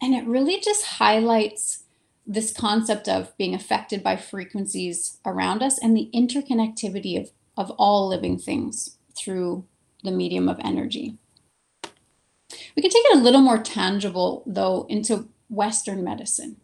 And 0.00 0.14
it 0.14 0.26
really 0.26 0.60
just 0.60 0.84
highlights 0.84 1.84
this 2.26 2.52
concept 2.52 3.08
of 3.08 3.36
being 3.36 3.54
affected 3.54 4.02
by 4.02 4.16
frequencies 4.16 5.18
around 5.26 5.62
us 5.62 5.78
and 5.78 5.96
the 5.96 6.10
interconnectivity 6.14 7.20
of, 7.20 7.30
of 7.56 7.70
all 7.72 8.08
living 8.08 8.38
things 8.38 8.96
through 9.16 9.66
the 10.02 10.10
medium 10.10 10.48
of 10.48 10.58
energy. 10.64 11.18
We 12.76 12.82
can 12.82 12.90
take 12.90 13.04
it 13.06 13.18
a 13.18 13.22
little 13.22 13.40
more 13.40 13.62
tangible, 13.62 14.42
though, 14.46 14.86
into 14.88 15.28
Western 15.48 16.02
medicine. 16.02 16.56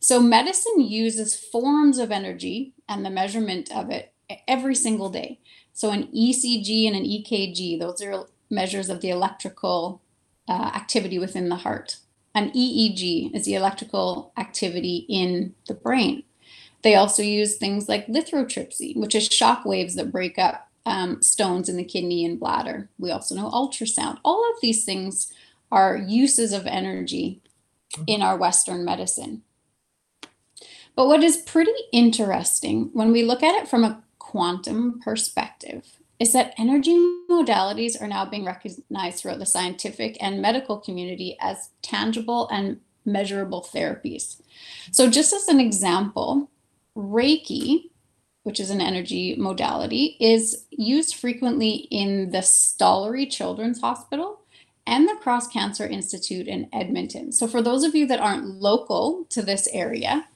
So, 0.00 0.20
medicine 0.20 0.80
uses 0.80 1.36
forms 1.36 1.98
of 1.98 2.10
energy 2.10 2.74
and 2.88 3.04
the 3.04 3.10
measurement 3.10 3.70
of 3.74 3.90
it 3.90 4.12
every 4.46 4.74
single 4.74 5.10
day. 5.10 5.40
So, 5.72 5.90
an 5.90 6.08
ECG 6.14 6.86
and 6.86 6.96
an 6.96 7.04
EKG, 7.04 7.78
those 7.78 8.02
are 8.02 8.26
measures 8.54 8.88
of 8.88 9.00
the 9.00 9.10
electrical 9.10 10.00
uh, 10.48 10.70
activity 10.74 11.18
within 11.18 11.48
the 11.48 11.56
heart. 11.56 11.96
An 12.34 12.50
EEG 12.50 13.34
is 13.34 13.44
the 13.44 13.54
electrical 13.54 14.32
activity 14.36 15.06
in 15.08 15.54
the 15.68 15.74
brain. 15.74 16.24
They 16.82 16.94
also 16.94 17.22
use 17.22 17.56
things 17.56 17.88
like 17.88 18.06
lithotripsy, 18.08 18.96
which 18.96 19.14
is 19.14 19.26
shock 19.26 19.64
waves 19.64 19.94
that 19.94 20.12
break 20.12 20.38
up 20.38 20.68
um, 20.84 21.22
stones 21.22 21.68
in 21.68 21.76
the 21.76 21.84
kidney 21.84 22.24
and 22.24 22.38
bladder. 22.38 22.90
We 22.98 23.10
also 23.10 23.34
know 23.34 23.50
ultrasound. 23.50 24.18
All 24.24 24.44
of 24.52 24.60
these 24.60 24.84
things 24.84 25.32
are 25.72 25.96
uses 25.96 26.52
of 26.52 26.66
energy 26.66 27.40
in 28.06 28.20
our 28.20 28.36
Western 28.36 28.84
medicine. 28.84 29.42
But 30.96 31.06
what 31.06 31.24
is 31.24 31.38
pretty 31.38 31.72
interesting 31.92 32.90
when 32.92 33.12
we 33.12 33.24
look 33.24 33.42
at 33.42 33.54
it 33.54 33.68
from 33.68 33.84
a 33.84 34.02
quantum 34.18 35.00
perspective 35.00 35.98
is 36.18 36.32
that 36.32 36.54
energy 36.58 36.96
modalities 37.28 38.00
are 38.00 38.06
now 38.06 38.24
being 38.24 38.44
recognized 38.44 39.18
throughout 39.18 39.38
the 39.38 39.46
scientific 39.46 40.16
and 40.20 40.40
medical 40.40 40.78
community 40.78 41.36
as 41.40 41.70
tangible 41.82 42.48
and 42.48 42.80
measurable 43.04 43.62
therapies. 43.62 44.40
So, 44.92 45.10
just 45.10 45.32
as 45.32 45.48
an 45.48 45.60
example, 45.60 46.50
Reiki, 46.96 47.90
which 48.44 48.60
is 48.60 48.70
an 48.70 48.80
energy 48.80 49.34
modality, 49.36 50.16
is 50.20 50.66
used 50.70 51.16
frequently 51.16 51.88
in 51.90 52.30
the 52.30 52.38
Stollery 52.38 53.30
Children's 53.30 53.80
Hospital 53.80 54.40
and 54.86 55.08
the 55.08 55.16
Cross 55.20 55.48
Cancer 55.48 55.86
Institute 55.86 56.46
in 56.46 56.68
Edmonton. 56.72 57.32
So, 57.32 57.46
for 57.46 57.60
those 57.60 57.84
of 57.84 57.94
you 57.94 58.06
that 58.06 58.20
aren't 58.20 58.46
local 58.46 59.26
to 59.30 59.42
this 59.42 59.68
area, 59.72 60.26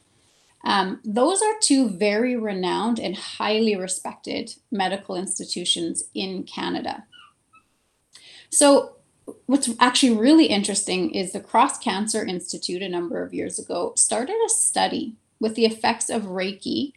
Um, 0.65 1.01
those 1.05 1.41
are 1.41 1.55
two 1.61 1.89
very 1.89 2.37
renowned 2.37 2.99
and 2.99 3.17
highly 3.17 3.77
respected 3.77 4.55
medical 4.71 5.17
institutions 5.17 6.05
in 6.15 6.43
Canada. 6.43 7.05
So, 8.51 8.97
what's 9.47 9.71
actually 9.79 10.17
really 10.17 10.47
interesting 10.47 11.11
is 11.11 11.33
the 11.33 11.41
Cross 11.41 11.79
Cancer 11.79 12.25
Institute 12.25 12.83
a 12.83 12.89
number 12.89 13.23
of 13.23 13.35
years 13.35 13.59
ago 13.59 13.93
started 13.97 14.37
a 14.45 14.49
study 14.49 15.17
with 15.39 15.55
the 15.55 15.67
effects 15.67 16.09
of 16.09 16.23
Reiki 16.23 16.93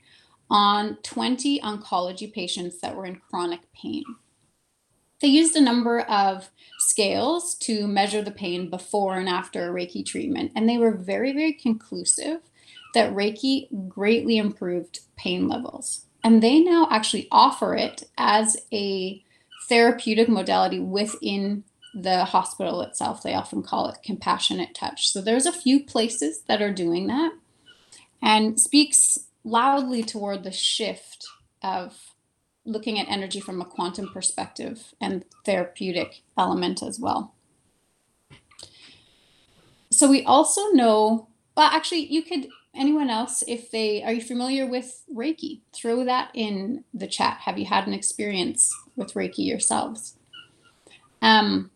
on 0.50 0.98
20 1.04 1.60
oncology 1.62 2.32
patients 2.32 2.80
that 2.82 2.96
were 2.96 3.06
in 3.06 3.22
chronic 3.30 3.62
pain. 3.74 4.04
They 5.22 5.28
used 5.28 5.56
a 5.56 5.62
number 5.62 6.02
of 6.02 6.50
scales 6.80 7.56
to 7.60 7.88
measure 7.88 8.24
the 8.24 8.32
pain 8.32 8.70
before 8.70 9.18
and 9.18 9.30
after 9.30 9.70
a 9.70 9.74
Reiki 9.74 10.06
treatment, 10.06 10.52
and 10.56 10.68
they 10.68 10.78
were 10.78 10.92
very, 10.92 11.32
very 11.32 11.54
conclusive 11.54 12.40
that 12.94 13.14
Reiki 13.14 13.68
greatly 13.88 14.38
improved 14.38 15.02
pain 15.16 15.48
levels. 15.48 16.06
And 16.24 16.42
they 16.42 16.60
now 16.60 16.88
actually 16.92 17.28
offer 17.32 17.76
it 17.76 18.04
as 18.18 18.58
a 18.72 19.24
therapeutic 19.70 20.30
modality 20.30 20.80
within 20.80 21.64
the 21.94 22.26
hospital 22.26 22.82
itself. 22.82 23.24
They 23.24 23.34
often 23.34 23.64
call 23.64 23.88
it 23.90 24.04
compassionate 24.04 24.76
touch. 24.76 25.10
So 25.10 25.22
there's 25.22 25.46
a 25.46 25.52
few 25.52 25.84
places 25.84 26.42
that 26.48 26.62
are 26.62 26.74
doing 26.74 27.08
that 27.08 27.34
and 28.22 28.60
speaks 28.60 29.18
loudly 29.44 30.04
toward 30.04 30.44
the 30.44 30.52
shift 30.52 31.26
of 31.64 32.14
looking 32.66 33.00
at 33.00 33.10
energy 33.10 33.40
from 33.40 33.62
a 33.62 33.66
quantum 33.66 34.08
perspective 34.10 34.94
and 35.02 35.26
therapeutic 35.46 36.22
element 36.38 36.84
as 36.84 37.00
well. 37.00 37.34
So 39.92 40.10
we 40.10 40.24
also 40.24 40.70
know, 40.72 41.28
well, 41.58 41.70
actually, 41.72 42.06
you 42.06 42.22
could, 42.22 42.48
anyone 42.76 43.10
else, 43.10 43.44
if 43.48 43.72
they, 43.72 44.04
are 44.04 44.14
you 44.14 44.22
familiar 44.22 44.66
with 44.66 45.04
Reiki? 45.14 45.62
Throw 45.74 46.04
that 46.06 46.32
in 46.34 46.84
the 46.94 47.08
chat. 47.08 47.40
Have 47.42 47.58
you 47.58 47.66
had 47.66 47.88
an 47.88 47.94
experience 47.94 48.74
with 48.96 49.14
Reiki 49.14 49.46
yourselves? 49.46 50.16
Um, 51.22 51.72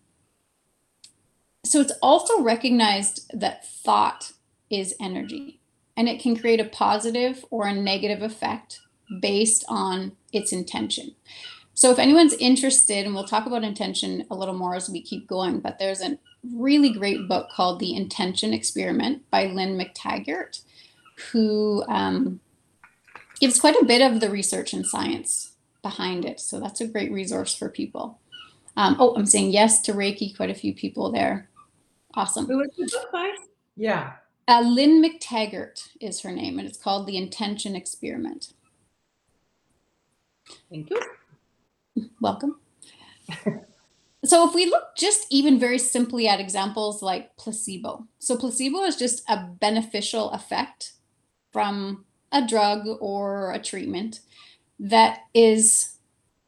so 1.63 1.81
it's 1.81 1.93
also 2.01 2.41
recognized 2.41 3.29
that 3.33 3.67
thought 3.67 4.33
is 4.69 4.95
energy 4.99 5.59
and 5.97 6.07
it 6.07 6.19
can 6.19 6.35
create 6.35 6.59
a 6.59 6.65
positive 6.65 7.45
or 7.49 7.67
a 7.67 7.73
negative 7.73 8.21
effect 8.21 8.81
based 9.21 9.63
on 9.67 10.13
its 10.31 10.51
intention. 10.51 11.15
So, 11.73 11.91
if 11.91 11.99
anyone's 11.99 12.33
interested, 12.33 13.05
and 13.05 13.13
we'll 13.13 13.25
talk 13.25 13.45
about 13.45 13.63
intention 13.63 14.25
a 14.31 14.35
little 14.35 14.53
more 14.53 14.75
as 14.75 14.89
we 14.89 15.01
keep 15.01 15.27
going, 15.27 15.59
but 15.59 15.77
there's 15.77 16.01
a 16.01 16.17
really 16.53 16.89
great 16.89 17.27
book 17.27 17.49
called 17.49 17.79
The 17.79 17.95
Intention 17.95 18.53
Experiment 18.53 19.29
by 19.29 19.47
Lynne 19.47 19.77
McTaggart, 19.77 20.61
who 21.31 21.83
um, 21.87 22.39
gives 23.39 23.59
quite 23.59 23.75
a 23.81 23.85
bit 23.85 24.01
of 24.01 24.19
the 24.19 24.29
research 24.29 24.73
and 24.73 24.85
science 24.85 25.53
behind 25.81 26.25
it. 26.25 26.39
So, 26.39 26.59
that's 26.59 26.81
a 26.81 26.87
great 26.87 27.11
resource 27.11 27.55
for 27.55 27.69
people. 27.69 28.19
Um, 28.77 28.97
oh, 28.99 29.15
I'm 29.15 29.25
saying 29.25 29.51
yes 29.51 29.81
to 29.83 29.93
Reiki, 29.93 30.35
quite 30.35 30.49
a 30.49 30.55
few 30.55 30.73
people 30.73 31.11
there. 31.11 31.49
Awesome. 32.13 32.45
Who 32.45 32.57
was 32.57 32.69
the 32.77 32.89
book 32.91 33.11
by? 33.11 33.35
Yeah. 33.75 34.13
Uh, 34.47 34.61
Lynne 34.61 35.03
McTaggart 35.03 35.89
is 35.99 36.21
her 36.21 36.31
name, 36.31 36.59
and 36.59 36.67
it's 36.67 36.77
called 36.77 37.07
The 37.07 37.17
Intention 37.17 37.75
Experiment. 37.75 38.53
Thank 40.69 40.89
you. 40.89 41.01
Welcome. 42.21 42.59
so, 44.25 44.47
if 44.47 44.53
we 44.53 44.65
look 44.67 44.95
just 44.95 45.25
even 45.29 45.59
very 45.59 45.79
simply 45.79 46.27
at 46.27 46.39
examples 46.39 47.01
like 47.01 47.35
placebo, 47.37 48.05
so 48.19 48.37
placebo 48.37 48.83
is 48.83 48.97
just 48.97 49.23
a 49.29 49.47
beneficial 49.59 50.29
effect 50.31 50.93
from 51.55 52.03
a 52.33 52.45
drug 52.45 52.85
or 52.99 53.53
a 53.53 53.59
treatment 53.59 54.19
that 54.77 55.19
is 55.33 55.95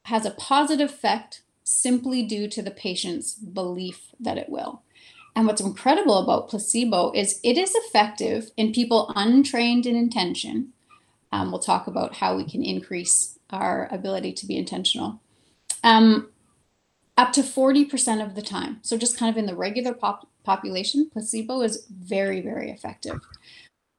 has 0.03 0.25
a 0.25 0.31
positive 0.31 0.89
effect 0.89 1.43
simply 1.63 2.23
due 2.23 2.45
to 2.49 2.61
the 2.61 2.71
patient's 2.71 3.33
belief 3.35 4.13
that 4.19 4.37
it 4.37 4.49
will. 4.49 4.81
And 5.33 5.47
what's 5.47 5.61
incredible 5.61 6.17
about 6.17 6.49
placebo 6.49 7.13
is 7.13 7.39
it 7.41 7.57
is 7.57 7.73
effective 7.73 8.51
in 8.57 8.73
people 8.73 9.13
untrained 9.15 9.85
in 9.85 9.95
intention. 9.95 10.73
Um, 11.31 11.51
we'll 11.51 11.61
talk 11.61 11.87
about 11.87 12.15
how 12.15 12.35
we 12.35 12.43
can 12.43 12.61
increase 12.61 13.39
our 13.49 13.87
ability 13.89 14.33
to 14.33 14.45
be 14.45 14.57
intentional. 14.57 15.21
Um, 15.85 16.27
up 17.15 17.31
to 17.31 17.41
40% 17.41 18.21
of 18.21 18.35
the 18.35 18.41
time. 18.41 18.79
So, 18.81 18.97
just 18.97 19.17
kind 19.17 19.29
of 19.29 19.37
in 19.37 19.45
the 19.45 19.55
regular 19.55 19.93
pop- 19.93 20.27
population, 20.43 21.09
placebo 21.13 21.61
is 21.61 21.87
very, 21.89 22.41
very 22.41 22.69
effective. 22.71 23.21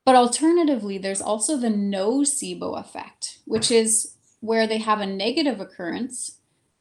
But 0.08 0.16
alternatively, 0.16 0.96
there's 0.96 1.20
also 1.20 1.58
the 1.58 1.68
nocebo 1.68 2.80
effect, 2.80 3.40
which 3.44 3.70
is 3.70 4.14
where 4.40 4.66
they 4.66 4.78
have 4.78 5.02
a 5.02 5.06
negative 5.06 5.60
occurrence 5.60 6.38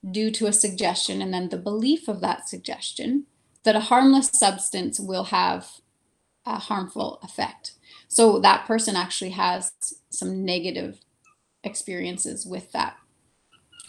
due 0.09 0.31
to 0.31 0.47
a 0.47 0.53
suggestion 0.53 1.21
and 1.21 1.33
then 1.33 1.49
the 1.49 1.57
belief 1.57 2.07
of 2.07 2.21
that 2.21 2.47
suggestion 2.47 3.25
that 3.63 3.75
a 3.75 3.81
harmless 3.81 4.29
substance 4.29 4.97
will 4.97 5.25
have 5.25 5.69
a 6.45 6.57
harmful 6.57 7.19
effect. 7.21 7.73
So 8.07 8.39
that 8.39 8.65
person 8.65 8.95
actually 8.95 9.31
has 9.31 9.73
some 10.09 10.45
negative 10.45 11.01
experiences 11.65 12.45
with 12.45 12.71
that. 12.71 12.95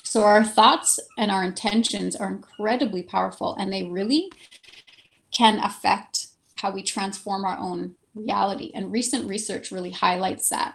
So 0.02 0.24
our 0.24 0.42
thoughts 0.42 0.98
and 1.16 1.30
our 1.30 1.44
intentions 1.44 2.16
are 2.16 2.26
incredibly 2.26 3.04
powerful 3.04 3.54
and 3.54 3.72
they 3.72 3.84
really 3.84 4.32
can 5.30 5.60
affect 5.60 6.26
how 6.56 6.72
we 6.72 6.82
transform 6.82 7.44
our 7.44 7.56
own 7.56 7.94
reality. 8.18 8.70
And 8.74 8.92
recent 8.92 9.28
research 9.28 9.70
really 9.70 9.90
highlights 9.90 10.48
that. 10.50 10.74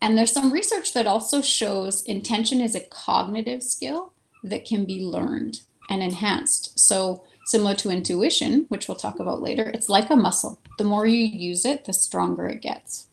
And 0.00 0.18
there's 0.18 0.32
some 0.32 0.52
research 0.52 0.94
that 0.94 1.06
also 1.06 1.40
shows 1.40 2.02
intention 2.02 2.60
is 2.60 2.74
a 2.74 2.80
cognitive 2.80 3.62
skill 3.62 4.12
that 4.42 4.64
can 4.64 4.84
be 4.84 5.04
learned 5.04 5.60
and 5.88 6.02
enhanced. 6.02 6.78
So 6.78 7.24
Similar 7.44 7.74
to 7.76 7.90
intuition, 7.90 8.66
which 8.68 8.86
we'll 8.86 8.96
talk 8.96 9.18
about 9.18 9.42
later, 9.42 9.70
it's 9.74 9.88
like 9.88 10.10
a 10.10 10.16
muscle. 10.16 10.60
The 10.78 10.84
more 10.84 11.06
you 11.06 11.18
use 11.18 11.64
it, 11.64 11.84
the 11.84 11.92
stronger 11.92 12.46
it 12.46 12.62
gets. 12.62 13.08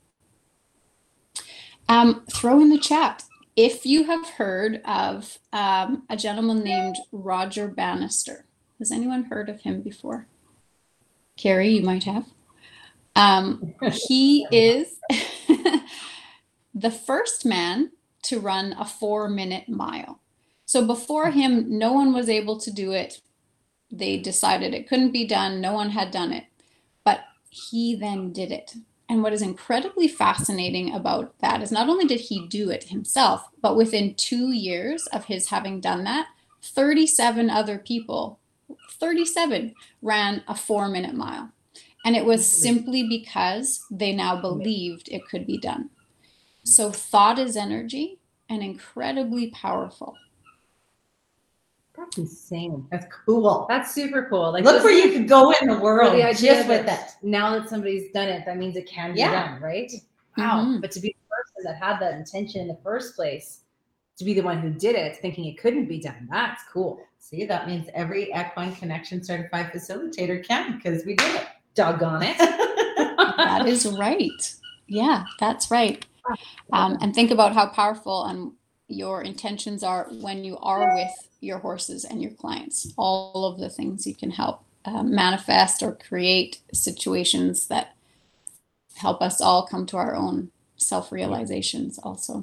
Um, 1.88 2.24
throw 2.32 2.60
in 2.60 2.69
the 2.69 2.78
chat 2.78 3.24
if 3.56 3.86
you 3.86 4.04
have 4.06 4.30
heard 4.30 4.82
of 4.86 5.39
um, 5.52 6.04
a 6.10 6.15
gentleman 6.15 6.63
named 6.63 6.98
Roger 7.12 7.67
Bannister. 7.67 8.45
Has 8.78 8.91
anyone 8.91 9.26
heard 9.26 9.50
of 9.50 9.62
him 9.62 9.82
before? 9.82 10.28
Carrie, 11.36 11.69
you 11.69 11.82
might 11.82 12.04
have. 12.04 12.28
Um, 13.19 13.75
he 13.91 14.47
is 14.51 14.97
the 16.73 16.91
first 16.91 17.45
man 17.45 17.91
to 18.23 18.39
run 18.39 18.75
a 18.79 18.86
four 18.86 19.29
minute 19.29 19.69
mile. 19.69 20.21
So 20.65 20.86
before 20.86 21.32
him, 21.32 21.77
no 21.77 21.93
one 21.93 22.13
was 22.13 22.29
able 22.29 22.60
to 22.60 22.71
do 22.71 22.91
it 22.91 23.21
they 23.91 24.17
decided 24.17 24.73
it 24.73 24.88
couldn't 24.88 25.12
be 25.12 25.25
done. 25.25 25.62
No 25.62 25.73
one 25.73 25.89
had 25.89 26.12
done 26.12 26.32
it. 26.32 26.45
But 27.03 27.21
he 27.49 27.95
then 27.95 28.32
did 28.32 28.51
it. 28.51 28.75
And 29.08 29.23
what 29.23 29.34
is 29.34 29.41
incredibly 29.41 30.08
fascinating 30.08 30.93
about 30.93 31.34
that 31.39 31.63
is 31.63 31.71
not 31.71 31.89
only 31.89 32.05
did 32.05 32.19
he 32.19 32.47
do 32.47 32.69
it 32.69 32.86
himself, 32.86 33.43
but 33.62 33.75
within 33.75 34.13
two 34.13 34.51
years 34.51 35.08
of 35.08 35.25
his 35.25 35.49
having 35.49 35.82
done 35.82 36.03
that, 36.03 36.27
37 36.62 37.49
other 37.49 37.79
people, 37.79 38.39
37 38.91 39.73
ran 40.03 40.43
a 40.47 40.53
four 40.53 40.88
minute 40.88 41.15
mile. 41.15 41.51
And 42.10 42.15
it 42.15 42.26
was 42.26 42.50
simply 42.50 43.08
because 43.08 43.86
they 43.91 44.15
now 44.15 44.41
believed 44.41 45.10
it 45.12 45.28
could 45.30 45.45
be 45.45 45.60
done. 45.60 45.91
So 46.63 46.89
thought 46.89 47.38
is 47.38 47.56
energy 47.56 48.17
and 48.50 48.63
incredibly 48.63 49.52
powerful. 49.52 50.15
That's 51.95 52.17
insane. 52.17 52.88
That's 52.89 53.06
cool. 53.28 53.67
That's 53.69 53.93
super 53.93 54.26
cool. 54.28 54.52
Like 54.52 54.63
Look 54.63 54.84
where 54.84 54.91
you 54.91 55.19
could 55.19 55.30
go 55.30 55.54
in 55.62 55.67
the 55.67 55.78
world 55.78 56.15
the 56.15 56.32
just 56.32 56.67
with 56.67 56.88
that 56.88 57.10
it. 57.22 57.28
Now 57.28 57.60
that 57.60 57.69
somebody's 57.69 58.12
done 58.12 58.30
it, 58.30 58.43
that 58.48 58.58
means 58.58 58.76
it 58.76 58.89
can 58.89 59.13
be 59.13 59.19
done, 59.19 59.62
right? 59.62 59.91
Wow. 60.36 60.65
Mhm. 60.65 60.82
But 60.82 60.89
to 60.93 61.00
be 61.00 61.10
the 61.10 61.30
person 61.30 61.72
that 61.72 61.80
had 61.80 62.00
that 62.00 62.15
intention 62.17 62.62
in 62.62 62.67
the 62.67 62.80
first 62.82 63.15
place, 63.15 63.60
to 64.17 64.26
be 64.26 64.34
the 64.34 64.41
one 64.41 64.58
who 64.58 64.72
did 64.72 64.95
it, 64.95 65.17
thinking 65.17 65.45
it 65.45 65.60
couldn't 65.60 65.86
be 65.86 66.00
done, 66.00 66.28
that's 66.32 66.63
cool. 66.74 67.02
See, 67.19 67.45
that 67.45 67.67
means 67.67 67.88
every 67.93 68.32
Equine 68.34 68.76
Connection 68.76 69.24
certified 69.24 69.72
facilitator 69.72 70.43
can 70.43 70.76
because 70.78 71.06
we 71.06 71.13
did 71.15 71.41
Doggone 71.75 72.23
it. 72.23 72.38
that 73.38 73.65
is 73.67 73.86
right. 73.97 74.55
Yeah, 74.88 75.25
that's 75.39 75.71
right. 75.71 76.05
Um, 76.71 76.97
and 77.01 77.13
think 77.13 77.32
about 77.32 77.53
how 77.53 77.67
powerful 77.67 78.25
and 78.25 78.51
your 78.88 79.21
intentions 79.21 79.84
are 79.84 80.08
when 80.12 80.43
you 80.43 80.58
are 80.58 80.95
with 80.95 81.29
your 81.41 81.60
horses 81.60 82.05
and 82.05 82.21
your 82.21 82.32
clients. 82.32 82.91
All 82.97 83.45
of 83.45 83.60
the 83.60 83.69
things 83.69 84.05
you 84.05 84.15
can 84.15 84.32
help 84.32 84.63
uh, 84.86 85.03
manifest 85.03 85.84
or 85.84 85.95
create 85.95 86.60
situations 86.73 87.67
that 87.67 87.95
help 88.95 89.21
us 89.21 89.39
all 89.39 89.65
come 89.65 89.86
to 89.88 89.97
our 89.97 90.15
own 90.15 90.51
self 90.77 91.12
realizations, 91.12 91.99
also. 91.99 92.41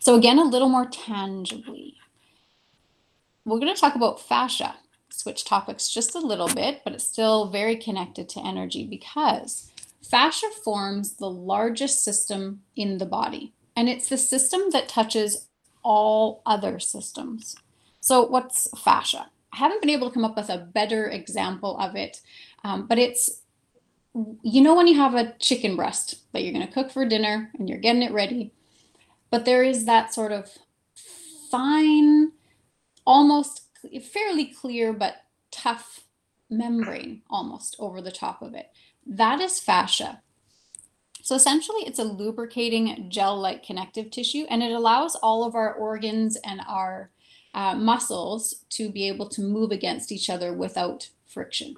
So, 0.00 0.14
again, 0.14 0.38
a 0.38 0.44
little 0.44 0.68
more 0.68 0.86
tangibly, 0.86 1.94
we're 3.44 3.58
going 3.58 3.74
to 3.74 3.80
talk 3.80 3.94
about 3.94 4.20
fascia. 4.20 4.74
Switch 5.10 5.44
topics 5.44 5.88
just 5.88 6.14
a 6.14 6.20
little 6.20 6.48
bit, 6.48 6.82
but 6.84 6.92
it's 6.92 7.04
still 7.04 7.48
very 7.48 7.76
connected 7.76 8.28
to 8.30 8.46
energy 8.46 8.86
because 8.86 9.70
fascia 10.02 10.48
forms 10.64 11.14
the 11.16 11.30
largest 11.30 12.04
system 12.04 12.62
in 12.76 12.98
the 12.98 13.06
body, 13.06 13.52
and 13.76 13.88
it's 13.88 14.08
the 14.08 14.18
system 14.18 14.62
that 14.72 14.88
touches 14.88 15.48
all 15.82 16.42
other 16.46 16.78
systems. 16.78 17.56
So, 18.00 18.26
what's 18.26 18.68
fascia? 18.78 19.30
I 19.52 19.56
haven't 19.56 19.80
been 19.80 19.90
able 19.90 20.08
to 20.08 20.14
come 20.14 20.24
up 20.24 20.36
with 20.36 20.50
a 20.50 20.58
better 20.58 21.08
example 21.08 21.78
of 21.78 21.96
it, 21.96 22.20
um, 22.64 22.86
but 22.86 22.98
it's 22.98 23.42
you 24.42 24.62
know 24.62 24.74
when 24.74 24.86
you 24.86 24.96
have 24.96 25.14
a 25.14 25.34
chicken 25.38 25.76
breast 25.76 26.16
that 26.32 26.42
you're 26.42 26.52
going 26.52 26.66
to 26.66 26.72
cook 26.72 26.90
for 26.90 27.04
dinner 27.04 27.50
and 27.58 27.68
you're 27.68 27.78
getting 27.78 28.02
it 28.02 28.12
ready, 28.12 28.52
but 29.30 29.44
there 29.44 29.62
is 29.62 29.84
that 29.84 30.14
sort 30.14 30.32
of 30.32 30.50
fine, 31.50 32.32
almost 33.06 33.67
fairly 34.12 34.46
clear 34.46 34.92
but 34.92 35.22
tough 35.50 36.00
membrane 36.50 37.22
almost 37.28 37.76
over 37.78 38.00
the 38.00 38.12
top 38.12 38.42
of 38.42 38.54
it. 38.54 38.70
That 39.06 39.40
is 39.40 39.60
fascia. 39.60 40.22
So 41.22 41.34
essentially, 41.34 41.82
it's 41.82 41.98
a 41.98 42.04
lubricating 42.04 43.10
gel 43.10 43.38
like 43.38 43.62
connective 43.62 44.10
tissue, 44.10 44.46
and 44.48 44.62
it 44.62 44.72
allows 44.72 45.14
all 45.16 45.44
of 45.44 45.54
our 45.54 45.74
organs 45.74 46.36
and 46.36 46.62
our 46.66 47.10
uh, 47.54 47.74
muscles 47.74 48.64
to 48.70 48.90
be 48.90 49.08
able 49.08 49.28
to 49.30 49.42
move 49.42 49.70
against 49.70 50.12
each 50.12 50.30
other 50.30 50.52
without 50.52 51.10
friction. 51.26 51.76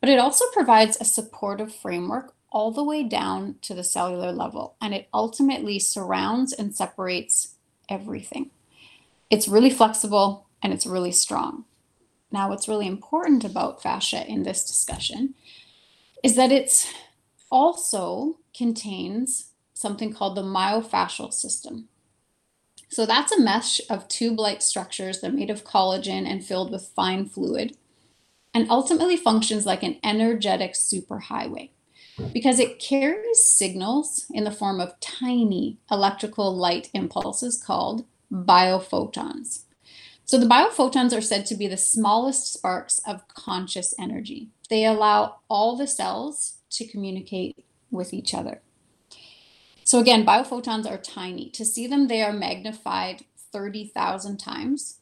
But 0.00 0.10
it 0.10 0.18
also 0.18 0.44
provides 0.52 0.96
a 1.00 1.04
supportive 1.04 1.74
framework 1.74 2.34
all 2.50 2.70
the 2.70 2.84
way 2.84 3.02
down 3.02 3.56
to 3.62 3.74
the 3.74 3.84
cellular 3.84 4.32
level, 4.32 4.76
and 4.80 4.94
it 4.94 5.08
ultimately 5.12 5.78
surrounds 5.78 6.52
and 6.52 6.74
separates 6.74 7.54
everything. 7.88 8.50
It's 9.30 9.48
really 9.48 9.70
flexible 9.70 10.47
and 10.62 10.72
it's 10.72 10.86
really 10.86 11.12
strong. 11.12 11.64
Now, 12.30 12.48
what's 12.48 12.68
really 12.68 12.86
important 12.86 13.44
about 13.44 13.82
fascia 13.82 14.26
in 14.26 14.42
this 14.42 14.66
discussion 14.66 15.34
is 16.22 16.36
that 16.36 16.52
it's 16.52 16.92
also 17.50 18.38
contains 18.54 19.52
something 19.72 20.12
called 20.12 20.36
the 20.36 20.42
myofascial 20.42 21.32
system. 21.32 21.88
So 22.90 23.06
that's 23.06 23.32
a 23.32 23.40
mesh 23.40 23.80
of 23.88 24.08
tube-like 24.08 24.62
structures. 24.62 25.20
They're 25.20 25.30
made 25.30 25.50
of 25.50 25.64
collagen 25.64 26.26
and 26.26 26.44
filled 26.44 26.70
with 26.72 26.90
fine 26.94 27.26
fluid 27.26 27.76
and 28.54 28.70
ultimately 28.70 29.16
functions 29.16 29.66
like 29.66 29.82
an 29.82 29.98
energetic 30.02 30.72
superhighway 30.72 31.70
because 32.32 32.58
it 32.58 32.80
carries 32.80 33.48
signals 33.48 34.26
in 34.32 34.44
the 34.44 34.50
form 34.50 34.80
of 34.80 34.98
tiny 35.00 35.78
electrical 35.90 36.54
light 36.54 36.90
impulses 36.92 37.62
called 37.62 38.04
biophotons. 38.32 39.64
So 40.28 40.36
the 40.36 40.44
biophotons 40.44 41.16
are 41.16 41.22
said 41.22 41.46
to 41.46 41.54
be 41.54 41.68
the 41.68 41.78
smallest 41.78 42.52
sparks 42.52 43.00
of 43.06 43.26
conscious 43.28 43.94
energy. 43.98 44.50
They 44.68 44.84
allow 44.84 45.36
all 45.48 45.74
the 45.74 45.86
cells 45.86 46.58
to 46.72 46.86
communicate 46.86 47.64
with 47.90 48.12
each 48.12 48.34
other. 48.34 48.60
So 49.84 49.98
again, 49.98 50.26
biophotons 50.26 50.86
are 50.86 50.98
tiny. 50.98 51.48
To 51.52 51.64
see 51.64 51.86
them, 51.86 52.08
they 52.08 52.22
are 52.22 52.34
magnified 52.34 53.24
30,000 53.52 54.36
times. 54.36 54.98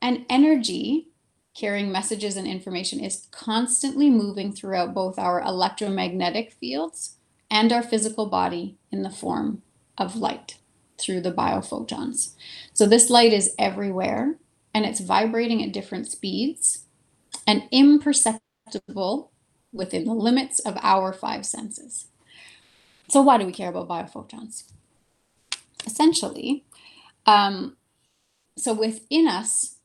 And 0.00 0.26
energy 0.28 1.10
carrying 1.54 1.92
messages 1.92 2.36
and 2.36 2.48
information 2.48 2.98
is 2.98 3.28
constantly 3.30 4.10
moving 4.10 4.52
throughout 4.52 4.92
both 4.92 5.20
our 5.20 5.40
electromagnetic 5.40 6.52
fields 6.52 7.14
and 7.48 7.72
our 7.72 7.84
physical 7.84 8.26
body 8.26 8.76
in 8.90 9.04
the 9.04 9.10
form 9.10 9.62
of 9.96 10.16
light 10.16 10.56
through 11.02 11.20
the 11.20 11.32
biophotons. 11.32 12.34
So 12.72 12.86
this 12.86 13.10
light 13.10 13.32
is 13.32 13.54
everywhere 13.58 14.36
and 14.72 14.84
it's 14.84 15.00
vibrating 15.00 15.62
at 15.62 15.72
different 15.72 16.08
speeds 16.08 16.84
and 17.46 17.64
imperceptible 17.70 19.32
within 19.72 20.04
the 20.04 20.14
limits 20.14 20.58
of 20.60 20.78
our 20.82 21.12
five 21.12 21.44
senses. 21.44 22.06
So 23.08 23.20
why 23.22 23.38
do 23.38 23.46
we 23.46 23.52
care 23.52 23.70
about 23.70 23.88
biophotons? 23.88 24.64
Essentially, 25.84 26.64
um, 27.26 27.76
so 28.56 28.72
within 28.72 29.26
us, 29.26 29.76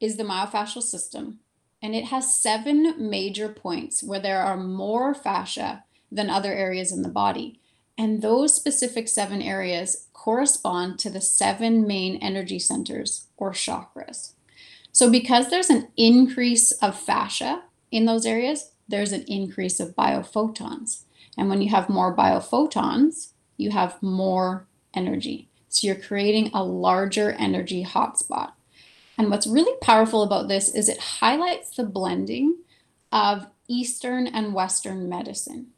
is 0.00 0.16
the 0.16 0.24
myofascial 0.24 0.82
system, 0.82 1.38
and 1.82 1.94
it 1.94 2.06
has 2.06 2.34
seven 2.34 3.08
major 3.08 3.48
points 3.48 4.02
where 4.02 4.20
there 4.20 4.42
are 4.42 4.56
more 4.56 5.14
fascia 5.14 5.84
than 6.12 6.28
other 6.28 6.52
areas 6.52 6.92
in 6.92 7.02
the 7.02 7.08
body. 7.08 7.60
And 7.96 8.22
those 8.22 8.54
specific 8.54 9.08
seven 9.08 9.40
areas 9.40 10.08
correspond 10.12 10.98
to 11.00 11.10
the 11.10 11.20
seven 11.20 11.86
main 11.86 12.16
energy 12.16 12.58
centers 12.58 13.28
or 13.36 13.52
chakras. 13.52 14.32
So, 14.90 15.10
because 15.10 15.50
there's 15.50 15.70
an 15.70 15.88
increase 15.96 16.72
of 16.72 16.98
fascia 16.98 17.64
in 17.90 18.04
those 18.04 18.26
areas, 18.26 18.72
there's 18.88 19.12
an 19.12 19.24
increase 19.26 19.80
of 19.80 19.96
biophotons. 19.96 21.02
And 21.36 21.48
when 21.48 21.62
you 21.62 21.70
have 21.70 21.88
more 21.88 22.16
biophotons, 22.16 23.32
you 23.56 23.70
have 23.70 24.02
more 24.02 24.66
energy. 24.94 25.48
So, 25.68 25.86
you're 25.86 25.96
creating 25.96 26.50
a 26.52 26.64
larger 26.64 27.32
energy 27.32 27.84
hotspot. 27.84 28.52
And 29.16 29.30
what's 29.30 29.46
really 29.46 29.76
powerful 29.80 30.22
about 30.22 30.48
this 30.48 30.74
is 30.74 30.88
it 30.88 30.98
highlights 30.98 31.76
the 31.76 31.84
blending 31.84 32.58
of 33.12 33.46
Eastern 33.68 34.26
and 34.26 34.54
Western 34.54 35.08
medicine. 35.08 35.68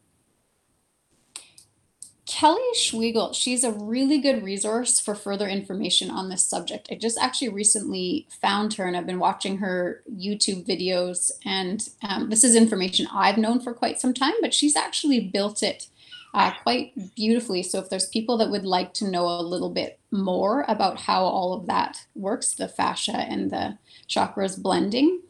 Kelly 2.37 2.61
Schwiegel, 2.75 3.35
she's 3.35 3.65
a 3.65 3.73
really 3.73 4.19
good 4.19 4.45
resource 4.45 5.01
for 5.01 5.15
further 5.15 5.49
information 5.49 6.11
on 6.11 6.29
this 6.29 6.45
subject. 6.45 6.87
I 6.91 6.97
just 6.97 7.17
actually 7.19 7.49
recently 7.49 8.29
found 8.43 8.75
her 8.75 8.85
and 8.85 8.95
I've 8.95 9.07
been 9.07 9.19
watching 9.19 9.57
her 9.57 10.03
YouTube 10.13 10.67
videos. 10.67 11.31
And 11.47 11.89
um, 12.07 12.29
this 12.29 12.45
is 12.45 12.55
information 12.55 13.09
I've 13.11 13.39
known 13.39 13.61
for 13.61 13.73
quite 13.73 13.99
some 13.99 14.13
time, 14.13 14.35
but 14.43 14.53
she's 14.53 14.77
actually 14.77 15.19
built 15.19 15.63
it 15.63 15.87
uh, 16.35 16.53
quite 16.63 16.93
beautifully. 17.15 17.63
So 17.63 17.79
if 17.79 17.89
there's 17.89 18.11
people 18.11 18.37
that 18.37 18.51
would 18.51 18.67
like 18.67 18.93
to 18.95 19.11
know 19.11 19.27
a 19.27 19.41
little 19.41 19.71
bit 19.71 19.99
more 20.11 20.67
about 20.69 21.01
how 21.01 21.25
all 21.25 21.55
of 21.55 21.65
that 21.69 22.03
works, 22.15 22.53
the 22.53 22.69
fascia 22.69 23.17
and 23.17 23.51
the 23.51 23.79
chakras 24.11 24.63
blending, 24.63 25.23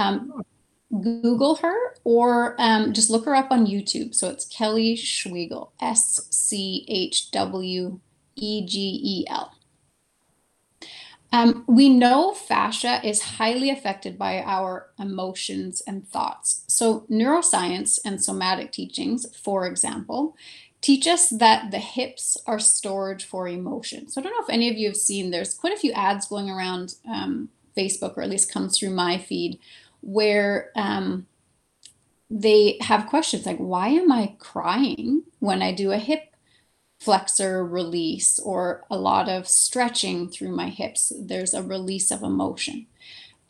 um, 0.00 0.42
Google 0.90 1.56
her 1.56 1.76
or 2.04 2.56
um, 2.58 2.92
just 2.92 3.10
look 3.10 3.24
her 3.26 3.34
up 3.34 3.50
on 3.50 3.66
YouTube. 3.66 4.14
So 4.14 4.30
it's 4.30 4.46
Kelly 4.46 4.96
Schweigel, 4.96 5.70
S 5.80 6.26
C 6.30 6.84
H 6.88 7.30
W 7.30 8.00
E 8.36 8.66
G 8.66 9.00
E 9.02 9.26
L. 9.28 9.52
Um, 11.30 11.64
we 11.66 11.90
know 11.90 12.32
fascia 12.32 13.00
is 13.04 13.20
highly 13.22 13.68
affected 13.68 14.18
by 14.18 14.40
our 14.42 14.88
emotions 14.98 15.82
and 15.86 16.08
thoughts. 16.08 16.64
So, 16.68 17.04
neuroscience 17.10 17.98
and 18.04 18.22
somatic 18.22 18.72
teachings, 18.72 19.26
for 19.36 19.66
example, 19.66 20.36
teach 20.80 21.06
us 21.06 21.28
that 21.28 21.70
the 21.70 21.80
hips 21.80 22.38
are 22.46 22.58
storage 22.58 23.26
for 23.26 23.46
emotion. 23.46 24.08
So, 24.08 24.20
I 24.20 24.24
don't 24.24 24.32
know 24.32 24.42
if 24.42 24.50
any 24.50 24.70
of 24.70 24.78
you 24.78 24.88
have 24.88 24.96
seen, 24.96 25.30
there's 25.30 25.52
quite 25.52 25.74
a 25.74 25.78
few 25.78 25.92
ads 25.92 26.26
going 26.26 26.48
around 26.48 26.94
um, 27.06 27.50
Facebook, 27.76 28.16
or 28.16 28.22
at 28.22 28.30
least 28.30 28.50
comes 28.50 28.78
through 28.78 28.90
my 28.90 29.18
feed, 29.18 29.58
where 30.12 30.70
um, 30.74 31.26
they 32.30 32.78
have 32.80 33.06
questions 33.06 33.46
like, 33.46 33.58
Why 33.58 33.88
am 33.88 34.10
I 34.10 34.34
crying 34.38 35.24
when 35.38 35.62
I 35.62 35.72
do 35.72 35.92
a 35.92 35.98
hip 35.98 36.28
flexor 36.98 37.64
release 37.64 38.38
or 38.38 38.84
a 38.90 38.98
lot 38.98 39.28
of 39.28 39.48
stretching 39.48 40.28
through 40.28 40.54
my 40.54 40.68
hips. 40.68 41.12
There's 41.18 41.54
a 41.54 41.62
release 41.62 42.10
of 42.10 42.22
emotion. 42.22 42.86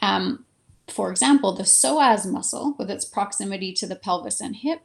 Um, 0.01 0.45
for 0.87 1.11
example, 1.11 1.53
the 1.53 1.65
psoas 1.65 2.31
muscle, 2.31 2.75
with 2.79 2.91
its 2.91 3.05
proximity 3.05 3.73
to 3.75 3.87
the 3.87 3.97
pelvis 3.97 4.41
and 4.41 4.57
hip, 4.57 4.83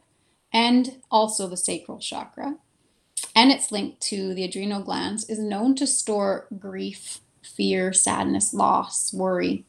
and 0.52 1.00
also 1.10 1.46
the 1.46 1.56
sacral 1.56 1.98
chakra, 1.98 2.56
and 3.34 3.50
its 3.50 3.72
link 3.72 4.00
to 4.00 4.34
the 4.34 4.44
adrenal 4.44 4.82
glands, 4.82 5.28
is 5.28 5.38
known 5.38 5.74
to 5.76 5.86
store 5.86 6.46
grief, 6.58 7.20
fear, 7.42 7.92
sadness, 7.92 8.54
loss, 8.54 9.12
worry. 9.12 9.64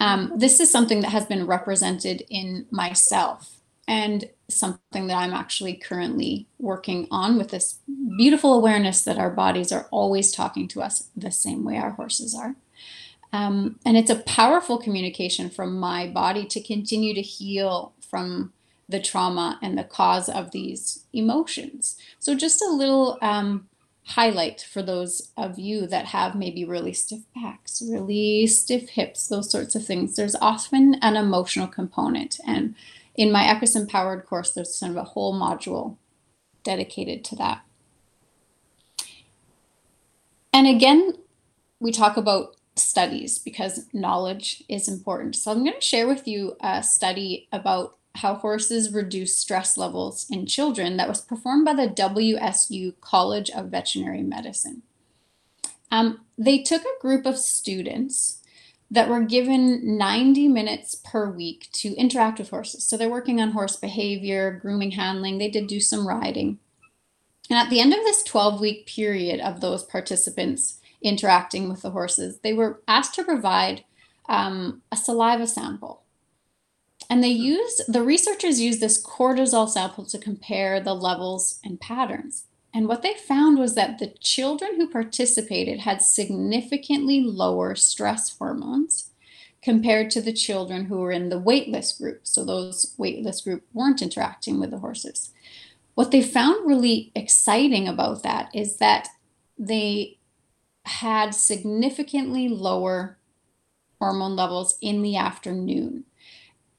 Um, 0.00 0.32
this 0.36 0.60
is 0.60 0.70
something 0.70 1.00
that 1.00 1.10
has 1.10 1.26
been 1.26 1.46
represented 1.46 2.24
in 2.30 2.66
myself 2.70 3.58
and 3.86 4.28
something 4.48 5.06
that 5.06 5.16
I'm 5.16 5.32
actually 5.32 5.74
currently 5.74 6.46
working 6.58 7.08
on 7.10 7.38
with 7.38 7.50
this 7.50 7.80
beautiful 8.16 8.54
awareness 8.54 9.02
that 9.04 9.18
our 9.18 9.30
bodies 9.30 9.72
are 9.72 9.88
always 9.90 10.30
talking 10.30 10.68
to 10.68 10.82
us 10.82 11.08
the 11.16 11.30
same 11.30 11.64
way 11.64 11.78
our 11.78 11.92
horses 11.92 12.34
are. 12.34 12.54
Um, 13.32 13.78
and 13.84 13.96
it's 13.96 14.10
a 14.10 14.16
powerful 14.16 14.78
communication 14.78 15.50
from 15.50 15.78
my 15.78 16.06
body 16.06 16.46
to 16.46 16.62
continue 16.62 17.14
to 17.14 17.22
heal 17.22 17.92
from 18.00 18.52
the 18.88 19.00
trauma 19.00 19.58
and 19.62 19.76
the 19.76 19.84
cause 19.84 20.28
of 20.28 20.50
these 20.50 21.04
emotions. 21.12 21.96
So, 22.18 22.34
just 22.34 22.62
a 22.62 22.70
little 22.70 23.18
um, 23.20 23.68
highlight 24.08 24.62
for 24.62 24.82
those 24.82 25.30
of 25.36 25.58
you 25.58 25.86
that 25.86 26.06
have 26.06 26.34
maybe 26.34 26.64
really 26.64 26.94
stiff 26.94 27.20
backs, 27.34 27.82
really 27.86 28.46
stiff 28.46 28.88
hips, 28.88 29.28
those 29.28 29.50
sorts 29.50 29.74
of 29.74 29.84
things. 29.84 30.16
There's 30.16 30.34
often 30.36 30.94
an 31.02 31.14
emotional 31.16 31.66
component. 31.66 32.40
And 32.46 32.74
in 33.16 33.30
my 33.30 33.46
Equus 33.46 33.76
Empowered 33.76 34.24
course, 34.24 34.50
there's 34.50 34.74
sort 34.74 34.92
of 34.92 34.96
a 34.96 35.04
whole 35.04 35.38
module 35.38 35.98
dedicated 36.62 37.22
to 37.26 37.36
that. 37.36 37.60
And 40.54 40.66
again, 40.66 41.12
we 41.78 41.92
talk 41.92 42.16
about 42.16 42.56
studies 42.76 43.38
because 43.38 43.88
knowledge 43.92 44.64
is 44.70 44.88
important. 44.88 45.36
So 45.36 45.50
I'm 45.50 45.64
going 45.64 45.74
to 45.74 45.80
share 45.82 46.08
with 46.08 46.26
you 46.26 46.56
a 46.62 46.82
study 46.82 47.46
about 47.52 47.98
how 48.18 48.34
horses 48.34 48.92
reduce 48.92 49.36
stress 49.36 49.76
levels 49.76 50.26
in 50.30 50.46
children 50.46 50.96
that 50.96 51.08
was 51.08 51.20
performed 51.20 51.64
by 51.64 51.74
the 51.74 51.88
WSU 51.88 52.94
College 53.00 53.50
of 53.50 53.66
Veterinary 53.66 54.22
Medicine. 54.22 54.82
Um, 55.90 56.20
they 56.36 56.58
took 56.62 56.82
a 56.82 57.00
group 57.00 57.26
of 57.26 57.38
students 57.38 58.42
that 58.90 59.08
were 59.08 59.22
given 59.22 59.98
90 59.98 60.48
minutes 60.48 60.94
per 60.94 61.30
week 61.30 61.68
to 61.72 61.94
interact 61.94 62.38
with 62.38 62.50
horses. 62.50 62.84
So 62.84 62.96
they're 62.96 63.10
working 63.10 63.40
on 63.40 63.50
horse 63.50 63.76
behavior, 63.76 64.58
grooming, 64.62 64.92
handling. 64.92 65.38
They 65.38 65.50
did 65.50 65.66
do 65.66 65.80
some 65.80 66.06
riding. 66.06 66.58
And 67.50 67.58
at 67.58 67.70
the 67.70 67.80
end 67.80 67.92
of 67.92 68.00
this 68.00 68.22
12 68.22 68.60
week 68.60 68.86
period 68.86 69.40
of 69.40 69.60
those 69.60 69.82
participants 69.84 70.78
interacting 71.02 71.68
with 71.68 71.82
the 71.82 71.90
horses, 71.90 72.40
they 72.40 72.52
were 72.52 72.80
asked 72.88 73.14
to 73.14 73.24
provide 73.24 73.84
um, 74.28 74.82
a 74.90 74.96
saliva 74.96 75.46
sample. 75.46 76.02
And 77.10 77.24
they 77.24 77.28
used, 77.28 77.92
the 77.92 78.02
researchers 78.02 78.60
used 78.60 78.80
this 78.80 79.02
cortisol 79.02 79.68
sample 79.68 80.04
to 80.06 80.18
compare 80.18 80.78
the 80.78 80.94
levels 80.94 81.58
and 81.64 81.80
patterns. 81.80 82.44
And 82.74 82.86
what 82.86 83.02
they 83.02 83.14
found 83.14 83.58
was 83.58 83.74
that 83.74 83.98
the 83.98 84.12
children 84.20 84.76
who 84.76 84.88
participated 84.88 85.80
had 85.80 86.02
significantly 86.02 87.22
lower 87.22 87.74
stress 87.74 88.36
hormones 88.36 89.10
compared 89.62 90.10
to 90.10 90.20
the 90.20 90.32
children 90.32 90.84
who 90.84 90.98
were 90.98 91.10
in 91.10 91.30
the 91.30 91.40
waitlist 91.40 91.98
group. 91.98 92.20
So 92.24 92.44
those 92.44 92.94
waitlist 92.98 93.44
group 93.44 93.64
weren't 93.72 94.02
interacting 94.02 94.60
with 94.60 94.70
the 94.70 94.78
horses. 94.78 95.30
What 95.94 96.10
they 96.10 96.22
found 96.22 96.66
really 96.66 97.10
exciting 97.14 97.88
about 97.88 98.22
that 98.22 98.54
is 98.54 98.76
that 98.76 99.08
they 99.58 100.18
had 100.84 101.34
significantly 101.34 102.48
lower 102.48 103.18
hormone 103.98 104.36
levels 104.36 104.78
in 104.80 105.02
the 105.02 105.16
afternoon. 105.16 106.04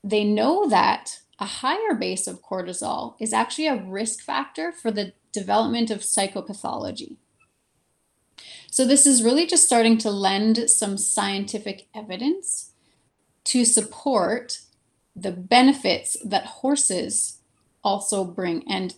They 0.04 0.24
know 0.24 0.68
that 0.70 1.20
a 1.40 1.46
higher 1.46 1.94
base 1.94 2.28
of 2.28 2.42
cortisol 2.42 3.16
is 3.20 3.34
actually 3.34 3.68
a 3.68 3.82
risk 3.82 4.22
factor 4.22 4.72
for 4.72 4.92
the 4.92 5.14
development 5.32 5.90
of 5.90 6.00
psychopathology. 6.00 7.18
So, 8.72 8.86
this 8.86 9.06
is 9.06 9.24
really 9.24 9.46
just 9.46 9.66
starting 9.66 9.98
to 10.00 10.12
lend 10.12 10.70
some 10.70 10.98
scientific 10.98 11.88
evidence 11.96 12.72
to 13.46 13.66
support 13.66 14.60
the 15.16 15.32
benefits 15.32 16.18
that 16.24 16.46
horses 16.46 17.40
also 17.84 18.24
bring. 18.24 18.64
And 18.70 18.96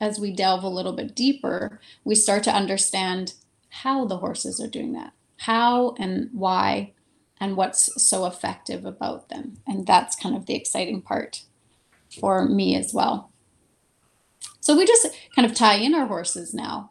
as 0.00 0.20
we 0.20 0.32
delve 0.32 0.62
a 0.62 0.68
little 0.68 0.92
bit 0.92 1.14
deeper, 1.14 1.80
we 2.04 2.14
start 2.14 2.44
to 2.44 2.54
understand 2.54 3.34
how 3.70 4.04
the 4.04 4.18
horses 4.18 4.60
are 4.60 4.68
doing 4.68 4.92
that, 4.92 5.12
how 5.38 5.94
and 5.98 6.30
why, 6.32 6.92
and 7.40 7.56
what's 7.56 8.02
so 8.02 8.26
effective 8.26 8.84
about 8.84 9.28
them. 9.28 9.58
And 9.66 9.86
that's 9.86 10.16
kind 10.16 10.36
of 10.36 10.46
the 10.46 10.54
exciting 10.54 11.02
part 11.02 11.42
for 12.20 12.46
me 12.46 12.76
as 12.76 12.92
well. 12.92 13.30
So 14.60 14.76
we 14.76 14.86
just 14.86 15.06
kind 15.34 15.46
of 15.50 15.56
tie 15.56 15.76
in 15.76 15.94
our 15.94 16.06
horses 16.06 16.52
now. 16.52 16.90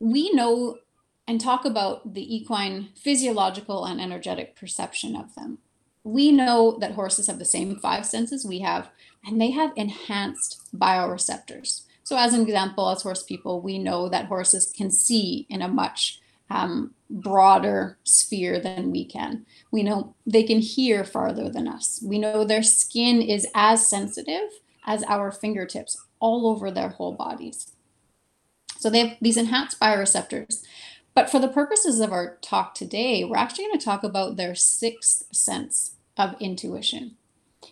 We 0.00 0.32
know 0.32 0.78
and 1.26 1.40
talk 1.40 1.64
about 1.64 2.14
the 2.14 2.36
equine 2.36 2.90
physiological 2.94 3.84
and 3.84 4.00
energetic 4.00 4.56
perception 4.56 5.16
of 5.16 5.34
them. 5.34 5.58
We 6.02 6.32
know 6.32 6.76
that 6.80 6.92
horses 6.92 7.28
have 7.28 7.38
the 7.38 7.46
same 7.46 7.76
five 7.76 8.04
senses 8.04 8.44
we 8.44 8.58
have, 8.60 8.90
and 9.24 9.40
they 9.40 9.52
have 9.52 9.72
enhanced 9.74 10.60
bioreceptors. 10.76 11.84
So, 12.02 12.18
as 12.18 12.34
an 12.34 12.42
example, 12.42 12.90
as 12.90 13.00
horse 13.00 13.22
people, 13.22 13.62
we 13.62 13.78
know 13.78 14.10
that 14.10 14.26
horses 14.26 14.70
can 14.76 14.90
see 14.90 15.46
in 15.48 15.62
a 15.62 15.68
much 15.68 16.20
um, 16.54 16.94
broader 17.10 17.98
sphere 18.04 18.60
than 18.60 18.92
we 18.92 19.04
can. 19.04 19.44
We 19.72 19.82
know 19.82 20.14
they 20.24 20.44
can 20.44 20.60
hear 20.60 21.04
farther 21.04 21.50
than 21.50 21.66
us. 21.66 22.02
We 22.06 22.18
know 22.18 22.44
their 22.44 22.62
skin 22.62 23.20
is 23.20 23.46
as 23.54 23.88
sensitive 23.88 24.60
as 24.86 25.02
our 25.04 25.32
fingertips 25.32 26.00
all 26.20 26.46
over 26.46 26.70
their 26.70 26.90
whole 26.90 27.12
bodies. 27.12 27.72
So 28.78 28.88
they 28.88 29.00
have 29.00 29.16
these 29.20 29.36
enhanced 29.36 29.80
bioreceptors. 29.80 30.62
But 31.12 31.28
for 31.28 31.40
the 31.40 31.48
purposes 31.48 31.98
of 31.98 32.12
our 32.12 32.38
talk 32.40 32.74
today, 32.74 33.24
we're 33.24 33.36
actually 33.36 33.66
going 33.66 33.78
to 33.78 33.84
talk 33.84 34.04
about 34.04 34.36
their 34.36 34.54
sixth 34.54 35.24
sense 35.34 35.96
of 36.16 36.36
intuition. 36.40 37.16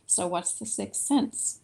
So, 0.06 0.26
what's 0.26 0.54
the 0.54 0.66
sixth 0.66 1.02
sense? 1.02 1.60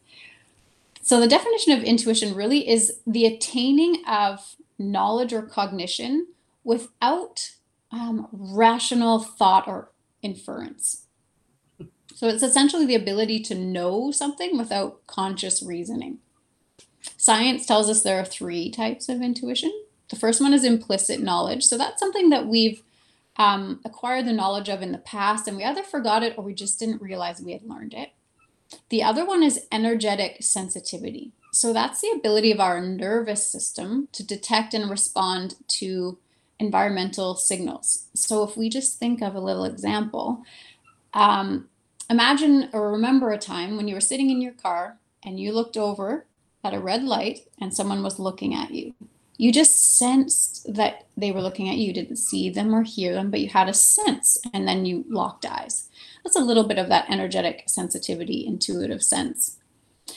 So, 1.03 1.21
the 1.21 1.29
definition 1.29 1.73
of 1.73 1.83
intuition 1.83 2.35
really 2.35 2.69
is 2.69 2.99
the 3.07 3.27
attaining 3.27 4.05
of 4.07 4.57
knowledge 4.79 5.33
or 5.33 5.43
cognition 5.43 6.27
without 6.69 7.53
um, 7.91 8.29
rational 8.31 9.19
thought 9.19 9.67
or 9.67 9.91
inference. 10.21 11.07
So, 12.15 12.29
it's 12.29 12.43
essentially 12.43 12.85
the 12.85 12.95
ability 12.95 13.41
to 13.45 13.55
know 13.55 14.11
something 14.11 14.59
without 14.59 15.07
conscious 15.07 15.63
reasoning. 15.63 16.19
Science 17.17 17.65
tells 17.65 17.89
us 17.89 18.03
there 18.03 18.21
are 18.21 18.25
three 18.25 18.71
types 18.71 19.09
of 19.09 19.23
intuition. 19.23 19.73
The 20.11 20.17
first 20.17 20.41
one 20.41 20.53
is 20.53 20.65
implicit 20.65 21.21
knowledge. 21.21 21.65
So 21.65 21.79
that's 21.79 22.01
something 22.01 22.31
that 22.31 22.47
we've 22.47 22.83
um, 23.37 23.81
acquired 23.85 24.27
the 24.27 24.33
knowledge 24.33 24.69
of 24.69 24.83
in 24.83 24.93
the 24.93 24.99
past 24.99 25.47
and 25.47 25.57
we 25.57 25.65
either 25.65 25.83
forgot 25.83 26.23
it 26.23 26.37
or 26.37 26.45
we 26.45 26.55
just 26.55 26.79
didn't 26.79 27.03
realize 27.03 27.41
we 27.41 27.53
had 27.53 27.63
learned 27.63 27.95
it. 27.95 28.11
The 28.89 29.03
other 29.03 29.25
one 29.25 29.43
is 29.43 29.67
energetic 29.71 30.39
sensitivity. 30.41 31.33
So 31.53 31.73
that's 31.73 32.01
the 32.01 32.13
ability 32.15 32.53
of 32.53 32.61
our 32.61 32.81
nervous 32.81 33.51
system 33.51 34.09
to 34.13 34.27
detect 34.27 34.75
and 34.75 34.91
respond 34.91 35.57
to 35.69 36.19
environmental 36.59 37.35
signals. 37.35 38.09
So 38.15 38.43
if 38.43 38.57
we 38.57 38.69
just 38.69 38.99
think 38.99 39.23
of 39.23 39.35
a 39.35 39.41
little 39.41 39.65
example, 39.65 40.43
um, 41.15 41.69
imagine 42.11 42.69
or 42.73 42.93
remember 42.93 43.31
a 43.31 43.39
time 43.39 43.77
when 43.77 43.89
you 43.89 43.95
were 43.95 44.01
sitting 44.01 44.31
in 44.31 44.43
your 44.43 44.53
car 44.53 44.99
and 45.23 45.39
you 45.39 45.53
looked 45.53 45.77
over 45.77 46.27
at 46.65 46.75
a 46.75 46.81
red 46.81 47.05
light 47.05 47.41
and 47.61 47.73
someone 47.73 48.03
was 48.03 48.19
looking 48.19 48.55
at 48.55 48.71
you. 48.73 48.95
You 49.37 49.53
just 49.53 49.97
sensed 49.97 50.73
that 50.75 51.07
they 51.17 51.31
were 51.31 51.41
looking 51.41 51.69
at 51.69 51.77
you. 51.77 51.87
You 51.87 51.93
didn't 51.93 52.17
see 52.17 52.51
them 52.51 52.75
or 52.75 52.83
hear 52.83 53.15
them, 53.15 53.31
but 53.31 53.41
you 53.41 53.49
had 53.49 53.69
a 53.69 53.75
sense 53.75 54.37
and 54.53 54.67
then 54.67 54.85
you 54.85 55.05
locked 55.09 55.47
eyes. 55.47 55.89
That's 56.25 56.37
a 56.37 56.41
little 56.41 56.65
bit 56.65 56.79
of 56.79 56.89
that 56.89 57.09
energetic 57.09 57.65
sensitivity, 57.67 58.45
intuitive 58.45 59.03
sense. 59.03 59.59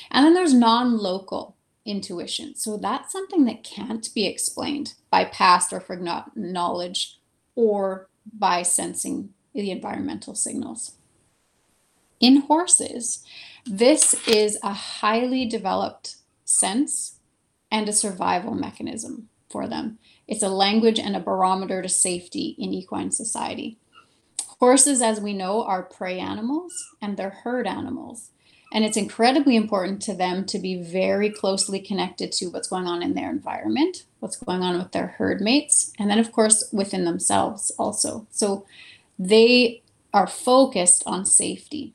And 0.09 0.25
then 0.25 0.33
there's 0.33 0.55
non 0.55 0.97
local 0.97 1.55
intuition. 1.85 2.55
So 2.55 2.77
that's 2.77 3.11
something 3.11 3.45
that 3.45 3.63
can't 3.63 4.07
be 4.13 4.27
explained 4.27 4.93
by 5.09 5.25
past 5.25 5.73
or 5.73 5.79
forgotten 5.79 6.51
knowledge 6.51 7.19
or 7.55 8.07
by 8.37 8.61
sensing 8.63 9.33
the 9.53 9.71
environmental 9.71 10.35
signals. 10.35 10.95
In 12.19 12.41
horses, 12.41 13.25
this 13.65 14.13
is 14.27 14.57
a 14.63 14.73
highly 14.73 15.45
developed 15.45 16.17
sense 16.45 17.17
and 17.71 17.89
a 17.89 17.93
survival 17.93 18.53
mechanism 18.53 19.29
for 19.49 19.67
them. 19.67 19.97
It's 20.27 20.43
a 20.43 20.49
language 20.49 20.99
and 20.99 21.15
a 21.15 21.19
barometer 21.19 21.81
to 21.81 21.89
safety 21.89 22.55
in 22.57 22.73
equine 22.73 23.11
society. 23.11 23.77
Horses, 24.59 25.01
as 25.01 25.19
we 25.19 25.33
know, 25.33 25.63
are 25.63 25.81
prey 25.81 26.19
animals 26.19 26.73
and 27.01 27.17
they're 27.17 27.41
herd 27.43 27.65
animals. 27.67 28.29
And 28.71 28.85
it's 28.85 28.97
incredibly 28.97 29.55
important 29.55 30.01
to 30.03 30.13
them 30.13 30.45
to 30.45 30.57
be 30.57 30.81
very 30.81 31.29
closely 31.29 31.79
connected 31.79 32.31
to 32.33 32.47
what's 32.47 32.69
going 32.69 32.87
on 32.87 33.03
in 33.03 33.13
their 33.13 33.29
environment, 33.29 34.03
what's 34.19 34.37
going 34.37 34.61
on 34.61 34.77
with 34.77 34.91
their 34.91 35.07
herd 35.07 35.41
mates, 35.41 35.91
and 35.99 36.09
then, 36.09 36.19
of 36.19 36.31
course, 36.31 36.69
within 36.71 37.03
themselves 37.03 37.71
also. 37.77 38.27
So 38.31 38.65
they 39.19 39.81
are 40.13 40.27
focused 40.27 41.03
on 41.05 41.25
safety 41.25 41.93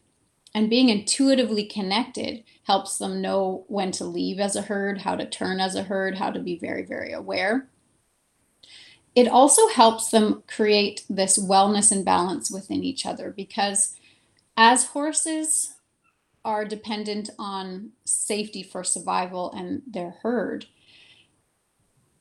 and 0.57 0.71
being 0.71 0.89
intuitively 0.89 1.67
connected 1.67 2.43
helps 2.63 2.97
them 2.97 3.21
know 3.21 3.67
when 3.69 3.91
to 3.93 4.07
leave 4.07 4.41
as 4.41 4.57
a 4.57 4.63
herd, 4.63 5.03
how 5.03 5.15
to 5.15 5.27
turn 5.27 5.61
as 5.61 5.75
a 5.75 5.83
herd, 5.83 6.17
how 6.17 6.31
to 6.31 6.41
be 6.41 6.57
very, 6.57 6.83
very 6.83 7.13
aware. 7.13 7.67
It 9.15 9.29
also 9.29 9.69
helps 9.69 10.09
them 10.09 10.45
create 10.47 11.05
this 11.11 11.39
wellness 11.39 11.93
and 11.93 12.07
balance 12.07 12.51
within 12.51 12.83
each 12.83 13.05
other 13.05 13.31
because 13.31 13.97
as 14.57 14.87
horses 14.87 15.75
are 16.47 16.65
dependent 16.65 17.29
on 17.39 17.91
safety 18.05 18.63
for 18.63 18.85
survival 18.85 19.53
and 19.53 19.83
their 19.87 20.15
herd, 20.23 20.67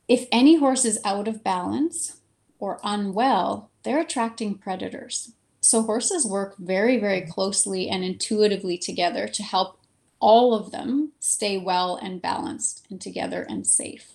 if 0.07 0.27
any 0.31 0.57
horse 0.57 0.83
is 0.83 0.99
out 1.05 1.27
of 1.27 1.43
balance 1.43 2.17
or 2.59 2.79
unwell, 2.83 3.69
they're 3.83 4.01
attracting 4.01 4.55
predators. 4.55 5.31
So 5.61 5.83
horses 5.83 6.25
work 6.25 6.57
very, 6.57 6.99
very 6.99 7.21
closely 7.21 7.87
and 7.87 8.03
intuitively 8.03 8.77
together 8.77 9.27
to 9.27 9.43
help 9.43 9.79
all 10.19 10.55
of 10.55 10.71
them 10.71 11.11
stay 11.19 11.57
well 11.57 11.95
and 11.95 12.21
balanced 12.21 12.85
and 12.89 12.99
together 12.99 13.45
and 13.47 13.65
safe. 13.65 14.13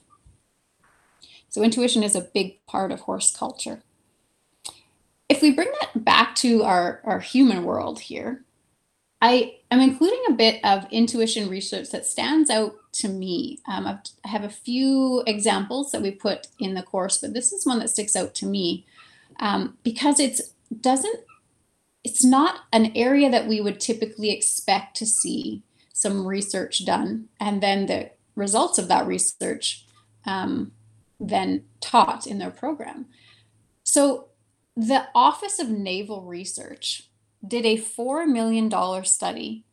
So, 1.48 1.62
intuition 1.62 2.04
is 2.04 2.14
a 2.14 2.20
big 2.20 2.64
part 2.66 2.92
of 2.92 3.00
horse 3.00 3.36
culture. 3.36 3.82
If 5.28 5.42
we 5.42 5.50
bring 5.50 5.70
that 5.80 6.04
back 6.04 6.36
to 6.36 6.62
our, 6.62 7.00
our 7.04 7.18
human 7.18 7.64
world 7.64 8.00
here, 8.00 8.44
I 9.20 9.58
am 9.70 9.80
including 9.80 10.22
a 10.28 10.34
bit 10.34 10.64
of 10.64 10.86
intuition 10.90 11.50
research 11.50 11.90
that 11.90 12.06
stands 12.06 12.48
out 12.48 12.74
to 12.92 13.08
me. 13.08 13.58
Um, 13.68 13.86
I 13.86 14.28
have 14.28 14.44
a 14.44 14.48
few 14.48 15.22
examples 15.26 15.92
that 15.92 16.02
we 16.02 16.10
put 16.10 16.48
in 16.58 16.74
the 16.74 16.82
course, 16.82 17.18
but 17.18 17.34
this 17.34 17.52
is 17.52 17.66
one 17.66 17.78
that 17.80 17.90
sticks 17.90 18.16
out 18.16 18.34
to 18.36 18.46
me 18.46 18.86
um, 19.38 19.76
because 19.82 20.18
it 20.18 20.40
doesn't, 20.80 21.20
it's 22.02 22.24
not 22.24 22.60
an 22.72 22.92
area 22.96 23.30
that 23.30 23.46
we 23.46 23.60
would 23.60 23.78
typically 23.78 24.30
expect 24.30 24.96
to 24.96 25.06
see 25.06 25.62
some 25.92 26.26
research 26.26 26.86
done, 26.86 27.28
and 27.38 27.62
then 27.62 27.84
the 27.84 28.10
results 28.34 28.78
of 28.78 28.88
that 28.88 29.06
research 29.06 29.84
um, 30.24 30.72
then 31.18 31.64
taught 31.80 32.26
in 32.26 32.38
their 32.38 32.50
program. 32.50 33.04
So 33.82 34.28
the 34.74 35.08
Office 35.14 35.58
of 35.58 35.68
Naval 35.68 36.22
Research 36.22 37.09
did 37.46 37.64
a 37.64 37.76
$4 37.76 38.26
million 38.26 38.70
study 39.04 39.64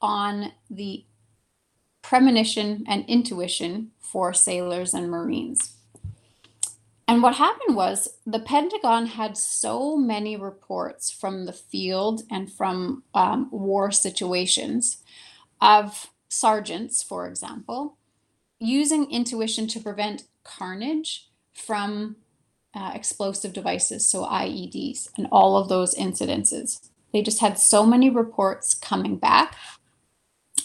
on 0.00 0.52
the 0.70 1.04
premonition 2.02 2.84
and 2.86 3.04
intuition 3.08 3.90
for 3.98 4.34
sailors 4.34 4.92
and 4.92 5.10
Marines. 5.10 5.74
And 7.06 7.22
what 7.22 7.36
happened 7.36 7.76
was 7.76 8.08
the 8.26 8.38
Pentagon 8.38 9.06
had 9.06 9.36
so 9.36 9.96
many 9.96 10.36
reports 10.36 11.10
from 11.10 11.44
the 11.44 11.52
field 11.52 12.22
and 12.30 12.50
from 12.50 13.02
um, 13.14 13.48
war 13.50 13.90
situations 13.90 15.02
of 15.60 16.08
sergeants, 16.28 17.02
for 17.02 17.26
example, 17.26 17.96
using 18.58 19.10
intuition 19.10 19.66
to 19.68 19.80
prevent 19.80 20.24
carnage 20.44 21.28
from 21.52 22.16
uh, 22.74 22.92
explosive 22.94 23.52
devices, 23.52 24.06
so 24.06 24.24
IEDs, 24.24 25.08
and 25.16 25.28
all 25.30 25.56
of 25.56 25.68
those 25.68 25.94
incidences. 25.94 26.88
They 27.14 27.22
just 27.22 27.40
had 27.40 27.60
so 27.60 27.86
many 27.86 28.10
reports 28.10 28.74
coming 28.74 29.16
back 29.16 29.54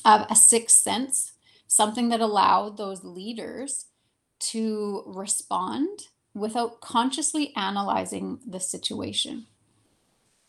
of 0.04 0.26
a 0.32 0.36
sixth 0.36 0.78
sense, 0.78 1.34
something 1.68 2.10
that 2.10 2.22
allowed 2.22 2.76
those 2.76 3.04
leaders 3.04 3.86
to 4.40 5.04
respond 5.06 6.08
without 6.34 6.82
consciously 6.82 7.54
analyzing 7.56 8.40
the 8.48 8.60
situation. 8.60 9.46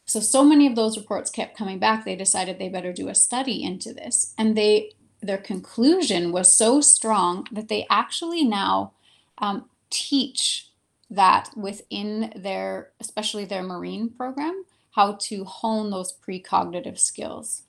So, 0.06 0.20
so 0.20 0.42
many 0.42 0.66
of 0.66 0.74
those 0.74 0.96
reports 0.96 1.30
kept 1.30 1.54
coming 1.54 1.78
back. 1.78 2.06
They 2.06 2.16
decided 2.16 2.58
they 2.58 2.70
better 2.70 2.94
do 2.94 3.08
a 3.10 3.14
study 3.14 3.62
into 3.62 3.92
this. 3.92 4.32
And 4.38 4.56
they, 4.56 4.92
their 5.20 5.36
conclusion 5.36 6.32
was 6.32 6.56
so 6.56 6.80
strong 6.80 7.46
that 7.52 7.68
they 7.68 7.86
actually 7.90 8.42
now 8.42 8.94
um, 9.36 9.68
teach 9.90 10.70
that 11.10 11.50
within 11.54 12.32
their, 12.34 12.92
especially 13.00 13.44
their 13.44 13.62
Marine 13.62 14.08
program, 14.08 14.64
how 15.00 15.12
to 15.12 15.44
hone 15.44 15.90
those 15.90 16.12
precognitive 16.12 16.98
skills. 16.98 17.62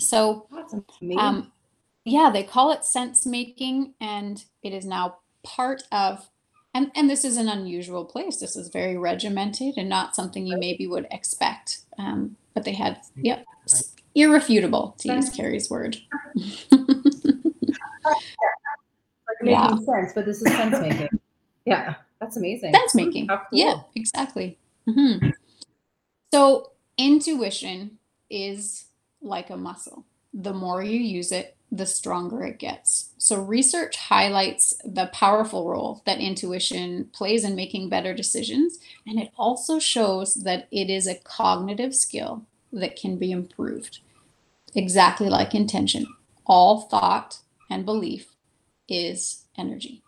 So, 0.00 0.48
um, 1.18 1.52
yeah, 2.06 2.30
they 2.32 2.42
call 2.42 2.72
it 2.72 2.86
sense 2.86 3.26
making, 3.26 3.92
and 4.00 4.42
it 4.62 4.72
is 4.72 4.86
now 4.86 5.18
part 5.44 5.82
of. 5.92 6.30
And, 6.74 6.90
and 6.96 7.10
this 7.10 7.26
is 7.26 7.36
an 7.36 7.48
unusual 7.48 8.06
place. 8.06 8.38
This 8.38 8.56
is 8.56 8.68
very 8.68 8.96
regimented 8.96 9.74
and 9.76 9.90
not 9.90 10.16
something 10.16 10.46
you 10.46 10.56
maybe 10.56 10.86
would 10.86 11.06
expect. 11.10 11.80
Um, 11.98 12.36
but 12.54 12.64
they 12.64 12.72
had, 12.72 12.98
yep, 13.16 13.44
irrefutable 14.14 14.96
to 15.00 15.12
use 15.12 15.28
Carrie's 15.28 15.68
word. 15.68 15.98
making 19.42 19.52
Yeah. 19.52 19.76
sense, 19.76 20.12
but 20.14 20.24
this 20.24 20.40
is 20.40 20.50
sense 20.54 20.80
making. 20.80 21.20
yeah, 21.66 21.96
that's 22.18 22.38
amazing. 22.38 22.72
sense 22.72 22.94
making. 22.94 23.28
Cool. 23.28 23.38
Yeah, 23.52 23.74
exactly. 23.94 24.58
hmm 24.86 25.18
So, 26.32 26.72
intuition 26.96 27.98
is 28.30 28.86
like 29.20 29.50
a 29.50 29.56
muscle. 29.56 30.06
The 30.32 30.54
more 30.54 30.82
you 30.82 30.98
use 30.98 31.30
it, 31.30 31.56
the 31.70 31.84
stronger 31.84 32.42
it 32.44 32.58
gets. 32.58 33.10
So, 33.18 33.42
research 33.42 33.98
highlights 33.98 34.72
the 34.82 35.10
powerful 35.12 35.68
role 35.68 36.00
that 36.06 36.20
intuition 36.20 37.10
plays 37.12 37.44
in 37.44 37.54
making 37.54 37.90
better 37.90 38.14
decisions. 38.14 38.78
And 39.06 39.20
it 39.20 39.30
also 39.36 39.78
shows 39.78 40.36
that 40.36 40.68
it 40.70 40.88
is 40.88 41.06
a 41.06 41.16
cognitive 41.16 41.94
skill 41.94 42.46
that 42.72 42.96
can 42.96 43.18
be 43.18 43.30
improved, 43.30 43.98
exactly 44.74 45.28
like 45.28 45.54
intention. 45.54 46.06
All 46.46 46.80
thought 46.80 47.40
and 47.68 47.84
belief 47.84 48.32
is 48.88 49.44
energy. 49.58 50.02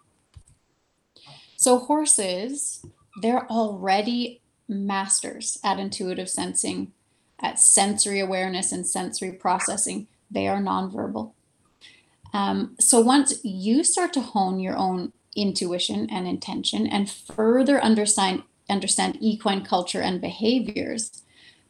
So, 1.56 1.80
horses, 1.80 2.82
they're 3.20 3.46
already 3.50 4.40
masters 4.68 5.58
at 5.62 5.78
intuitive 5.78 6.28
sensing, 6.28 6.92
at 7.40 7.58
sensory 7.58 8.20
awareness 8.20 8.72
and 8.72 8.86
sensory 8.86 9.32
processing. 9.32 10.06
They 10.30 10.48
are 10.48 10.60
nonverbal. 10.60 11.32
Um, 12.32 12.74
so, 12.80 13.00
once 13.00 13.44
you 13.44 13.84
start 13.84 14.12
to 14.14 14.20
hone 14.20 14.58
your 14.58 14.76
own 14.76 15.12
intuition 15.36 16.08
and 16.10 16.26
intention 16.26 16.86
and 16.86 17.10
further 17.10 17.82
understand, 17.82 18.42
understand 18.68 19.18
equine 19.20 19.64
culture 19.64 20.00
and 20.00 20.20
behaviors, 20.20 21.22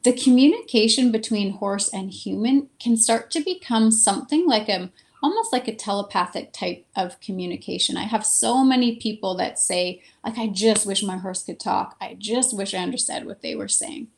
the 0.04 0.12
communication 0.12 1.10
between 1.10 1.54
horse 1.54 1.88
and 1.88 2.10
human 2.10 2.68
can 2.78 2.96
start 2.96 3.30
to 3.32 3.40
become 3.40 3.90
something 3.90 4.46
like 4.46 4.68
a 4.68 4.90
almost 5.24 5.54
like 5.54 5.66
a 5.66 5.74
telepathic 5.74 6.52
type 6.52 6.84
of 6.94 7.18
communication. 7.18 7.96
I 7.96 8.02
have 8.02 8.26
so 8.26 8.62
many 8.62 8.96
people 8.96 9.34
that 9.36 9.58
say, 9.58 10.02
like, 10.22 10.36
I 10.36 10.48
just 10.48 10.84
wish 10.84 11.02
my 11.02 11.16
horse 11.16 11.42
could 11.42 11.58
talk. 11.58 11.96
I 11.98 12.14
just 12.18 12.54
wish 12.54 12.74
I 12.74 12.82
understood 12.82 13.24
what 13.24 13.40
they 13.40 13.54
were 13.54 13.66
saying. 13.66 14.08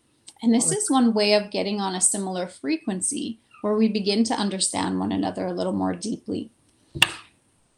And 0.42 0.52
this 0.52 0.72
is 0.72 0.90
one 0.90 1.14
way 1.14 1.34
of 1.34 1.52
getting 1.52 1.80
on 1.80 1.94
a 1.94 2.00
similar 2.00 2.48
frequency 2.48 3.38
where 3.62 3.76
we 3.76 3.86
begin 3.86 4.24
to 4.24 4.34
understand 4.34 4.98
one 4.98 5.12
another 5.12 5.46
a 5.46 5.52
little 5.52 5.72
more 5.72 5.94
deeply. 5.94 6.50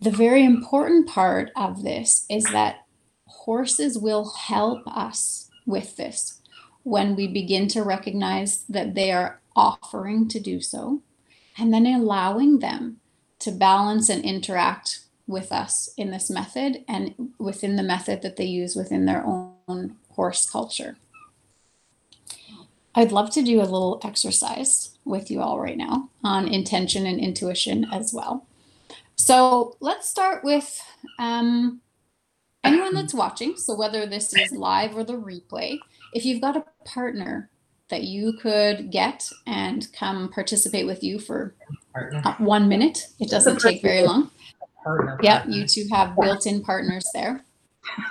The 0.00 0.10
very 0.10 0.42
important 0.42 1.06
part 1.06 1.50
of 1.54 1.82
this 1.82 2.24
is 2.30 2.44
that 2.44 2.86
horses 3.26 3.98
will 3.98 4.30
help 4.30 4.86
us 4.86 5.50
with 5.66 5.98
this 5.98 6.40
when 6.82 7.14
we 7.14 7.28
begin 7.28 7.68
to 7.68 7.82
recognize 7.82 8.64
that 8.70 8.94
they 8.94 9.12
are 9.12 9.42
offering 9.54 10.28
to 10.28 10.40
do 10.40 10.62
so 10.62 11.02
and 11.58 11.74
then 11.74 11.84
allowing 11.84 12.60
them 12.60 13.00
to 13.40 13.50
balance 13.50 14.08
and 14.08 14.24
interact 14.24 15.00
with 15.26 15.52
us 15.52 15.90
in 15.96 16.10
this 16.10 16.30
method 16.30 16.84
and 16.88 17.32
within 17.38 17.76
the 17.76 17.82
method 17.82 18.22
that 18.22 18.36
they 18.36 18.44
use 18.44 18.74
within 18.74 19.04
their 19.04 19.24
own 19.24 19.96
horse 20.10 20.48
culture. 20.48 20.96
I'd 22.94 23.12
love 23.12 23.30
to 23.30 23.42
do 23.42 23.60
a 23.60 23.62
little 23.62 24.00
exercise 24.02 24.90
with 25.04 25.30
you 25.30 25.40
all 25.40 25.60
right 25.60 25.76
now 25.76 26.10
on 26.24 26.48
intention 26.48 27.06
and 27.06 27.20
intuition 27.20 27.86
as 27.92 28.12
well. 28.12 28.46
So 29.16 29.76
let's 29.80 30.08
start 30.08 30.42
with 30.42 30.80
um, 31.18 31.80
anyone 32.64 32.94
that's 32.94 33.14
watching. 33.14 33.56
So, 33.56 33.76
whether 33.76 34.06
this 34.06 34.34
is 34.34 34.52
live 34.52 34.96
or 34.96 35.04
the 35.04 35.14
replay, 35.14 35.78
if 36.12 36.24
you've 36.24 36.40
got 36.40 36.56
a 36.56 36.64
partner 36.84 37.50
that 37.88 38.04
you 38.04 38.34
could 38.34 38.90
get 38.90 39.28
and 39.46 39.88
come 39.92 40.30
participate 40.30 40.86
with 40.86 41.02
you 41.02 41.18
for 41.18 41.54
Partner. 41.92 42.22
uh, 42.24 42.34
one 42.38 42.68
minute. 42.68 43.06
It 43.18 43.30
doesn't 43.30 43.60
take 43.60 43.82
very 43.82 44.02
long. 44.02 44.30
Partner. 44.84 45.18
Yep, 45.22 45.36
partner. 45.38 45.56
you 45.56 45.66
two 45.66 45.86
have 45.90 46.16
built-in 46.16 46.62
partners 46.62 47.06
there. 47.14 47.44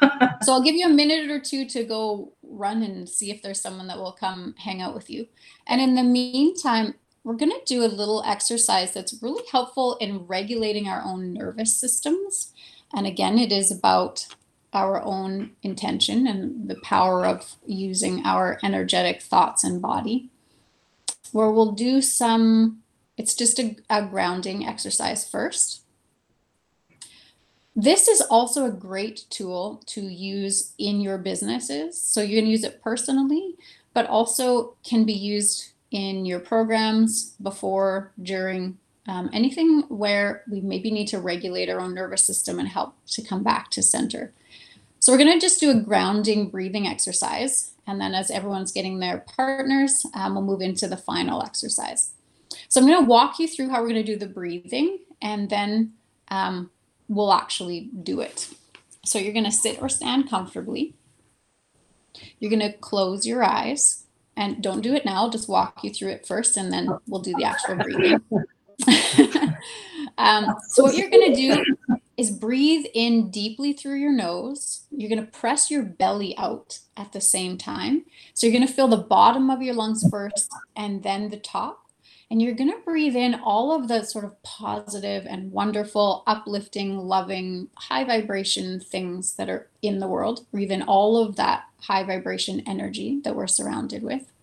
So 0.42 0.54
I'll 0.54 0.64
give 0.64 0.76
you 0.76 0.86
a 0.86 0.90
minute 0.90 1.30
or 1.32 1.40
two 1.40 1.68
to 1.70 1.84
go 1.84 2.34
run 2.44 2.84
and 2.84 3.10
see 3.10 3.32
if 3.32 3.42
there's 3.42 3.62
someone 3.62 3.88
that 3.88 3.98
will 3.98 4.12
come 4.12 4.54
hang 4.58 4.82
out 4.82 4.94
with 4.94 5.10
you. 5.10 5.28
And 5.68 5.82
in 5.82 5.96
the 5.96 6.04
meantime, 6.04 6.94
we're 7.24 7.36
going 7.36 7.52
to 7.52 7.62
do 7.66 7.84
a 7.84 7.88
little 7.88 8.24
exercise 8.26 8.94
that's 8.94 9.22
really 9.22 9.44
helpful 9.52 9.98
in 10.00 10.26
regulating 10.28 10.88
our 10.88 11.02
own 11.04 11.34
nervous 11.34 11.76
systems. 11.76 12.54
And 12.94 13.06
again, 13.06 13.38
it 13.38 13.52
is 13.52 13.72
about 13.72 14.28
our 14.78 15.04
own 15.04 15.52
intention 15.64 16.28
and 16.28 16.70
the 16.70 16.80
power 16.84 17.26
of 17.26 17.56
using 17.66 18.16
our 18.26 18.60
energetic 18.62 19.22
thoughts 19.22 19.64
and 19.64 19.82
body. 19.82 20.30
Where 21.32 21.52
we'll 21.52 21.72
do 21.72 22.02
some, 22.02 22.84
it's 23.18 23.34
just 23.34 23.60
a, 23.60 23.76
a 23.90 24.06
grounding 24.06 24.68
exercise 24.68 25.28
first. 25.28 25.82
This 27.76 28.08
is 28.08 28.22
also 28.22 28.66
a 28.66 28.72
great 28.90 29.26
tool 29.30 29.82
to 29.88 30.02
use 30.02 30.74
in 30.78 31.02
your 31.02 31.18
businesses. 31.18 32.00
So 32.00 32.22
you 32.22 32.36
can 32.40 32.50
use 32.50 32.64
it 32.64 32.82
personally, 32.82 33.56
but 33.94 34.08
also 34.08 34.76
can 34.84 35.04
be 35.06 35.14
used 35.14 35.74
in 35.92 36.26
your 36.26 36.40
programs 36.40 37.36
before, 37.50 38.12
during, 38.22 38.78
um, 39.08 39.30
anything 39.32 39.84
where 39.90 40.44
we 40.52 40.60
maybe 40.62 40.92
need 40.92 41.08
to 41.08 41.20
regulate 41.20 41.70
our 41.70 41.80
own 41.80 41.94
nervous 41.94 42.26
system 42.26 42.60
and 42.60 42.68
help 42.68 42.94
to 43.16 43.22
come 43.22 43.44
back 43.44 43.70
to 43.72 43.82
center. 43.82 44.34
So 45.00 45.12
we're 45.12 45.20
going 45.20 45.34
to 45.34 45.39
just 45.39 45.60
do 45.60 45.72
a 45.72 45.80
grounding 45.80 46.50
breathing 46.50 46.88
exercise. 46.88 47.74
And 47.86 48.02
then 48.02 48.14
as 48.14 48.30
everyone's 48.30 48.72
getting 48.72 49.00
their 49.00 49.20
partners, 49.36 50.06
um, 50.14 50.36
we'll 50.36 50.43
move 50.43 50.62
into 50.62 50.88
the 50.88 50.98
final 50.98 51.41
exercise. 51.41 52.12
So 52.70 52.82
I'm 52.82 52.88
going 52.88 53.04
to 53.04 53.10
walk 53.10 53.39
you 53.39 53.48
through 53.48 53.70
how 53.70 53.82
we're 53.82 53.89
going 53.89 54.04
to 54.06 54.12
do 54.12 54.18
the 54.18 54.28
breathing 54.28 55.00
and 55.22 55.50
then 55.50 55.93
um, 56.30 56.70
we'll 57.08 57.34
actually 57.34 57.89
do 58.04 58.20
it. 58.20 58.50
So 59.06 59.20
you're 59.20 59.34
going 59.34 59.45
to 59.45 59.52
sit 59.52 59.82
or 59.82 59.89
stand 59.89 60.30
comfortably. 60.30 60.95
You're 62.39 62.52
going 62.52 62.72
to 62.72 62.78
close 62.78 63.26
your 63.26 63.43
eyes 63.43 64.04
and 64.36 64.62
don't 64.62 64.82
do 64.82 64.93
it 64.93 65.06
now. 65.06 65.16
I'll 65.16 65.30
just 65.30 65.48
walk 65.48 65.84
you 65.84 65.93
through 65.93 66.10
it 66.10 66.28
first 66.28 66.58
and 66.58 66.72
then 66.74 66.89
we'll 67.08 67.22
do 67.22 67.34
the 67.38 67.45
actual 67.45 67.76
breathing. 67.76 68.20
um, 70.18 70.56
so 70.68 70.84
what 70.84 70.95
you're 70.95 71.10
going 71.10 71.34
to 71.34 71.36
do 71.36 71.97
is 72.18 72.32
breathe 72.32 72.86
in 72.95 73.30
deeply 73.30 73.74
through 73.74 73.95
your 73.95 74.11
nose. 74.11 74.86
You're 74.91 75.09
going 75.09 75.24
to 75.24 75.32
press 75.32 75.70
your 75.70 75.84
belly 75.84 76.36
out 76.38 76.80
at 76.97 77.13
the 77.13 77.22
same 77.22 77.57
time. 77.57 78.05
So 78.34 78.47
you're 78.47 78.57
going 78.57 78.68
to 78.68 78.74
feel 78.74 78.88
the 78.88 78.97
bottom 78.97 79.51
of 79.51 79.61
your 79.61 79.76
lungs 79.76 80.03
first 80.09 80.51
and 80.76 81.03
then 81.03 81.30
the 81.30 81.38
top. 81.38 81.84
And 82.30 82.41
you're 82.41 82.55
going 82.55 82.72
to 82.72 82.84
breathe 82.84 83.15
in 83.15 83.36
all 83.36 83.72
of 83.72 83.88
the 83.88 84.03
sort 84.03 84.26
of 84.26 84.41
positive 84.43 85.26
and 85.30 85.51
wonderful, 85.51 86.24
uplifting, 86.28 86.97
loving, 86.97 87.70
high 87.76 88.03
vibration 88.03 88.82
things 88.82 89.36
that 89.36 89.49
are 89.49 89.70
in 89.82 89.99
the 89.99 90.09
world. 90.09 90.45
Breathe 90.51 90.72
in 90.72 90.82
all 90.82 91.24
of 91.24 91.38
that 91.38 91.65
high 91.82 92.03
vibration 92.03 92.63
energy 92.68 93.22
that 93.24 93.36
we're 93.36 93.47
surrounded 93.47 94.03
with. 94.03 94.34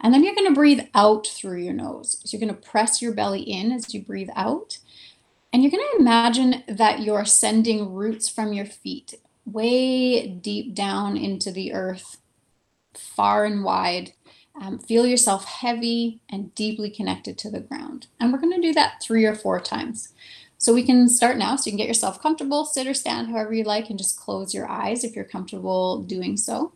And 0.00 0.12
then 0.12 0.24
you're 0.24 0.34
going 0.34 0.48
to 0.48 0.54
breathe 0.54 0.80
out 0.94 1.26
through 1.26 1.58
your 1.58 1.74
nose. 1.74 2.20
So 2.24 2.36
you're 2.36 2.44
going 2.44 2.60
to 2.60 2.68
press 2.68 3.00
your 3.00 3.12
belly 3.12 3.42
in 3.42 3.70
as 3.70 3.94
you 3.94 4.02
breathe 4.02 4.30
out. 4.34 4.78
And 5.56 5.62
you're 5.62 5.70
going 5.70 5.88
to 5.90 6.00
imagine 6.00 6.64
that 6.68 7.00
you're 7.00 7.24
sending 7.24 7.94
roots 7.94 8.28
from 8.28 8.52
your 8.52 8.66
feet 8.66 9.14
way 9.46 10.26
deep 10.28 10.74
down 10.74 11.16
into 11.16 11.50
the 11.50 11.72
earth, 11.72 12.18
far 12.92 13.46
and 13.46 13.64
wide. 13.64 14.12
Um, 14.60 14.78
feel 14.78 15.06
yourself 15.06 15.46
heavy 15.46 16.20
and 16.28 16.54
deeply 16.54 16.90
connected 16.90 17.38
to 17.38 17.50
the 17.50 17.60
ground. 17.60 18.06
And 18.20 18.34
we're 18.34 18.38
going 18.38 18.52
to 18.52 18.68
do 18.68 18.74
that 18.74 19.02
three 19.02 19.24
or 19.24 19.34
four 19.34 19.58
times. 19.58 20.12
So 20.58 20.74
we 20.74 20.82
can 20.82 21.08
start 21.08 21.38
now. 21.38 21.56
So 21.56 21.68
you 21.68 21.72
can 21.72 21.78
get 21.78 21.88
yourself 21.88 22.20
comfortable, 22.20 22.66
sit 22.66 22.86
or 22.86 22.92
stand, 22.92 23.28
however 23.28 23.54
you 23.54 23.64
like, 23.64 23.88
and 23.88 23.98
just 23.98 24.20
close 24.20 24.52
your 24.52 24.68
eyes 24.68 25.04
if 25.04 25.16
you're 25.16 25.24
comfortable 25.24 26.02
doing 26.02 26.36
so. 26.36 26.74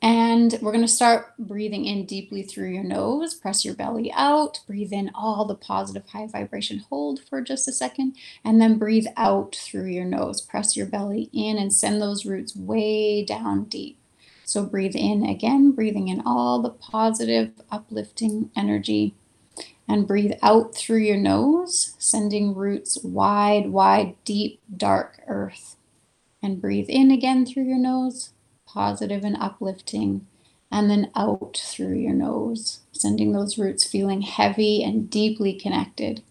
And 0.00 0.56
we're 0.62 0.72
going 0.72 0.84
to 0.84 0.88
start 0.88 1.34
breathing 1.38 1.84
in 1.84 2.06
deeply 2.06 2.44
through 2.44 2.68
your 2.68 2.84
nose. 2.84 3.34
Press 3.34 3.64
your 3.64 3.74
belly 3.74 4.12
out. 4.12 4.60
Breathe 4.66 4.92
in 4.92 5.10
all 5.12 5.44
the 5.44 5.56
positive 5.56 6.06
high 6.06 6.28
vibration. 6.28 6.84
Hold 6.88 7.20
for 7.28 7.40
just 7.40 7.66
a 7.66 7.72
second. 7.72 8.14
And 8.44 8.60
then 8.60 8.78
breathe 8.78 9.08
out 9.16 9.56
through 9.56 9.86
your 9.86 10.04
nose. 10.04 10.40
Press 10.40 10.76
your 10.76 10.86
belly 10.86 11.28
in 11.32 11.58
and 11.58 11.72
send 11.72 12.00
those 12.00 12.24
roots 12.24 12.54
way 12.54 13.24
down 13.24 13.64
deep. 13.64 13.98
So 14.44 14.64
breathe 14.64 14.94
in 14.94 15.24
again, 15.24 15.72
breathing 15.72 16.06
in 16.06 16.22
all 16.24 16.62
the 16.62 16.70
positive, 16.70 17.50
uplifting 17.70 18.50
energy. 18.56 19.14
And 19.88 20.06
breathe 20.06 20.34
out 20.42 20.76
through 20.76 20.98
your 20.98 21.16
nose, 21.16 21.94
sending 21.98 22.54
roots 22.54 22.98
wide, 23.02 23.70
wide, 23.70 24.14
deep, 24.24 24.60
dark 24.74 25.20
earth. 25.26 25.74
And 26.40 26.60
breathe 26.60 26.88
in 26.88 27.10
again 27.10 27.44
through 27.44 27.64
your 27.64 27.78
nose 27.78 28.30
positive 28.68 29.24
and 29.24 29.36
uplifting, 29.40 30.26
and 30.70 30.90
then 30.90 31.10
out 31.16 31.56
through 31.56 31.94
your 31.94 32.12
nose, 32.12 32.80
sending 32.92 33.32
those 33.32 33.58
roots 33.58 33.84
feeling 33.84 34.20
heavy 34.20 34.82
and 34.84 35.08
deeply 35.10 35.54
connected. 35.54 36.22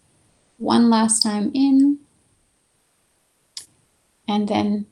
One 0.56 0.88
last 0.88 1.22
time 1.22 1.50
in, 1.52 1.98
and 4.26 4.48
then 4.48 4.86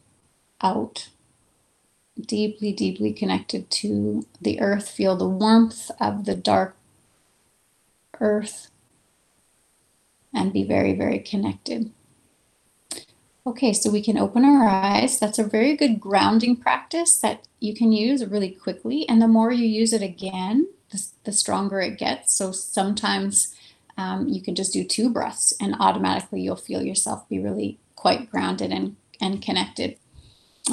out. 0.61 1.09
Deeply, 2.18 2.72
deeply 2.72 3.12
connected 3.12 3.70
to 3.70 4.24
the 4.40 4.59
earth. 4.59 4.88
Feel 4.88 5.16
the 5.16 5.28
warmth 5.28 5.90
of 6.01 6.24
the 6.24 6.34
dark 6.34 6.74
earth 8.20 8.70
and 10.32 10.53
be 10.53 10.64
very, 10.64 10.94
very 10.94 11.18
connected. 11.18 11.92
Okay, 13.47 13.72
so 13.72 13.90
we 13.90 14.03
can 14.03 14.18
open 14.18 14.44
our 14.44 14.66
eyes. 14.66 15.20
That's 15.20 15.38
a 15.38 15.44
very 15.44 15.76
good 15.76 16.01
grounding 16.01 16.57
practice 16.57 17.16
that 17.18 17.47
you 17.61 17.74
can 17.76 17.92
use 17.92 18.26
really 18.26 18.51
quickly. 18.51 19.09
And 19.09 19.22
the 19.22 19.28
more 19.28 19.53
you 19.53 19.66
use 19.66 19.92
it 19.92 20.03
again, 20.03 20.66
the, 20.90 21.07
the 21.22 21.32
stronger 21.32 21.80
it 21.80 21.97
gets. 21.97 22.34
So 22.34 22.51
sometimes 22.51 23.55
um, 23.97 24.26
you 24.26 24.42
can 24.42 24.57
just 24.57 24.72
do 24.72 24.82
two 24.82 25.09
breaths 25.09 25.55
and 25.61 25.76
automatically 25.78 26.40
you'll 26.40 26.57
feel 26.57 26.82
yourself 26.82 27.28
be 27.28 27.38
really 27.38 27.78
quite 27.94 28.28
grounded 28.32 28.72
and, 28.72 28.97
and 29.20 29.40
connected. 29.40 29.97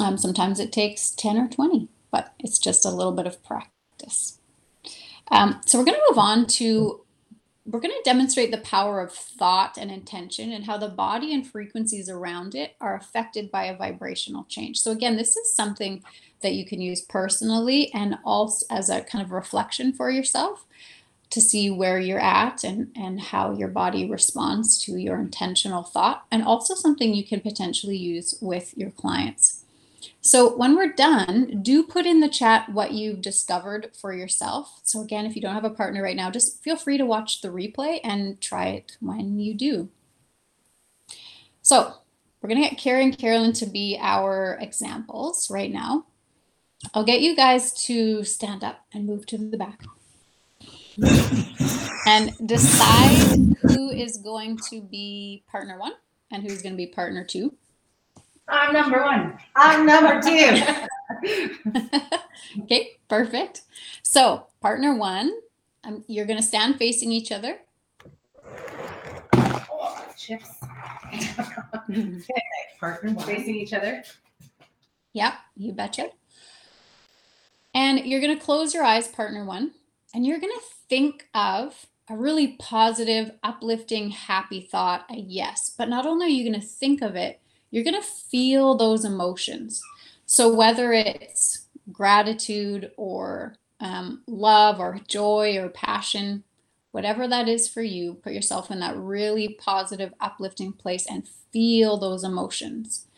Um, 0.00 0.18
sometimes 0.18 0.58
it 0.58 0.72
takes 0.72 1.12
10 1.12 1.36
or 1.36 1.48
20, 1.48 1.86
but 2.10 2.34
it's 2.40 2.58
just 2.58 2.84
a 2.84 2.90
little 2.90 3.12
bit 3.12 3.28
of 3.28 3.42
practice. 3.44 4.40
Um, 5.30 5.60
so 5.64 5.78
we're 5.78 5.84
going 5.84 5.98
to 5.98 6.06
move 6.10 6.18
on 6.18 6.46
to 6.46 7.03
we're 7.66 7.80
going 7.80 7.94
to 7.94 8.10
demonstrate 8.10 8.50
the 8.50 8.58
power 8.58 9.00
of 9.00 9.10
thought 9.12 9.78
and 9.78 9.90
intention 9.90 10.52
and 10.52 10.64
how 10.64 10.76
the 10.76 10.88
body 10.88 11.32
and 11.32 11.46
frequencies 11.46 12.10
around 12.10 12.54
it 12.54 12.76
are 12.80 12.94
affected 12.94 13.50
by 13.50 13.64
a 13.64 13.76
vibrational 13.76 14.44
change. 14.44 14.78
So, 14.78 14.90
again, 14.90 15.16
this 15.16 15.34
is 15.36 15.54
something 15.54 16.02
that 16.42 16.52
you 16.52 16.66
can 16.66 16.80
use 16.80 17.00
personally 17.00 17.90
and 17.94 18.18
also 18.24 18.66
as 18.68 18.90
a 18.90 19.00
kind 19.00 19.24
of 19.24 19.32
reflection 19.32 19.94
for 19.94 20.10
yourself 20.10 20.66
to 21.30 21.40
see 21.40 21.70
where 21.70 21.98
you're 21.98 22.20
at 22.20 22.62
and, 22.64 22.92
and 22.94 23.20
how 23.20 23.52
your 23.52 23.68
body 23.68 24.08
responds 24.08 24.78
to 24.84 24.98
your 24.98 25.18
intentional 25.18 25.82
thought, 25.82 26.26
and 26.30 26.44
also 26.44 26.74
something 26.74 27.14
you 27.14 27.24
can 27.24 27.40
potentially 27.40 27.96
use 27.96 28.36
with 28.40 28.76
your 28.76 28.90
clients. 28.90 29.63
So 30.20 30.56
when 30.56 30.76
we're 30.76 30.92
done, 30.92 31.62
do 31.62 31.82
put 31.82 32.06
in 32.06 32.20
the 32.20 32.28
chat 32.28 32.68
what 32.70 32.92
you've 32.92 33.20
discovered 33.20 33.90
for 34.00 34.12
yourself. 34.12 34.80
So 34.84 35.00
again, 35.00 35.26
if 35.26 35.36
you 35.36 35.42
don't 35.42 35.54
have 35.54 35.64
a 35.64 35.70
partner 35.70 36.02
right 36.02 36.16
now, 36.16 36.30
just 36.30 36.62
feel 36.62 36.76
free 36.76 36.98
to 36.98 37.04
watch 37.04 37.40
the 37.40 37.48
replay 37.48 38.00
and 38.02 38.40
try 38.40 38.66
it 38.68 38.96
when 39.00 39.38
you 39.38 39.54
do. 39.54 39.88
So 41.62 41.94
we're 42.40 42.48
going 42.48 42.62
to 42.62 42.68
get 42.68 42.78
Carrie 42.78 43.04
and 43.04 43.16
Carolyn 43.16 43.52
to 43.54 43.66
be 43.66 43.98
our 44.00 44.58
examples 44.60 45.50
right 45.50 45.72
now. 45.72 46.06
I'll 46.92 47.04
get 47.04 47.20
you 47.20 47.34
guys 47.34 47.72
to 47.84 48.24
stand 48.24 48.62
up 48.62 48.84
and 48.92 49.06
move 49.06 49.24
to 49.26 49.38
the 49.38 49.56
back. 49.56 49.82
and 52.06 52.32
decide 52.46 53.56
who 53.62 53.90
is 53.90 54.18
going 54.18 54.58
to 54.70 54.80
be 54.82 55.42
partner 55.50 55.78
one 55.78 55.94
and 56.30 56.42
who's 56.42 56.62
going 56.62 56.74
to 56.74 56.76
be 56.76 56.86
partner 56.86 57.24
two. 57.24 57.54
I'm 58.48 58.72
number 58.72 59.02
one. 59.02 59.38
I'm 59.56 59.86
number 59.86 60.20
two. 60.20 60.62
okay, 62.62 62.90
perfect. 63.08 63.62
So, 64.02 64.46
partner 64.60 64.94
one, 64.94 65.32
um, 65.84 66.04
you're 66.06 66.26
going 66.26 66.38
to 66.38 66.46
stand 66.46 66.76
facing 66.76 67.12
each 67.12 67.32
other. 67.32 67.58
Oh, 69.34 70.06
chips. 70.16 70.50
Okay, 71.90 72.42
partner 72.80 73.14
Facing 73.20 73.56
each 73.56 73.72
other. 73.72 74.02
Yep, 75.12 75.34
you 75.56 75.72
betcha. 75.72 76.10
And 77.74 78.00
you're 78.00 78.20
going 78.20 78.36
to 78.36 78.44
close 78.44 78.74
your 78.74 78.84
eyes, 78.84 79.08
partner 79.08 79.44
one, 79.44 79.72
and 80.14 80.26
you're 80.26 80.40
going 80.40 80.52
to 80.52 80.64
think 80.88 81.28
of 81.34 81.86
a 82.08 82.16
really 82.16 82.56
positive, 82.58 83.32
uplifting, 83.42 84.10
happy 84.10 84.60
thought, 84.60 85.06
a 85.10 85.16
yes. 85.16 85.74
But 85.76 85.88
not 85.88 86.06
only 86.06 86.26
are 86.26 86.30
you 86.30 86.48
going 86.48 86.60
to 86.60 86.66
think 86.66 87.02
of 87.02 87.16
it, 87.16 87.40
you're 87.74 87.82
going 87.82 88.00
to 88.00 88.08
feel 88.08 88.76
those 88.76 89.04
emotions. 89.04 89.82
So, 90.26 90.54
whether 90.54 90.92
it's 90.92 91.66
gratitude 91.90 92.92
or 92.96 93.56
um, 93.80 94.22
love 94.28 94.78
or 94.78 95.00
joy 95.08 95.58
or 95.58 95.68
passion, 95.70 96.44
whatever 96.92 97.26
that 97.26 97.48
is 97.48 97.68
for 97.68 97.82
you, 97.82 98.14
put 98.14 98.32
yourself 98.32 98.70
in 98.70 98.78
that 98.78 98.96
really 98.96 99.56
positive, 99.60 100.14
uplifting 100.20 100.72
place 100.72 101.04
and 101.10 101.26
feel 101.52 101.96
those 101.96 102.22
emotions. 102.22 103.08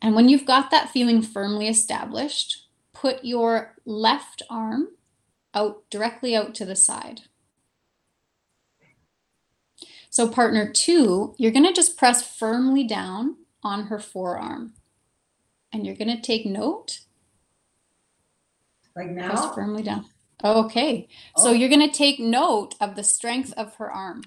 And 0.00 0.14
when 0.14 0.28
you've 0.28 0.46
got 0.46 0.70
that 0.70 0.90
feeling 0.90 1.20
firmly 1.20 1.66
established, 1.66 2.68
put 2.92 3.24
your 3.24 3.74
left 3.84 4.40
arm 4.48 4.90
out 5.52 5.82
directly 5.90 6.36
out 6.36 6.54
to 6.54 6.64
the 6.64 6.76
side. 6.76 7.22
So, 10.10 10.28
partner 10.28 10.70
two, 10.72 11.34
you're 11.38 11.50
going 11.50 11.66
to 11.66 11.72
just 11.72 11.98
press 11.98 12.24
firmly 12.24 12.84
down 12.84 13.34
on 13.64 13.86
her 13.86 13.98
forearm. 13.98 14.74
And 15.72 15.84
you're 15.86 15.96
going 15.96 16.14
to 16.14 16.20
take 16.22 16.46
note. 16.46 17.00
Like 18.96 19.14
Press 19.14 19.42
now? 19.42 19.52
firmly 19.52 19.82
down. 19.82 20.04
Okay. 20.44 21.08
So 21.38 21.48
Oh. 21.48 21.52
you're 21.52 21.68
going 21.68 21.88
to 21.88 21.96
take 21.96 22.20
note 22.20 22.74
of 22.80 22.94
the 22.94 23.02
strength 23.02 23.52
of 23.56 23.74
her 23.76 23.90
arm. 23.90 24.22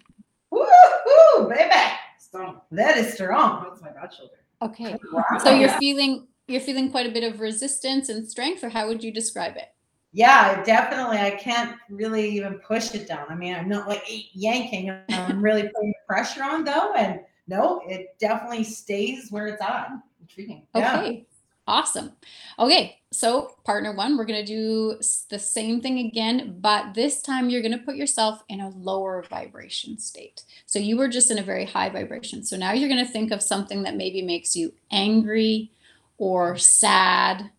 Woohoo, 0.53 1.49
baby. 1.49 1.71
Strong. 2.19 2.61
That 2.71 2.97
is 2.97 3.13
strong. 3.13 3.63
That's 3.69 3.81
my 3.81 3.91
broad 3.91 4.13
shoulder. 4.13 4.33
Okay. 4.61 4.97
Wow. 5.13 5.23
So 5.43 5.51
you're 5.53 5.69
feeling 5.69 6.27
you're 6.49 6.61
feeling 6.61 6.89
quite 6.91 7.05
a 7.05 7.11
bit 7.11 7.23
of 7.23 7.39
resistance 7.41 8.07
and 8.09 8.27
strength 8.29 8.63
or 8.63 8.69
how 8.69 8.87
would 8.87 9.03
you 9.03 9.11
describe 9.11 9.55
it? 9.57 9.67
Yeah, 10.13 10.63
definitely. 10.63 11.17
I 11.17 11.31
can't 11.31 11.75
really 11.89 12.27
even 12.29 12.59
push 12.59 12.95
it 12.95 13.07
down. 13.07 13.25
I 13.29 13.35
mean, 13.35 13.53
I'm 13.53 13.67
not 13.69 13.87
like 13.87 14.01
yanking. 14.33 14.89
I'm 15.09 15.41
really 15.41 15.63
putting 15.63 15.93
pressure 16.07 16.43
on 16.43 16.63
though, 16.63 16.93
and 16.93 17.19
no, 17.47 17.81
it 17.85 18.15
definitely 18.19 18.63
stays 18.63 19.31
where 19.31 19.47
it's 19.47 19.61
at. 19.61 19.89
Intriguing. 20.21 20.67
Yeah. 20.75 21.01
Okay. 21.01 21.25
Awesome. 21.67 22.13
Okay. 22.59 22.99
So, 23.11 23.55
partner 23.65 23.93
one, 23.93 24.17
we're 24.17 24.25
going 24.25 24.45
to 24.45 24.45
do 24.45 24.99
the 25.29 25.39
same 25.39 25.81
thing 25.81 25.99
again, 25.99 26.57
but 26.59 26.93
this 26.93 27.21
time 27.21 27.49
you're 27.49 27.61
going 27.61 27.77
to 27.77 27.83
put 27.83 27.95
yourself 27.95 28.43
in 28.49 28.61
a 28.61 28.69
lower 28.69 29.23
vibration 29.29 29.97
state. 29.97 30.43
So, 30.65 30.79
you 30.79 30.97
were 30.97 31.07
just 31.07 31.31
in 31.31 31.39
a 31.39 31.43
very 31.43 31.65
high 31.65 31.89
vibration. 31.89 32.43
So, 32.43 32.57
now 32.57 32.73
you're 32.73 32.89
going 32.89 33.05
to 33.05 33.11
think 33.11 33.31
of 33.31 33.41
something 33.41 33.83
that 33.83 33.95
maybe 33.95 34.21
makes 34.21 34.55
you 34.55 34.73
angry 34.91 35.71
or 36.17 36.57
sad, 36.57 37.51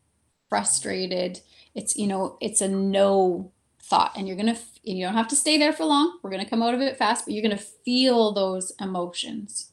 frustrated. 0.49 1.41
It's, 1.75 1.97
you 1.97 2.07
know, 2.07 2.39
it's 2.41 2.61
a 2.61 2.69
no 2.69 3.53
thought 3.89 4.13
and 4.17 4.29
you're 4.29 4.37
going 4.37 4.55
to 4.55 4.61
you 4.83 5.05
don't 5.05 5.15
have 5.15 5.29
to 5.29 5.37
stay 5.37 5.59
there 5.59 5.73
for 5.73 5.85
long. 5.85 6.19
We're 6.23 6.31
going 6.31 6.45
to 6.45 6.49
come 6.49 6.63
out 6.63 6.75
of 6.75 6.81
it 6.81 6.97
fast, 6.97 7.25
but 7.25 7.35
you're 7.35 7.43
going 7.43 7.57
to 7.57 7.63
feel 7.63 8.33
those 8.33 8.73
emotions. 8.81 9.73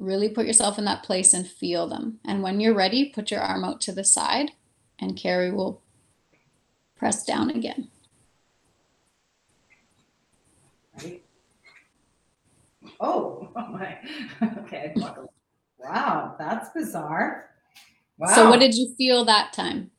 Really 0.00 0.30
put 0.30 0.46
yourself 0.46 0.78
in 0.78 0.86
that 0.86 1.02
place 1.02 1.34
and 1.34 1.46
feel 1.46 1.86
them. 1.86 2.18
And 2.24 2.42
when 2.42 2.58
you're 2.58 2.74
ready, 2.74 3.10
put 3.10 3.30
your 3.30 3.40
arm 3.40 3.64
out 3.64 3.80
to 3.82 3.92
the 3.92 4.02
side 4.02 4.52
and 4.98 5.16
Carrie 5.16 5.52
will 5.52 5.82
press 6.96 7.24
down 7.24 7.50
again. 7.50 7.88
Ready? 10.96 11.22
Oh, 12.98 13.48
oh 13.56 13.68
my. 13.68 13.98
okay. 14.58 14.94
Wow, 15.78 16.34
that's 16.38 16.70
bizarre. 16.70 17.50
Wow. 18.18 18.34
So 18.34 18.50
what 18.50 18.60
did 18.60 18.74
you 18.74 18.94
feel 18.96 19.24
that 19.26 19.52
time? 19.52 19.90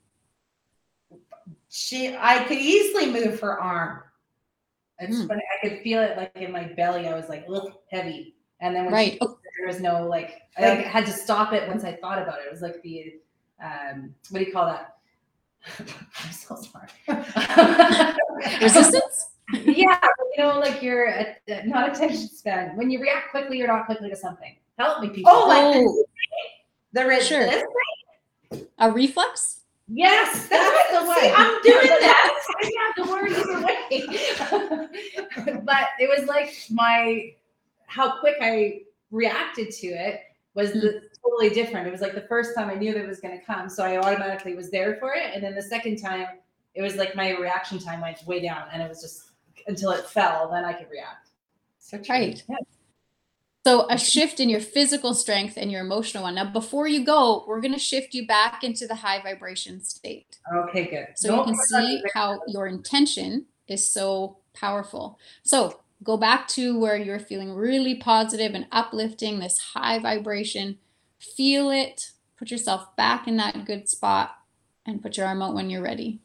She 1.69 2.15
I 2.15 2.43
could 2.45 2.57
easily 2.57 3.11
move 3.11 3.39
her 3.39 3.59
arm. 3.59 4.01
It's 4.99 5.15
mm. 5.17 5.27
funny. 5.27 5.41
I 5.41 5.67
could 5.67 5.79
feel 5.81 6.01
it 6.01 6.17
like 6.17 6.31
in 6.35 6.51
my 6.51 6.65
belly. 6.65 7.07
I 7.07 7.15
was 7.15 7.29
like, 7.29 7.47
look 7.47 7.81
heavy. 7.89 8.35
And 8.59 8.75
then 8.75 8.85
when 8.85 8.93
right. 8.93 9.13
she 9.13 9.19
there 9.61 9.67
was 9.67 9.79
no 9.79 10.07
like, 10.07 10.41
I 10.57 10.69
like, 10.75 10.85
had 10.85 11.05
to 11.05 11.11
stop 11.11 11.53
it 11.53 11.67
once 11.67 11.83
I 11.83 11.93
thought 11.93 12.19
about 12.19 12.39
it. 12.39 12.45
It 12.47 12.51
was 12.51 12.61
like 12.63 12.81
the, 12.81 13.13
um, 13.63 14.15
what 14.31 14.39
do 14.39 14.45
you 14.45 14.51
call 14.51 14.65
that? 14.65 14.95
I'm 15.79 16.31
so 16.31 16.55
sorry. 16.55 16.89
Resistance? 18.61 19.29
yeah, 19.53 19.99
you 20.35 20.43
know, 20.43 20.57
like 20.59 20.81
you're 20.81 21.05
a, 21.09 21.35
a- 21.47 21.67
not 21.67 21.95
attention 21.95 22.27
span. 22.27 22.75
When 22.75 22.89
you 22.89 22.99
react 22.99 23.29
quickly, 23.29 23.59
you're 23.59 23.67
not 23.67 23.85
quickly 23.85 24.09
to 24.09 24.15
something. 24.15 24.55
Help 24.79 24.99
me, 25.03 25.09
people. 25.09 25.31
Oh, 25.31 25.47
like 25.47 25.75
Oh, 25.77 26.05
the 26.93 27.05
red. 27.05 27.21
Sure. 27.21 27.45
this? 27.45 27.63
a 28.79 28.91
reflex? 28.91 29.59
yes, 29.87 30.47
That's 30.47 30.91
that's 30.91 31.03
the 31.03 31.09
way. 31.09 31.33
I'm 31.35 31.61
doing 31.61 31.87
that. 31.99 32.41
I 32.63 32.71
have 32.81 32.95
to 32.95 33.11
worry 33.11 33.31
either 33.35 33.61
way. 35.45 35.61
but 35.63 35.87
it 35.99 36.09
was 36.09 36.27
like 36.27 36.51
my 36.71 37.33
how 37.85 38.19
quick 38.19 38.37
I 38.41 38.81
reacted 39.11 39.71
to 39.71 39.87
it 39.87 40.21
was 40.53 40.71
hmm. 40.71 40.79
the, 40.79 41.01
totally 41.23 41.49
different. 41.49 41.87
It 41.87 41.91
was 41.91 42.01
like 42.01 42.15
the 42.15 42.21
first 42.21 42.55
time 42.55 42.69
I 42.69 42.75
knew 42.75 42.93
that 42.93 43.03
it 43.03 43.07
was 43.07 43.19
going 43.19 43.37
to 43.37 43.45
come, 43.45 43.69
so 43.69 43.83
I 43.83 43.97
automatically 43.97 44.55
was 44.55 44.71
there 44.71 44.97
for 44.99 45.13
it. 45.13 45.31
And 45.33 45.43
then 45.43 45.55
the 45.55 45.61
second 45.61 45.97
time, 45.97 46.27
it 46.73 46.81
was 46.81 46.95
like 46.95 47.15
my 47.15 47.31
reaction 47.37 47.79
time 47.79 48.01
went 48.01 48.25
way 48.25 48.41
down, 48.41 48.63
and 48.71 48.81
it 48.81 48.89
was 48.89 49.01
just 49.01 49.31
until 49.67 49.91
it 49.91 50.05
fell, 50.05 50.49
then 50.51 50.65
I 50.65 50.73
could 50.73 50.89
react. 50.89 51.29
So. 51.79 51.99
Right. 52.09 52.43
So 53.63 53.85
a 53.91 53.97
shift 53.97 54.39
in 54.39 54.49
your 54.49 54.59
physical 54.59 55.13
strength 55.13 55.55
and 55.55 55.71
your 55.71 55.81
emotional 55.81 56.23
one. 56.23 56.33
Now, 56.33 56.51
before 56.51 56.87
you 56.87 57.05
go, 57.05 57.45
we're 57.47 57.61
going 57.61 57.73
to 57.73 57.79
shift 57.79 58.15
you 58.15 58.25
back 58.25 58.63
into 58.63 58.87
the 58.87 58.95
high 58.95 59.21
vibration 59.21 59.83
state. 59.83 60.39
Okay, 60.51 60.85
good. 60.85 61.09
So 61.15 61.35
you 61.35 61.43
can 61.43 61.55
see 61.55 62.01
how 62.13 62.39
your 62.47 62.65
intention 62.65 63.45
is 63.67 63.87
so 63.87 64.37
powerful. 64.53 65.19
So 65.43 65.80
go 66.03 66.17
back 66.17 66.47
to 66.49 66.77
where 66.79 66.95
you're 66.95 67.19
feeling 67.19 67.53
really 67.53 67.95
positive 67.95 68.53
and 68.53 68.67
uplifting, 68.71 69.39
this 69.39 69.59
high 69.59 69.99
vibration. 69.99 70.77
Feel 71.19 71.69
it. 71.69 72.11
Put 72.37 72.49
yourself 72.51 72.95
back 72.95 73.27
in 73.27 73.37
that 73.37 73.65
good 73.65 73.87
spot 73.87 74.35
and 74.85 75.01
put 75.01 75.17
your 75.17 75.27
arm 75.27 75.41
out 75.41 75.53
when 75.53 75.69
you're 75.69 75.83
ready. 75.83 76.19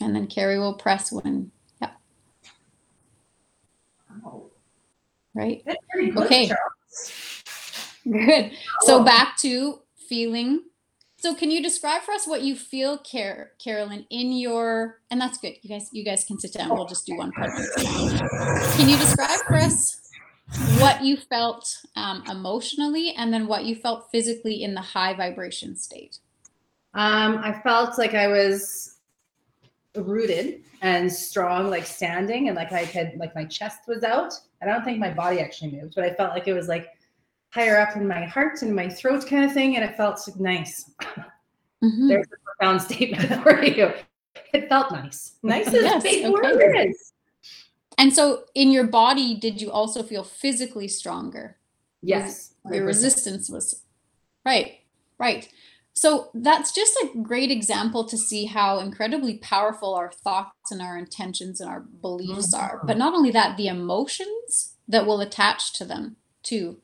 And 0.00 0.14
then 0.14 0.26
Carrie 0.26 0.58
will 0.58 0.74
press 0.74 1.10
when, 1.12 1.50
yeah, 1.80 1.92
Oh, 4.24 4.50
right? 5.34 5.62
That's 5.64 5.78
pretty 5.90 6.10
good, 6.10 6.24
Okay. 6.24 6.50
Good. 8.04 8.52
So 8.80 9.02
back 9.02 9.38
to 9.38 9.80
feeling. 10.08 10.62
So 11.24 11.34
can 11.34 11.50
you 11.50 11.62
describe 11.62 12.02
for 12.02 12.12
us 12.12 12.28
what 12.28 12.42
you 12.42 12.54
feel, 12.54 12.98
Car- 12.98 13.52
Carolyn, 13.58 14.04
in 14.10 14.30
your 14.30 15.00
and 15.10 15.18
that's 15.18 15.38
good. 15.38 15.54
You 15.62 15.70
guys, 15.70 15.88
you 15.90 16.04
guys 16.04 16.22
can 16.22 16.38
sit 16.38 16.52
down. 16.52 16.68
We'll 16.68 16.84
just 16.84 17.06
do 17.06 17.16
one 17.16 17.32
part. 17.32 17.48
Can 17.78 18.90
you 18.90 18.98
describe 18.98 19.40
for 19.46 19.54
us 19.54 20.02
what 20.80 21.02
you 21.02 21.16
felt 21.16 21.78
um, 21.96 22.24
emotionally 22.30 23.14
and 23.16 23.32
then 23.32 23.46
what 23.46 23.64
you 23.64 23.74
felt 23.74 24.10
physically 24.12 24.62
in 24.62 24.74
the 24.74 24.82
high 24.82 25.14
vibration 25.14 25.76
state? 25.76 26.18
Um, 26.92 27.38
I 27.38 27.58
felt 27.62 27.96
like 27.96 28.12
I 28.12 28.26
was 28.26 28.96
rooted 29.96 30.60
and 30.82 31.10
strong, 31.10 31.70
like 31.70 31.86
standing, 31.86 32.48
and 32.48 32.54
like 32.54 32.74
I 32.74 32.84
could, 32.84 33.12
like 33.16 33.34
my 33.34 33.46
chest 33.46 33.88
was 33.88 34.04
out. 34.04 34.34
I 34.60 34.66
don't 34.66 34.84
think 34.84 34.98
my 34.98 35.14
body 35.14 35.40
actually 35.40 35.72
moved, 35.72 35.94
but 35.94 36.04
I 36.04 36.12
felt 36.12 36.34
like 36.34 36.48
it 36.48 36.52
was 36.52 36.68
like 36.68 36.88
higher 37.54 37.78
up 37.78 37.96
in 37.96 38.06
my 38.06 38.24
heart 38.24 38.62
and 38.62 38.74
my 38.74 38.88
throat, 38.88 39.26
kind 39.26 39.44
of 39.44 39.52
thing, 39.52 39.76
and 39.76 39.84
it 39.84 39.96
felt 39.96 40.20
nice. 40.38 40.90
Mhm. 41.82 42.08
There's 42.08 42.26
a 42.26 42.44
profound 42.44 42.82
statement 42.82 43.42
for 43.42 43.62
you. 43.64 43.92
It 44.52 44.68
felt 44.68 44.90
nice. 44.90 45.36
Nice 45.42 45.68
is 45.68 45.84
Yes, 45.84 46.02
big 46.02 46.24
okay. 46.24 46.32
word. 46.32 46.60
It 46.60 46.88
is. 46.90 47.12
And 47.96 48.12
so 48.12 48.44
in 48.56 48.72
your 48.72 48.84
body, 48.88 49.34
did 49.36 49.60
you 49.62 49.70
also 49.70 50.02
feel 50.02 50.24
physically 50.24 50.88
stronger? 50.88 51.56
Yes. 52.02 52.52
your 52.70 52.84
resistance 52.84 53.48
was 53.48 53.82
right 54.44 54.80
right 55.18 55.48
so 55.94 56.28
that's 56.34 56.70
just 56.72 56.94
a 57.02 57.18
great 57.22 57.50
example 57.50 58.04
to 58.04 58.18
see 58.18 58.44
how 58.44 58.78
incredibly 58.78 59.38
powerful 59.38 59.94
our 59.94 60.10
thoughts 60.12 60.70
and 60.70 60.82
our 60.82 60.98
intentions 60.98 61.60
and 61.62 61.70
our 61.70 61.80
beliefs 61.80 62.52
are 62.52 62.82
but 62.84 62.98
not 62.98 63.14
only 63.14 63.30
that 63.30 63.56
the 63.56 63.68
emotions 63.68 64.74
that 64.86 65.06
will 65.06 65.20
attach 65.22 65.72
to 65.72 65.84
them 65.86 66.16
too 66.42 66.76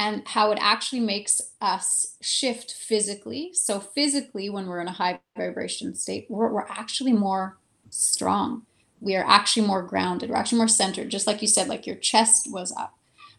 and 0.00 0.26
how 0.26 0.50
it 0.50 0.58
actually 0.62 1.00
makes 1.14 1.34
us 1.60 2.16
shift 2.22 2.72
physically. 2.72 3.50
So 3.52 3.78
physically 3.80 4.48
when 4.48 4.66
we're 4.66 4.80
in 4.80 4.88
a 4.88 4.92
high 5.02 5.20
vibration 5.36 5.94
state 5.94 6.24
we're, 6.30 6.50
we're 6.54 6.66
actually 6.82 7.12
more 7.12 7.58
strong. 7.90 8.62
We 9.00 9.14
are 9.16 9.26
actually 9.26 9.66
more 9.66 9.82
grounded. 9.82 10.30
We're 10.30 10.36
actually 10.42 10.58
more 10.64 10.68
centered 10.68 11.10
just 11.10 11.26
like 11.26 11.42
you 11.42 11.48
said 11.48 11.68
like 11.68 11.86
your 11.86 11.96
chest 11.96 12.48
was 12.50 12.72
up. 12.76 12.92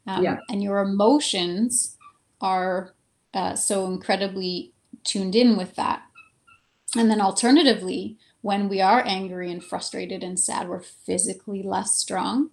Um, 0.08 0.24
Yeah. 0.24 0.38
and 0.50 0.62
your 0.62 0.80
emotions 0.80 1.98
are 2.40 2.94
uh, 3.34 3.56
so 3.56 3.88
incredibly 3.88 4.72
tuned 5.04 5.36
in 5.36 5.58
with 5.58 5.76
that. 5.76 6.04
And 6.96 7.10
then 7.10 7.22
alternatively 7.22 8.18
when 8.42 8.70
we 8.70 8.82
are 8.82 9.04
angry 9.06 9.52
and 9.52 9.64
frustrated 9.64 10.24
and 10.24 10.38
sad 10.40 10.70
we're 10.70 10.82
physically 11.08 11.64
less 11.64 11.96
strong. 11.96 12.52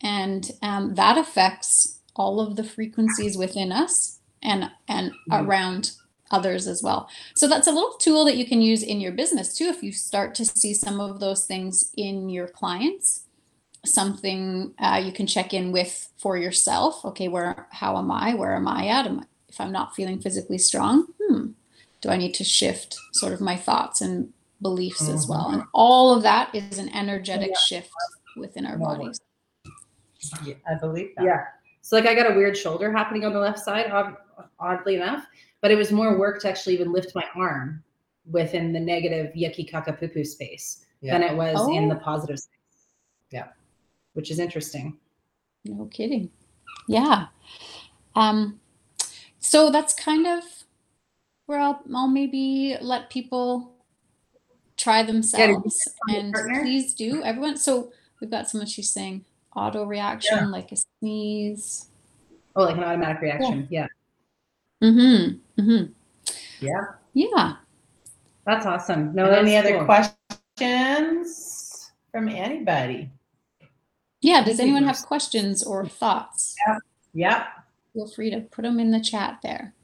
And 0.00 0.50
um, 0.62 0.94
that 0.94 1.16
affects 1.18 1.98
all 2.14 2.40
of 2.40 2.56
the 2.56 2.64
frequencies 2.64 3.36
within 3.36 3.72
us 3.72 4.20
and 4.42 4.70
and 4.88 5.12
Mhm. 5.28 5.46
around 5.46 5.92
others 6.30 6.66
as 6.66 6.82
well. 6.82 7.08
So 7.36 7.46
that's 7.46 7.66
a 7.66 7.72
little 7.72 7.94
tool 7.98 8.24
that 8.24 8.36
you 8.36 8.46
can 8.46 8.62
use 8.62 8.82
in 8.82 9.00
your 9.00 9.12
business 9.12 9.54
too 9.54 9.66
if 9.66 9.82
you 9.82 9.92
start 9.92 10.34
to 10.36 10.44
see 10.44 10.72
some 10.72 10.98
of 11.00 11.20
those 11.20 11.44
things 11.44 11.92
in 11.96 12.28
your 12.30 12.48
clients. 12.48 13.24
Something 13.84 14.74
uh, 14.78 15.02
you 15.04 15.12
can 15.12 15.26
check 15.26 15.52
in 15.52 15.72
with 15.72 16.08
for 16.16 16.36
yourself. 16.36 17.04
Okay 17.04 17.28
where 17.28 17.66
how 17.70 17.96
am 17.98 18.10
i? 18.10 18.34
Where 18.34 18.54
am 18.54 18.66
i 18.68 18.86
at? 18.86 19.06
Am 19.06 19.20
I, 19.20 19.24
if 19.48 19.60
i'm 19.60 19.72
not 19.72 19.94
feeling 19.94 20.18
physically 20.18 20.56
strong 20.58 21.08
hmm 21.20 21.48
do 22.00 22.08
i 22.08 22.16
need 22.16 22.32
to 22.34 22.42
shift 22.42 22.96
sort 23.12 23.32
of 23.34 23.40
my 23.40 23.56
thoughts 23.56 24.00
and 24.00 24.32
beliefs 24.62 25.08
as 25.08 25.26
well? 25.28 25.50
And 25.50 25.64
all 25.72 26.14
of 26.14 26.22
that 26.22 26.54
is 26.54 26.78
an 26.78 26.88
energetic 26.90 27.56
shift 27.56 27.90
within 28.36 28.64
our 28.64 28.78
bodies. 28.78 29.20
Yeah, 30.46 30.54
I 30.68 30.74
believe 30.74 31.10
that. 31.16 31.24
Yeah. 31.24 31.44
So 31.82 31.96
like 31.96 32.06
I 32.06 32.14
got 32.14 32.30
a 32.30 32.34
weird 32.34 32.56
shoulder 32.56 32.90
happening 32.92 33.24
on 33.24 33.32
the 33.32 33.40
left 33.40 33.58
side, 33.58 33.92
oddly 34.58 34.94
enough, 34.96 35.26
but 35.60 35.70
it 35.70 35.76
was 35.76 35.92
more 35.92 36.16
work 36.18 36.40
to 36.42 36.48
actually 36.48 36.74
even 36.74 36.92
lift 36.92 37.14
my 37.14 37.24
arm 37.36 37.82
within 38.30 38.72
the 38.72 38.80
negative 38.80 39.32
yucky 39.34 39.68
kaka 39.68 39.92
poo 39.92 40.08
poo 40.08 40.24
space 40.24 40.86
Yeah. 41.00 41.18
than 41.18 41.22
it 41.28 41.36
was 41.36 41.68
in 41.76 41.88
the 41.88 41.96
Oh. 41.96 42.00
positive 42.00 42.38
space. 42.38 42.86
Yeah. 43.30 43.48
Which 44.14 44.30
is 44.30 44.38
interesting. 44.38 44.96
No 45.64 45.86
kidding. 45.86 46.30
Yeah. 46.86 47.26
Um, 48.14 48.60
so 49.40 49.70
that's 49.70 49.92
kind 49.94 50.26
of 50.26 50.44
where 51.46 51.58
I'll, 51.58 51.82
I'll 51.94 52.08
maybe 52.08 52.76
let 52.80 53.10
people 53.10 53.74
try 54.76 55.02
themselves. 55.02 55.76
And 56.08 56.32
partner? 56.32 56.62
please 56.62 56.94
do, 56.94 57.22
everyone. 57.24 57.56
So 57.56 57.92
we've 58.20 58.30
got 58.30 58.48
someone 58.48 58.66
she's 58.68 58.90
saying 58.90 59.24
auto 59.56 59.84
reaction, 59.84 60.50
like 60.50 60.72
a 60.72 60.76
sneeze. 60.76 61.88
Oh, 62.54 62.64
like 62.64 62.76
an 62.76 62.84
automatic 62.84 63.22
reaction. 63.22 63.66
Yeah. 63.70 63.86
Mm-hmm. 64.82 65.60
Mm-hmm. 65.60 65.92
Yeah. 66.60 66.84
Yeah. 67.14 67.54
That's 68.46 68.66
awesome. 68.66 69.14
No, 69.14 69.24
And 69.26 69.36
any 69.36 69.52
that's 69.52 69.66
other 69.66 69.78
cool. 69.78 69.86
questions 69.86 70.20
from 72.10 72.28
anybody? 72.28 73.10
Yeah. 74.20 74.44
Does 74.44 74.56
Thank 74.56 74.68
you, 74.68 74.76
anyone 74.76 74.84
have 74.84 74.98
questions 75.06 75.62
or 75.62 75.86
thoughts? 75.86 76.54
Yeah. 76.66 76.78
yeah. 77.14 77.46
Feel 77.94 78.08
free 78.08 78.30
to 78.30 78.40
put 78.40 78.62
them 78.62 78.80
in 78.80 78.90
the 78.90 79.00
chat 79.00 79.38
there. 79.42 79.74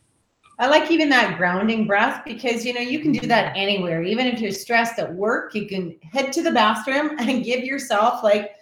I 0.61 0.66
like 0.66 0.91
even 0.91 1.09
that 1.11 1.39
grounding 1.39 1.87
breath 1.87 2.25
because 2.25 2.66
you 2.66 2.75
know 2.75 2.81
you 2.81 2.99
can 2.99 3.12
do 3.12 3.29
that 3.29 3.57
anywhere. 3.57 4.03
Even 4.03 4.27
if 4.27 4.41
you're 4.41 4.51
stressed 4.51 4.99
at 4.99 5.14
work, 5.14 5.55
you 5.55 5.69
can 5.69 5.95
head 6.12 6.33
to 6.33 6.43
the 6.43 6.51
bathroom 6.51 7.12
and 7.21 7.45
give 7.45 7.62
yourself 7.64 8.25
like 8.25 8.57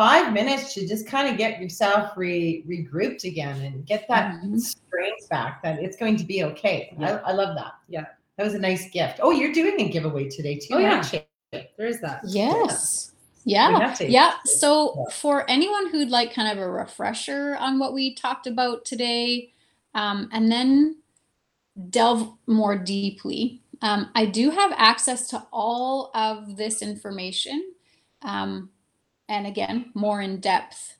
five 0.00 0.32
minutes 0.32 0.72
to 0.72 0.88
just 0.88 1.06
kind 1.06 1.28
of 1.28 1.36
get 1.36 1.60
yourself 1.60 2.16
re 2.16 2.64
regrouped 2.66 3.24
again 3.24 3.60
and 3.60 3.84
get 3.84 4.08
that 4.08 4.40
Mhm. 4.40 4.58
strength 4.58 5.28
back. 5.28 5.62
That 5.62 5.78
it's 5.82 5.98
going 5.98 6.16
to 6.16 6.24
be 6.24 6.42
okay. 6.44 6.96
Yeah. 6.98 7.20
I, 7.22 7.30
I 7.30 7.32
love 7.32 7.54
that. 7.56 7.74
Yeah. 7.86 8.06
that 8.38 8.44
was 8.44 8.54
a 8.54 8.58
nice 8.58 8.88
gift. 8.88 9.20
Oh, 9.22 9.32
you're 9.32 9.52
doing 9.52 9.78
a 9.78 9.90
giveaway 9.90 10.26
today 10.30 10.54
too. 10.58 10.72
Oh, 10.72 10.78
yeah. 10.78 11.02
aren't? 11.12 11.26
There 11.76 11.86
is 11.86 12.00
that. 12.00 12.22
Yes. 12.26 13.12
We 13.44 13.52
Yeah. 13.52 13.94
Yeah. 14.00 14.32
So 14.46 15.04
for 15.12 15.44
anyone 15.50 15.90
who'd 15.90 16.08
like 16.08 16.32
kind 16.32 16.48
of 16.50 16.56
a 16.56 16.70
refresher 16.70 17.56
on 17.56 17.78
what 17.78 17.92
we 17.92 18.14
talked 18.14 18.46
about 18.46 18.86
today, 18.86 19.52
um, 19.94 20.30
and 20.32 20.50
then 20.50 20.96
delve 21.90 22.32
more 22.46 22.78
deeply, 22.78 23.60
um, 23.82 24.08
I 24.14 24.24
do 24.24 24.48
have 24.48 24.72
access 24.76 25.28
to 25.28 25.46
all 25.52 26.10
of 26.14 26.56
this 26.56 26.80
information 26.80 27.74
um, 28.22 28.70
and 29.30 29.46
again, 29.46 29.90
more 29.94 30.20
in 30.20 30.40
depth. 30.40 30.96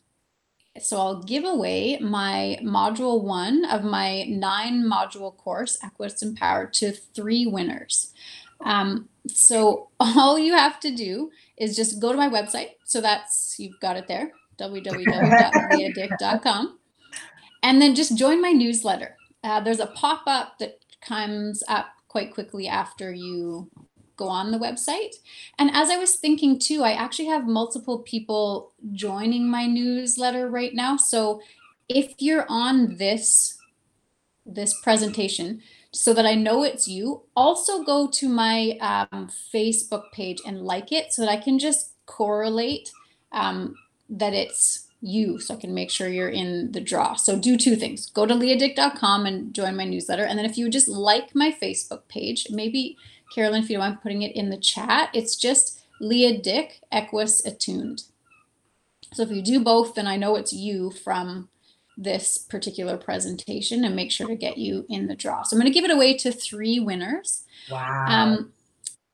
So 0.81 0.97
I'll 0.99 1.23
give 1.23 1.45
away 1.45 1.99
my 1.99 2.59
module 2.63 3.25
one 3.25 3.65
of 3.65 3.83
my 3.83 4.23
nine 4.23 4.85
module 4.85 5.37
course, 5.37 5.77
Equus 5.83 6.23
Empowered, 6.23 6.73
to 6.75 6.93
three 6.93 7.45
winners. 7.45 8.13
Um, 8.65 9.09
so 9.27 9.89
all 10.01 10.39
you 10.39 10.55
have 10.55 10.79
to 10.81 10.95
do 10.95 11.33
is 11.59 11.75
just 11.75 12.01
go 12.01 12.13
to 12.13 12.19
my 12.19 12.29
website. 12.29 12.75
So 12.85 13.01
that's, 13.01 13.57
you've 13.59 13.81
got 13.81 13.97
it 13.97 14.07
there, 14.07 14.31
www.leadick.com. 14.59 16.79
And 17.65 17.83
then 17.83 17.97
just 17.97 18.17
join 18.17 18.41
my 18.41 18.53
newsletter. 18.53 19.17
Uh, 19.43 19.59
there's 19.61 19.81
a 19.81 19.89
pop 19.89 20.23
up 20.27 20.61
that 20.61 20.79
comes 21.03 21.65
up 21.67 21.89
quite 22.07 22.33
quickly 22.33 22.69
after 22.69 23.13
you 23.13 23.69
go 24.21 24.29
on 24.29 24.51
the 24.51 24.59
website. 24.59 25.15
And 25.59 25.71
as 25.73 25.91
I 25.91 25.97
was 25.97 26.15
thinking 26.15 26.59
too, 26.59 26.85
I 26.85 26.93
actually 26.93 27.29
have 27.29 27.47
multiple 27.47 27.99
people 28.01 28.73
joining 28.93 29.51
my 29.51 29.67
newsletter 29.67 30.49
right 30.49 30.75
now. 30.75 30.97
So 30.97 31.41
if 31.89 32.15
you're 32.19 32.47
on 32.49 32.97
this 32.97 33.57
this 34.47 34.75
presentation, 34.83 35.61
so 35.93 36.15
that 36.15 36.27
I 36.27 36.35
know 36.35 36.63
it's 36.63 36.87
you, 36.87 37.23
also 37.35 37.83
go 37.83 38.09
to 38.09 38.29
my 38.29 38.79
um, 38.81 39.29
Facebook 39.53 40.13
page 40.13 40.41
and 40.47 40.63
like 40.63 40.93
it 40.93 41.13
so 41.13 41.23
that 41.23 41.31
I 41.31 41.37
can 41.37 41.59
just 41.59 41.95
correlate 42.07 42.93
um, 43.33 43.75
that 44.09 44.33
it's 44.33 44.87
you 45.01 45.39
so 45.39 45.55
I 45.55 45.57
can 45.57 45.75
make 45.75 45.91
sure 45.91 46.09
you're 46.09 46.29
in 46.29 46.73
the 46.73 46.81
draw. 46.81 47.15
So 47.15 47.39
do 47.39 47.57
two 47.57 47.75
things. 47.75 48.11
Go 48.11 48.27
to 48.27 48.35
leadick.com 48.35 49.27
and 49.27 49.55
join 49.55 49.77
my 49.77 49.85
newsletter. 49.85 50.25
And 50.25 50.39
then 50.39 50.47
if 50.47 50.59
you 50.59 50.69
just 50.69 50.89
like 50.89 51.35
my 51.35 51.55
Facebook 51.61 52.03
page, 52.09 52.47
maybe 52.51 52.97
Carolyn, 53.35 53.63
if 53.63 53.71
you 53.71 53.77
don't 53.77 53.87
mind 53.87 54.03
putting 54.03 54.23
it 54.23 54.35
in 54.35 54.51
the 54.51 54.59
chat, 54.59 55.11
it's 55.15 55.37
just 55.37 55.81
Leah 56.01 56.41
Dick 56.41 56.81
Equus 56.91 57.45
Attuned. 57.45 58.05
So 59.13 59.23
if 59.23 59.31
you 59.31 59.43
do 59.43 59.61
both, 59.61 59.95
then 59.95 60.07
I 60.07 60.17
know 60.17 60.37
it's 60.37 60.53
you 60.53 60.91
from 60.91 61.49
this 61.97 62.39
particular 62.39 62.97
presentation 62.97 63.85
and 63.85 63.95
make 63.95 64.11
sure 64.11 64.27
to 64.27 64.37
get 64.37 64.57
you 64.57 64.87
in 64.89 65.07
the 65.07 65.15
draw. 65.15 65.43
So 65.43 65.55
I'm 65.55 65.61
going 65.61 65.71
to 65.71 65.75
give 65.75 65.85
it 65.85 65.95
away 65.95 66.17
to 66.19 66.33
three 66.33 66.81
winners. 66.81 67.45
Wow. 67.71 68.07
Um, 68.09 68.53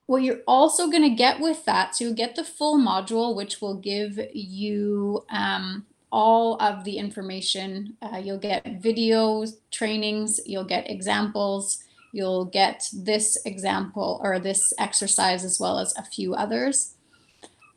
what 0.06 0.22
you're 0.22 0.42
also 0.46 0.88
going 0.88 1.02
to 1.02 1.16
get 1.16 1.40
with 1.40 1.64
that, 1.64 1.96
so 1.96 2.04
you'll 2.04 2.14
get 2.14 2.36
the 2.36 2.44
full 2.44 2.78
module, 2.78 3.34
which 3.34 3.60
will 3.60 3.74
give 3.74 4.20
you 4.32 5.24
um, 5.30 5.84
all 6.12 6.62
of 6.62 6.84
the 6.84 6.98
information. 6.98 7.96
Uh, 8.00 8.18
you'll 8.18 8.38
get 8.38 8.64
videos, 8.80 9.56
trainings, 9.72 10.40
you'll 10.46 10.64
get 10.64 10.88
examples, 10.88 11.82
you'll 12.12 12.46
get 12.46 12.88
this 12.92 13.36
example 13.44 14.20
or 14.22 14.38
this 14.38 14.72
exercise 14.78 15.44
as 15.44 15.60
well 15.60 15.78
as 15.78 15.94
a 15.96 16.04
few 16.04 16.34
others. 16.34 16.94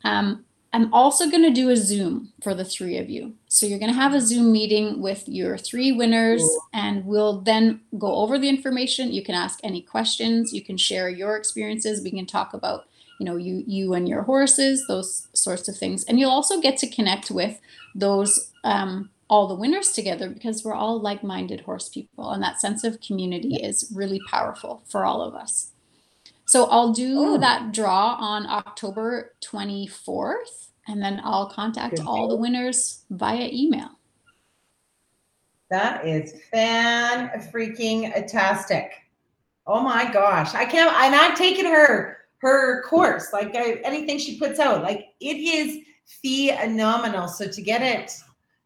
Um, 0.04 0.44
I'm 0.72 0.92
also 0.94 1.28
going 1.28 1.42
to 1.42 1.50
do 1.50 1.70
a 1.70 1.76
Zoom 1.76 2.32
for 2.42 2.54
the 2.54 2.64
three 2.64 2.96
of 2.96 3.10
you. 3.10 3.34
So 3.48 3.66
you're 3.66 3.80
going 3.80 3.92
to 3.92 3.98
have 3.98 4.14
a 4.14 4.20
Zoom 4.20 4.52
meeting 4.52 5.02
with 5.02 5.28
your 5.28 5.58
three 5.58 5.90
winners, 5.90 6.48
and 6.72 7.04
we'll 7.04 7.40
then 7.40 7.80
go 7.98 8.14
over 8.16 8.38
the 8.38 8.48
information. 8.48 9.12
You 9.12 9.24
can 9.24 9.34
ask 9.34 9.58
any 9.64 9.82
questions. 9.82 10.52
You 10.52 10.62
can 10.62 10.76
share 10.76 11.08
your 11.08 11.36
experiences. 11.36 12.04
We 12.04 12.12
can 12.12 12.26
talk 12.26 12.54
about, 12.54 12.84
you 13.18 13.26
know, 13.26 13.36
you 13.36 13.64
you 13.66 13.94
and 13.94 14.08
your 14.08 14.22
horses, 14.22 14.84
those 14.86 15.26
sorts 15.32 15.68
of 15.68 15.76
things. 15.76 16.04
And 16.04 16.20
you'll 16.20 16.30
also 16.30 16.60
get 16.60 16.76
to 16.78 16.88
connect 16.88 17.32
with 17.32 17.58
those 17.96 18.52
um, 18.62 19.10
all 19.30 19.46
the 19.46 19.54
winners 19.54 19.92
together 19.92 20.28
because 20.28 20.64
we're 20.64 20.74
all 20.74 21.00
like-minded 21.00 21.60
horse 21.60 21.88
people, 21.88 22.32
and 22.32 22.42
that 22.42 22.60
sense 22.60 22.82
of 22.82 23.00
community 23.00 23.54
is 23.54 23.90
really 23.94 24.20
powerful 24.28 24.82
for 24.88 25.04
all 25.04 25.22
of 25.22 25.34
us. 25.34 25.70
So 26.46 26.64
I'll 26.64 26.92
do 26.92 27.34
Oh. 27.34 27.38
that 27.38 27.72
draw 27.72 28.16
on 28.18 28.44
October 28.48 29.36
24th, 29.40 30.70
and 30.88 31.00
then 31.00 31.20
I'll 31.22 31.48
contact 31.48 31.96
Good 31.96 32.06
all 32.06 32.26
the 32.26 32.34
winners 32.34 33.04
via 33.08 33.48
email. 33.52 33.90
That 35.70 36.04
is 36.04 36.34
fan 36.50 37.28
freaking 37.52 38.12
tastic. 38.26 38.90
Oh 39.64 39.80
my 39.80 40.10
gosh. 40.12 40.54
I 40.54 40.64
can't 40.64 40.92
and 40.92 41.14
I've 41.14 41.38
taken 41.38 41.66
her 41.66 42.18
her 42.38 42.82
course, 42.82 43.32
like 43.32 43.54
I, 43.54 43.74
anything 43.84 44.18
she 44.18 44.36
puts 44.38 44.58
out. 44.58 44.82
Like 44.82 45.10
it 45.20 45.36
is 45.36 45.84
phenomenal. 46.20 47.28
So 47.28 47.46
to 47.46 47.62
get 47.62 47.82
it 47.82 48.10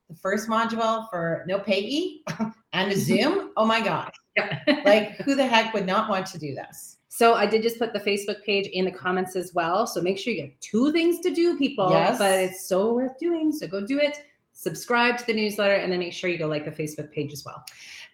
the 0.09 0.17
first 0.17 0.49
module 0.49 1.09
for 1.11 1.45
no 1.47 1.59
payee 1.59 2.23
and 2.73 2.93
a 2.93 2.97
Zoom, 2.99 3.51
oh 3.57 3.65
my 3.65 3.81
god. 3.81 4.13
Like 4.85 5.17
who 5.19 5.35
the 5.37 5.47
heck 5.47 5.73
would 5.75 5.87
not 5.87 6.11
want 6.11 6.27
to 6.27 6.39
do 6.39 6.55
this? 6.55 6.97
So 7.09 7.35
I 7.35 7.47
did 7.47 7.63
just 7.63 7.79
put 7.79 7.93
the 7.93 8.01
Facebook 8.01 8.43
page 8.43 8.67
in 8.67 8.85
the 8.85 8.91
comments 8.91 9.37
as 9.37 9.55
well. 9.55 9.87
So 9.87 10.01
make 10.01 10.19
sure 10.19 10.33
you 10.33 10.43
have 10.43 10.61
two 10.61 10.91
things 10.91 11.21
to 11.21 11.33
do, 11.33 11.57
people. 11.57 11.91
Yes. 11.91 12.19
But 12.19 12.33
it's 12.41 12.69
so 12.69 12.93
worth 12.93 13.17
doing. 13.21 13.53
So 13.53 13.69
go 13.69 13.87
do 13.87 14.01
it. 14.01 14.19
Subscribe 14.53 15.19
to 15.19 15.27
the 15.27 15.33
newsletter 15.33 15.75
and 15.75 15.93
then 15.93 16.01
make 16.01 16.13
sure 16.13 16.29
you 16.29 16.39
go 16.39 16.49
like 16.49 16.65
the 16.65 16.73
Facebook 16.73 17.13
page 17.13 17.33
as 17.33 17.45
well. 17.45 17.65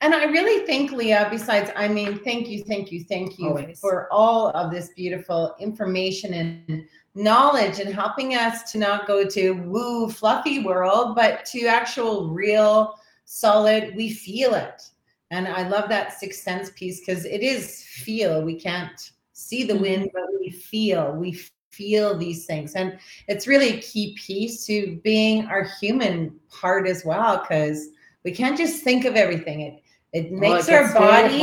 And 0.03 0.15
I 0.15 0.25
really 0.25 0.65
think, 0.65 0.93
Leah, 0.93 1.29
besides, 1.31 1.71
I 1.77 1.87
mean, 1.87 2.19
thank 2.21 2.49
you, 2.49 2.65
thank 2.65 2.91
you, 2.91 3.05
thank 3.05 3.39
you 3.39 3.49
Always. 3.49 3.79
for 3.79 4.11
all 4.11 4.49
of 4.51 4.71
this 4.71 4.89
beautiful 4.97 5.55
information 5.61 6.33
and 6.33 6.85
knowledge 7.15 7.81
and 7.81 7.93
helping 7.93 8.35
us 8.35 8.73
to 8.73 8.79
not 8.79 9.07
go 9.07 9.29
to 9.29 9.51
woo 9.65 10.09
fluffy 10.09 10.63
world, 10.65 11.15
but 11.15 11.45
to 11.47 11.67
actual 11.67 12.31
real 12.31 12.95
solid, 13.27 13.95
we 13.95 14.11
feel 14.11 14.55
it. 14.55 14.83
And 15.31 15.47
I 15.47 15.69
love 15.69 15.89
that 15.91 16.19
sixth 16.19 16.43
sense 16.43 16.71
piece 16.71 17.01
because 17.01 17.25
it 17.25 17.43
is 17.43 17.85
feel. 17.85 18.43
We 18.43 18.59
can't 18.59 19.11
see 19.35 19.65
the 19.65 19.77
wind, 19.77 20.05
mm-hmm. 20.05 20.17
but 20.33 20.41
we 20.41 20.51
feel. 20.51 21.13
We 21.13 21.39
feel 21.71 22.17
these 22.17 22.47
things. 22.47 22.75
And 22.75 22.99
it's 23.29 23.47
really 23.47 23.79
a 23.79 23.81
key 23.81 24.17
piece 24.19 24.67
to 24.67 24.99
being 25.05 25.45
our 25.47 25.69
human 25.81 26.41
part 26.49 26.89
as 26.89 27.05
well, 27.05 27.39
because 27.39 27.89
we 28.25 28.33
can't 28.33 28.57
just 28.57 28.83
think 28.83 29.05
of 29.05 29.15
everything. 29.15 29.61
It 29.61 29.83
it 30.13 30.33
makes 30.33 30.69
our 30.69 30.93
body 30.95 31.39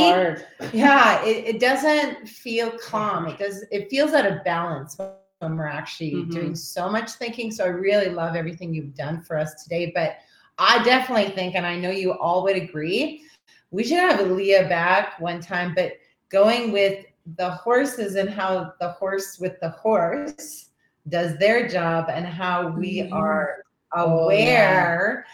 yeah 0.72 1.22
it, 1.24 1.54
it 1.54 1.60
doesn't 1.60 2.28
feel 2.28 2.70
calm 2.78 3.26
it 3.26 3.38
does 3.38 3.64
it 3.70 3.88
feels 3.90 4.12
out 4.12 4.26
of 4.26 4.42
balance 4.44 4.96
when 5.40 5.56
we're 5.56 5.66
actually 5.66 6.12
Mhm. 6.12 6.32
doing 6.32 6.54
so 6.54 6.88
much 6.88 7.10
thinking 7.12 7.50
so 7.50 7.64
i 7.64 7.68
really 7.68 8.10
love 8.10 8.34
everything 8.36 8.74
you've 8.74 8.94
done 8.94 9.22
for 9.22 9.38
us 9.38 9.62
today 9.62 9.92
but 9.94 10.16
i 10.58 10.82
definitely 10.84 11.30
think 11.34 11.54
and 11.54 11.66
i 11.66 11.76
know 11.76 11.90
you 11.90 12.12
all 12.12 12.42
would 12.42 12.56
agree 12.56 13.22
we 13.70 13.84
should 13.84 13.98
have 13.98 14.20
leah 14.30 14.68
back 14.68 15.18
one 15.20 15.40
time 15.40 15.74
but 15.74 15.92
going 16.28 16.72
with 16.72 17.04
the 17.36 17.50
horses 17.50 18.16
and 18.16 18.28
how 18.28 18.72
the 18.80 18.88
horse 18.92 19.38
with 19.38 19.58
the 19.60 19.70
horse 19.70 20.70
does 21.08 21.38
their 21.38 21.68
job 21.68 22.08
and 22.10 22.26
how 22.26 22.68
we 22.68 23.02
Mhm. 23.02 23.12
are 23.12 23.62
Oh, 23.94 24.28
yeah. 24.30 24.34
aware 24.34 25.26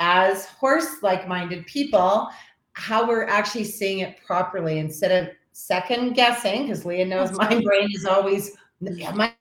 as 0.00 0.46
horse 0.46 1.02
like 1.02 1.28
minded 1.28 1.64
people 1.66 2.28
how 2.74 3.06
we're 3.06 3.24
actually 3.24 3.64
seeing 3.64 4.00
it 4.00 4.16
properly 4.26 4.78
instead 4.78 5.10
of 5.10 5.34
second 5.52 6.14
guessing 6.14 6.62
because 6.62 6.84
leah 6.84 7.04
knows 7.04 7.28
That's 7.28 7.38
my 7.38 7.48
right. 7.48 7.64
brain 7.64 7.88
is 7.94 8.06
always 8.06 8.56
am 8.86 9.20
i 9.20 9.34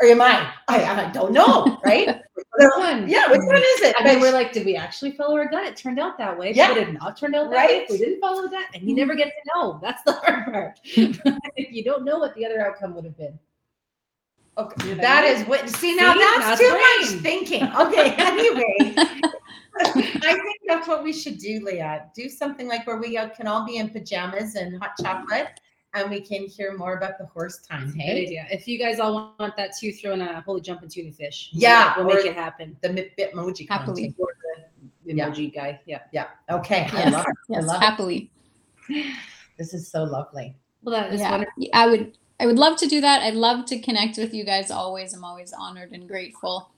or 0.00 0.06
am 0.08 0.20
i 0.20 0.50
i, 0.68 0.84
I 0.84 1.10
don't 1.12 1.32
know 1.32 1.78
right 1.84 2.08
Which 2.56 2.68
one? 2.76 3.08
yeah 3.08 3.30
which 3.30 3.40
one 3.44 3.56
is 3.56 3.80
it 3.82 3.94
And 3.98 4.06
then 4.06 4.16
But- 4.16 4.22
we're 4.22 4.32
like, 4.32 4.52
did 4.52 4.66
we 4.66 4.74
actually 4.76 5.12
follow 5.12 5.36
our 5.36 5.48
gut? 5.48 5.64
It 5.64 5.76
turned 5.76 5.98
out 6.00 6.18
that 6.18 6.36
way. 6.36 6.52
Yeah. 6.52 6.68
But 6.68 6.78
it 6.78 6.92
not 6.92 7.16
turned 7.16 7.34
out 7.34 7.50
that 7.50 7.56
Right. 7.56 7.80
way. 7.82 7.86
We 7.90 7.98
didn't 7.98 8.20
follow 8.20 8.48
that. 8.48 8.70
And 8.74 8.82
you 8.82 8.90
mm-hmm. 8.90 8.96
never 8.96 9.14
get 9.14 9.28
to 9.28 9.50
know. 9.54 9.78
That's 9.82 10.02
the 10.02 10.12
hard 10.12 10.44
part. 10.52 10.80
you 11.56 11.84
don't 11.84 12.04
know 12.04 12.18
what 12.18 12.34
the 12.34 12.44
other 12.46 12.60
outcome 12.64 12.94
would 12.96 13.04
have 13.04 13.16
been. 13.16 13.38
okay, 14.58 14.94
that 14.94 15.24
is 15.24 15.46
what 15.48 15.68
see 15.68 15.94
now 15.96 16.12
See? 16.12 16.18
that's, 16.20 16.38
That's 16.38 16.60
too 16.60 16.70
brain. 16.70 16.82
much 17.00 17.22
thinking 17.22 17.62
okay 17.76 18.14
anyway 18.18 18.94
I 19.80 19.92
think 19.92 20.60
that's 20.66 20.86
what 20.88 21.02
we 21.02 21.12
should 21.12 21.38
do, 21.38 21.60
Leah. 21.64 22.06
Do 22.14 22.28
something 22.28 22.68
like 22.68 22.86
where 22.86 22.96
we 22.98 23.16
uh, 23.16 23.28
can 23.30 23.46
all 23.46 23.66
be 23.66 23.76
in 23.78 23.90
pajamas 23.90 24.54
and 24.54 24.80
hot 24.80 24.92
chocolate, 25.02 25.48
and 25.94 26.10
we 26.10 26.20
can 26.20 26.46
hear 26.46 26.76
more 26.76 26.96
about 26.96 27.18
the 27.18 27.26
horse 27.26 27.58
time. 27.66 27.86
Good 27.92 28.00
Hey, 28.00 28.22
idea. 28.26 28.46
If 28.50 28.68
you 28.68 28.78
guys 28.78 29.00
all 29.00 29.34
want 29.38 29.56
that 29.56 29.76
too, 29.78 29.92
throw 29.92 30.12
in 30.12 30.20
a 30.20 30.40
holy 30.42 30.60
jumping 30.60 30.88
tuna 30.88 31.12
fish. 31.12 31.50
Yeah, 31.52 31.94
We'll 31.96 32.06
make 32.06 32.24
it 32.24 32.34
happen. 32.34 32.76
the 32.82 32.92
mi- 32.92 33.10
Bitmoji 33.18 33.68
Happily. 33.68 34.12
content. 34.12 34.70
The 35.04 35.14
Yeah. 35.14 35.28
emoji 35.28 35.54
guy. 35.54 35.80
Yeah. 35.86 36.00
Yeah. 36.12 36.28
Okay. 36.50 36.88
I 36.92 37.10
love 37.10 37.26
it. 37.28 37.34
yes, 37.48 37.62
I 37.64 37.66
love 37.66 37.82
happily. 37.82 38.30
it. 38.88 39.14
This 39.58 39.74
is 39.74 39.90
so 39.90 40.04
lovely. 40.04 40.56
Well, 40.82 40.94
that 41.00 41.12
is 41.12 41.20
yeah, 41.20 41.30
wonderful. 41.30 41.64
I 41.72 41.86
would 41.86 42.18
I 42.40 42.46
would 42.46 42.58
love 42.58 42.76
to 42.78 42.86
do 42.86 43.00
that. 43.00 43.22
I'd 43.22 43.34
love 43.34 43.64
to 43.66 43.78
connect 43.78 44.18
with 44.18 44.34
you 44.34 44.44
guys 44.44 44.70
always. 44.70 45.14
I'm 45.14 45.24
always 45.24 45.52
honored 45.52 45.92
and 45.92 46.08
grateful. 46.08 46.70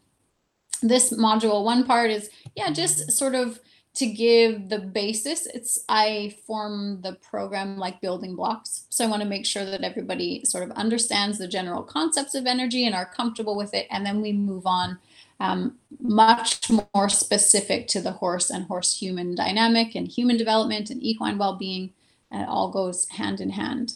This 0.82 1.12
module 1.12 1.64
one 1.64 1.84
part 1.84 2.10
is 2.10 2.30
yeah, 2.54 2.70
just 2.70 3.12
sort 3.12 3.34
of 3.34 3.60
to 3.94 4.06
give 4.06 4.68
the 4.68 4.78
basis. 4.78 5.46
It's 5.46 5.84
I 5.88 6.36
form 6.46 7.00
the 7.00 7.14
program 7.14 7.78
like 7.78 8.02
building 8.02 8.36
blocks. 8.36 8.84
So 8.90 9.04
I 9.04 9.08
want 9.08 9.22
to 9.22 9.28
make 9.28 9.46
sure 9.46 9.64
that 9.64 9.82
everybody 9.82 10.44
sort 10.44 10.64
of 10.64 10.70
understands 10.72 11.38
the 11.38 11.48
general 11.48 11.82
concepts 11.82 12.34
of 12.34 12.46
energy 12.46 12.84
and 12.84 12.94
are 12.94 13.06
comfortable 13.06 13.56
with 13.56 13.72
it 13.74 13.86
and 13.90 14.04
then 14.04 14.20
we 14.20 14.32
move 14.32 14.66
on 14.66 14.98
um, 15.40 15.76
much 16.00 16.70
more 16.70 17.08
specific 17.08 17.88
to 17.88 18.00
the 18.00 18.12
horse 18.12 18.50
and 18.50 18.64
horse 18.64 18.98
human 18.98 19.34
dynamic 19.34 19.94
and 19.94 20.08
human 20.08 20.36
development 20.36 20.90
and 20.90 21.02
equine 21.02 21.38
well-being 21.38 21.92
and 22.30 22.42
it 22.42 22.48
all 22.48 22.70
goes 22.70 23.08
hand 23.10 23.40
in 23.40 23.50
hand 23.50 23.94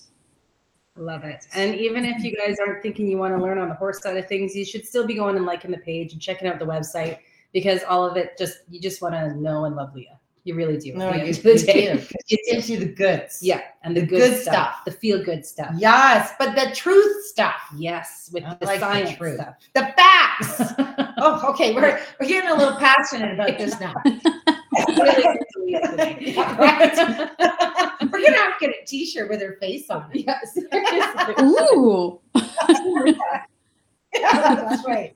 Love 1.01 1.25
it. 1.25 1.47
And 1.55 1.75
even 1.75 2.05
if 2.05 2.23
you 2.23 2.37
guys 2.37 2.59
aren't 2.65 2.83
thinking 2.83 3.09
you 3.09 3.17
want 3.17 3.35
to 3.35 3.43
learn 3.43 3.57
on 3.57 3.71
the 3.71 3.75
horse 3.75 4.03
side 4.03 4.19
of 4.19 4.29
things, 4.29 4.55
you 4.55 4.67
should 4.67 4.87
still 4.87 5.07
be 5.07 5.15
going 5.15 5.35
and 5.37 5.47
liking 5.47 5.71
the 5.71 5.79
page 5.79 6.13
and 6.13 6.21
checking 6.21 6.47
out 6.47 6.59
the 6.59 6.67
website 6.67 7.21
because 7.55 7.83
all 7.89 8.05
of 8.09 8.19
it 8.19 8.37
just 8.37 8.59
you 8.69 8.79
just 8.83 9.01
want 9.01 9.15
to 9.15 9.35
know 9.35 9.65
and 9.65 9.75
love 9.77 9.95
Leah. 9.95 10.19
You 10.45 10.55
really 10.55 10.77
do. 10.77 10.93
No, 10.95 11.11
you, 11.15 11.33
the 11.33 11.51
you 11.53 11.59
day. 11.59 11.95
do. 11.97 12.03
It 12.29 12.41
gives 12.51 12.69
you 12.69 12.79
the 12.79 12.87
goods. 12.87 13.39
Yeah, 13.43 13.63
and 13.83 13.97
the, 13.97 14.01
The 14.03 14.07
good, 14.07 14.19
good 14.31 14.41
stuff, 14.43 14.55
stuff. 14.55 14.85
the 14.85 14.91
feel 14.93 15.23
good 15.25 15.45
stuff. 15.47 15.73
Yes, 15.79 16.33
but 16.39 16.55
the 16.55 16.75
truth 16.75 17.25
stuff, 17.27 17.61
Yes, 17.79 18.29
with 18.33 18.45
I 18.45 18.55
the 18.61 18.67
like 18.67 18.81
the 18.81 18.87
science 18.87 19.17
truth. 19.17 19.35
stuff. 19.41 19.55
the 19.75 19.93
facts. 19.97 20.73
oh, 21.19 21.49
okay. 21.51 21.75
We're 21.75 21.99
we're 22.21 22.29
getting 22.29 22.51
a 22.51 22.55
little 22.55 22.77
passionate 22.77 23.33
about 23.35 23.57
this 23.59 23.79
now. 23.81 23.95
Really 28.21 28.29
good 28.29 28.29
to 28.29 28.29
Leah 28.29 28.29
today. 28.29 28.29
Yeah, 28.29 28.29
right. 28.29 28.29
we're 28.29 28.31
gonna 28.31 28.39
have 28.39 28.59
to 28.59 28.67
get 28.67 28.83
a 28.83 28.87
T-shirt 28.87 29.29
with 29.29 29.41
her 29.43 29.57
face 29.61 29.91
on 29.91 30.11
it. 30.13 30.27
Yes. 30.27 30.59
Ooh. 31.41 32.21
Yeah, 34.13 34.55
that's 34.57 34.85
right. 34.87 35.15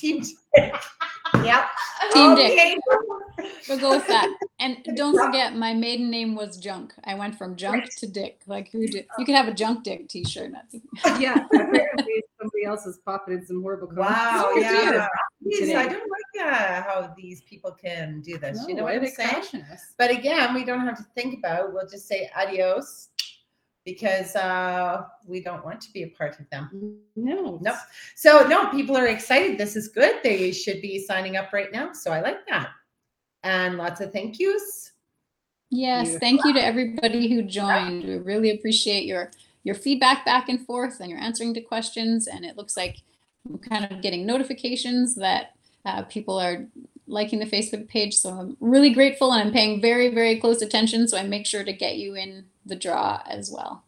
Team. 0.00 0.22
Dick. 0.54 0.74
Yep. 1.44 1.64
Team 2.12 2.34
Dick. 2.34 2.52
Okay. 2.52 2.78
We'll 3.68 3.78
go 3.78 3.90
with 3.90 4.06
that. 4.08 4.28
And 4.58 4.78
don't 4.96 5.16
forget, 5.16 5.54
my 5.54 5.72
maiden 5.74 6.10
name 6.10 6.34
was 6.34 6.56
Junk. 6.56 6.92
I 7.04 7.14
went 7.14 7.36
from 7.36 7.56
Junk 7.56 7.84
to 7.98 8.06
Dick. 8.06 8.40
Like 8.46 8.70
who 8.72 8.86
did? 8.86 9.06
You 9.18 9.24
could 9.24 9.34
have 9.34 9.48
a 9.48 9.54
Junk 9.54 9.84
Dick 9.84 10.08
T-shirt. 10.08 10.52
That's- 10.52 11.20
yeah, 11.20 11.44
apparently 11.46 12.22
somebody 12.40 12.64
else 12.64 12.86
is 12.86 12.98
popping 13.04 13.34
in 13.34 13.46
some 13.46 13.62
horrible 13.62 13.86
comments. 13.88 14.10
Wow. 14.10 14.50
Look 14.54 14.64
at 14.64 14.92
Yeah. 14.94 15.08
These- 15.42 15.58
today. 15.60 15.74
I 15.76 15.86
don't 15.86 15.94
like 16.10 16.46
uh, 16.52 16.82
how 16.82 17.14
these 17.16 17.42
people 17.42 17.70
can 17.72 18.20
do 18.22 18.38
this. 18.38 18.64
you 18.66 18.74
know 18.74 18.84
why 18.84 18.94
what 18.98 19.02
are 19.02 19.06
I'm 19.06 19.14
saying? 19.14 19.30
crashing 19.30 19.62
us? 19.62 19.92
But 19.98 20.10
again, 20.10 20.54
we 20.54 20.64
don't 20.64 20.80
have 20.80 20.96
to 20.98 21.06
think 21.14 21.38
about. 21.38 21.66
it. 21.66 21.72
We'll 21.74 21.88
just 21.88 22.08
say 22.08 22.28
adios 22.36 23.08
because 23.84 24.36
uh, 24.36 25.04
we 25.26 25.42
don't 25.42 25.64
want 25.64 25.80
to 25.80 25.92
be 25.92 26.02
a 26.02 26.08
part 26.08 26.38
of 26.38 26.48
them. 26.50 26.98
No. 27.16 27.58
Nope. 27.60 27.76
So 28.14 28.46
no, 28.46 28.68
people 28.70 28.96
are 28.96 29.06
excited. 29.06 29.58
This 29.58 29.76
is 29.76 29.88
good. 29.88 30.16
They 30.22 30.52
should 30.52 30.80
be 30.82 30.98
signing 30.98 31.36
up 31.36 31.52
right 31.52 31.72
now. 31.72 31.92
So 31.92 32.12
I 32.12 32.20
like 32.20 32.46
that. 32.48 32.70
And 33.42 33.78
lots 33.78 34.00
of 34.00 34.12
thank 34.12 34.38
yous. 34.38 34.92
Yes, 35.70 36.08
Beautiful. 36.08 36.20
thank 36.20 36.44
you 36.44 36.54
to 36.54 36.64
everybody 36.64 37.32
who 37.32 37.42
joined. 37.42 38.04
We 38.04 38.18
really 38.18 38.50
appreciate 38.50 39.04
your 39.04 39.30
your 39.62 39.74
feedback 39.74 40.24
back 40.24 40.48
and 40.48 40.64
forth 40.66 41.00
and 41.00 41.10
your 41.10 41.20
answering 41.20 41.54
to 41.54 41.60
questions. 41.60 42.26
And 42.26 42.44
it 42.44 42.56
looks 42.56 42.76
like 42.76 43.02
I'm 43.48 43.58
kind 43.58 43.90
of 43.90 44.02
getting 44.02 44.26
notifications 44.26 45.14
that 45.16 45.54
uh, 45.84 46.02
people 46.02 46.38
are 46.38 46.66
liking 47.06 47.38
the 47.38 47.46
Facebook 47.46 47.88
page. 47.88 48.16
So 48.16 48.30
I'm 48.30 48.56
really 48.60 48.90
grateful 48.90 49.32
and 49.32 49.42
I'm 49.42 49.52
paying 49.52 49.80
very, 49.80 50.08
very 50.14 50.40
close 50.40 50.62
attention. 50.62 51.08
So 51.08 51.18
I 51.18 51.24
make 51.24 51.46
sure 51.46 51.64
to 51.64 51.72
get 51.72 51.96
you 51.96 52.14
in 52.14 52.44
the 52.66 52.76
draw 52.76 53.22
as 53.28 53.50
well. 53.52 53.84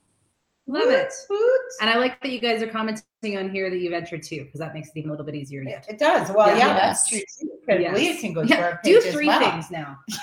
Love 0.68 0.88
it. 0.90 1.12
Woot, 1.28 1.40
woot. 1.40 1.60
And 1.80 1.90
I 1.90 1.96
like 1.98 2.20
that 2.22 2.30
you 2.30 2.38
guys 2.38 2.62
are 2.62 2.68
commenting 2.68 3.36
on 3.36 3.50
here 3.50 3.68
that 3.68 3.78
you've 3.78 3.92
entered 3.92 4.22
too, 4.22 4.44
because 4.44 4.60
that 4.60 4.72
makes 4.74 4.88
it 4.90 4.96
even 4.96 5.10
a 5.10 5.12
little 5.12 5.26
bit 5.26 5.34
easier 5.34 5.62
yet. 5.62 5.86
It 5.88 5.98
does. 5.98 6.30
Well, 6.30 6.48
yeah, 6.48 6.68
Yeah. 6.68 6.74
that's 6.74 7.08
true 7.08 7.18
too. 7.18 7.48
Yes. 7.68 7.96
Leah 7.96 8.20
can 8.20 8.32
go 8.32 8.42
to 8.42 8.48
Yeah, 8.48 8.62
our 8.62 8.80
do 8.84 8.96
page 8.98 9.06
as 9.06 9.12
three 9.14 9.26
well. 9.26 9.40
things 9.40 9.70
now. 9.70 9.98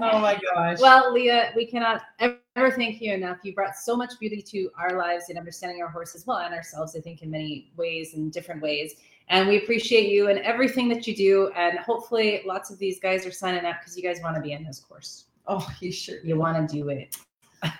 oh 0.00 0.20
my 0.20 0.38
gosh. 0.54 0.78
Well, 0.80 1.12
Leah, 1.12 1.52
we 1.56 1.66
cannot 1.66 2.02
ever 2.18 2.70
thank 2.70 3.00
you 3.00 3.12
enough. 3.12 3.38
You 3.42 3.54
brought 3.54 3.76
so 3.76 3.96
much 3.96 4.12
beauty 4.18 4.42
to 4.42 4.70
our 4.78 4.96
lives 4.96 5.28
and 5.28 5.38
understanding 5.38 5.82
our 5.82 5.88
horses 5.88 6.26
well 6.26 6.38
and 6.38 6.54
ourselves, 6.54 6.96
I 6.96 7.00
think, 7.00 7.22
in 7.22 7.30
many 7.30 7.70
ways 7.76 8.14
and 8.14 8.32
different 8.32 8.62
ways. 8.62 8.94
And 9.30 9.48
we 9.48 9.58
appreciate 9.58 10.10
you 10.10 10.28
and 10.28 10.40
everything 10.40 10.88
that 10.88 11.06
you 11.06 11.14
do. 11.14 11.52
And 11.56 11.78
hopefully, 11.78 12.42
lots 12.44 12.70
of 12.70 12.78
these 12.78 12.98
guys 12.98 13.24
are 13.24 13.30
signing 13.30 13.64
up 13.64 13.76
because 13.80 13.96
you 13.96 14.02
guys 14.02 14.20
want 14.22 14.34
to 14.34 14.42
be 14.42 14.52
in 14.52 14.64
this 14.64 14.80
course. 14.80 15.26
oh, 15.46 15.66
you 15.80 15.92
sure 15.92 16.18
You 16.24 16.36
want 16.36 16.68
to 16.68 16.76
do 16.76 16.88
it. 16.88 17.16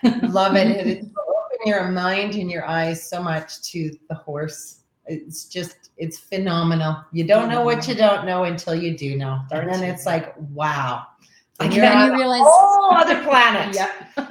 love 0.29 0.55
it. 0.55 0.67
It 0.67 0.87
is 0.87 1.05
open 1.27 1.59
your 1.65 1.89
mind 1.89 2.35
and 2.35 2.49
your 2.49 2.65
eyes 2.65 3.07
so 3.07 3.21
much 3.21 3.61
to 3.71 3.91
the 4.07 4.15
horse. 4.15 4.79
It's 5.07 5.45
just, 5.45 5.89
it's 5.97 6.17
phenomenal. 6.17 7.03
You 7.11 7.25
don't 7.25 7.49
know 7.49 7.63
what 7.63 7.85
you 7.85 7.95
don't 7.95 8.25
know 8.25 8.45
until 8.45 8.73
you 8.73 8.97
do 8.97 9.17
know. 9.17 9.41
And 9.51 9.69
then 9.69 9.83
it's 9.83 10.05
like, 10.05 10.33
wow. 10.51 11.05
And 11.59 11.73
you're 11.73 11.85
then 11.85 12.11
you 12.11 12.17
realize 12.17 12.41
whole 12.43 12.93
other 12.93 13.21
planet. 13.23 13.77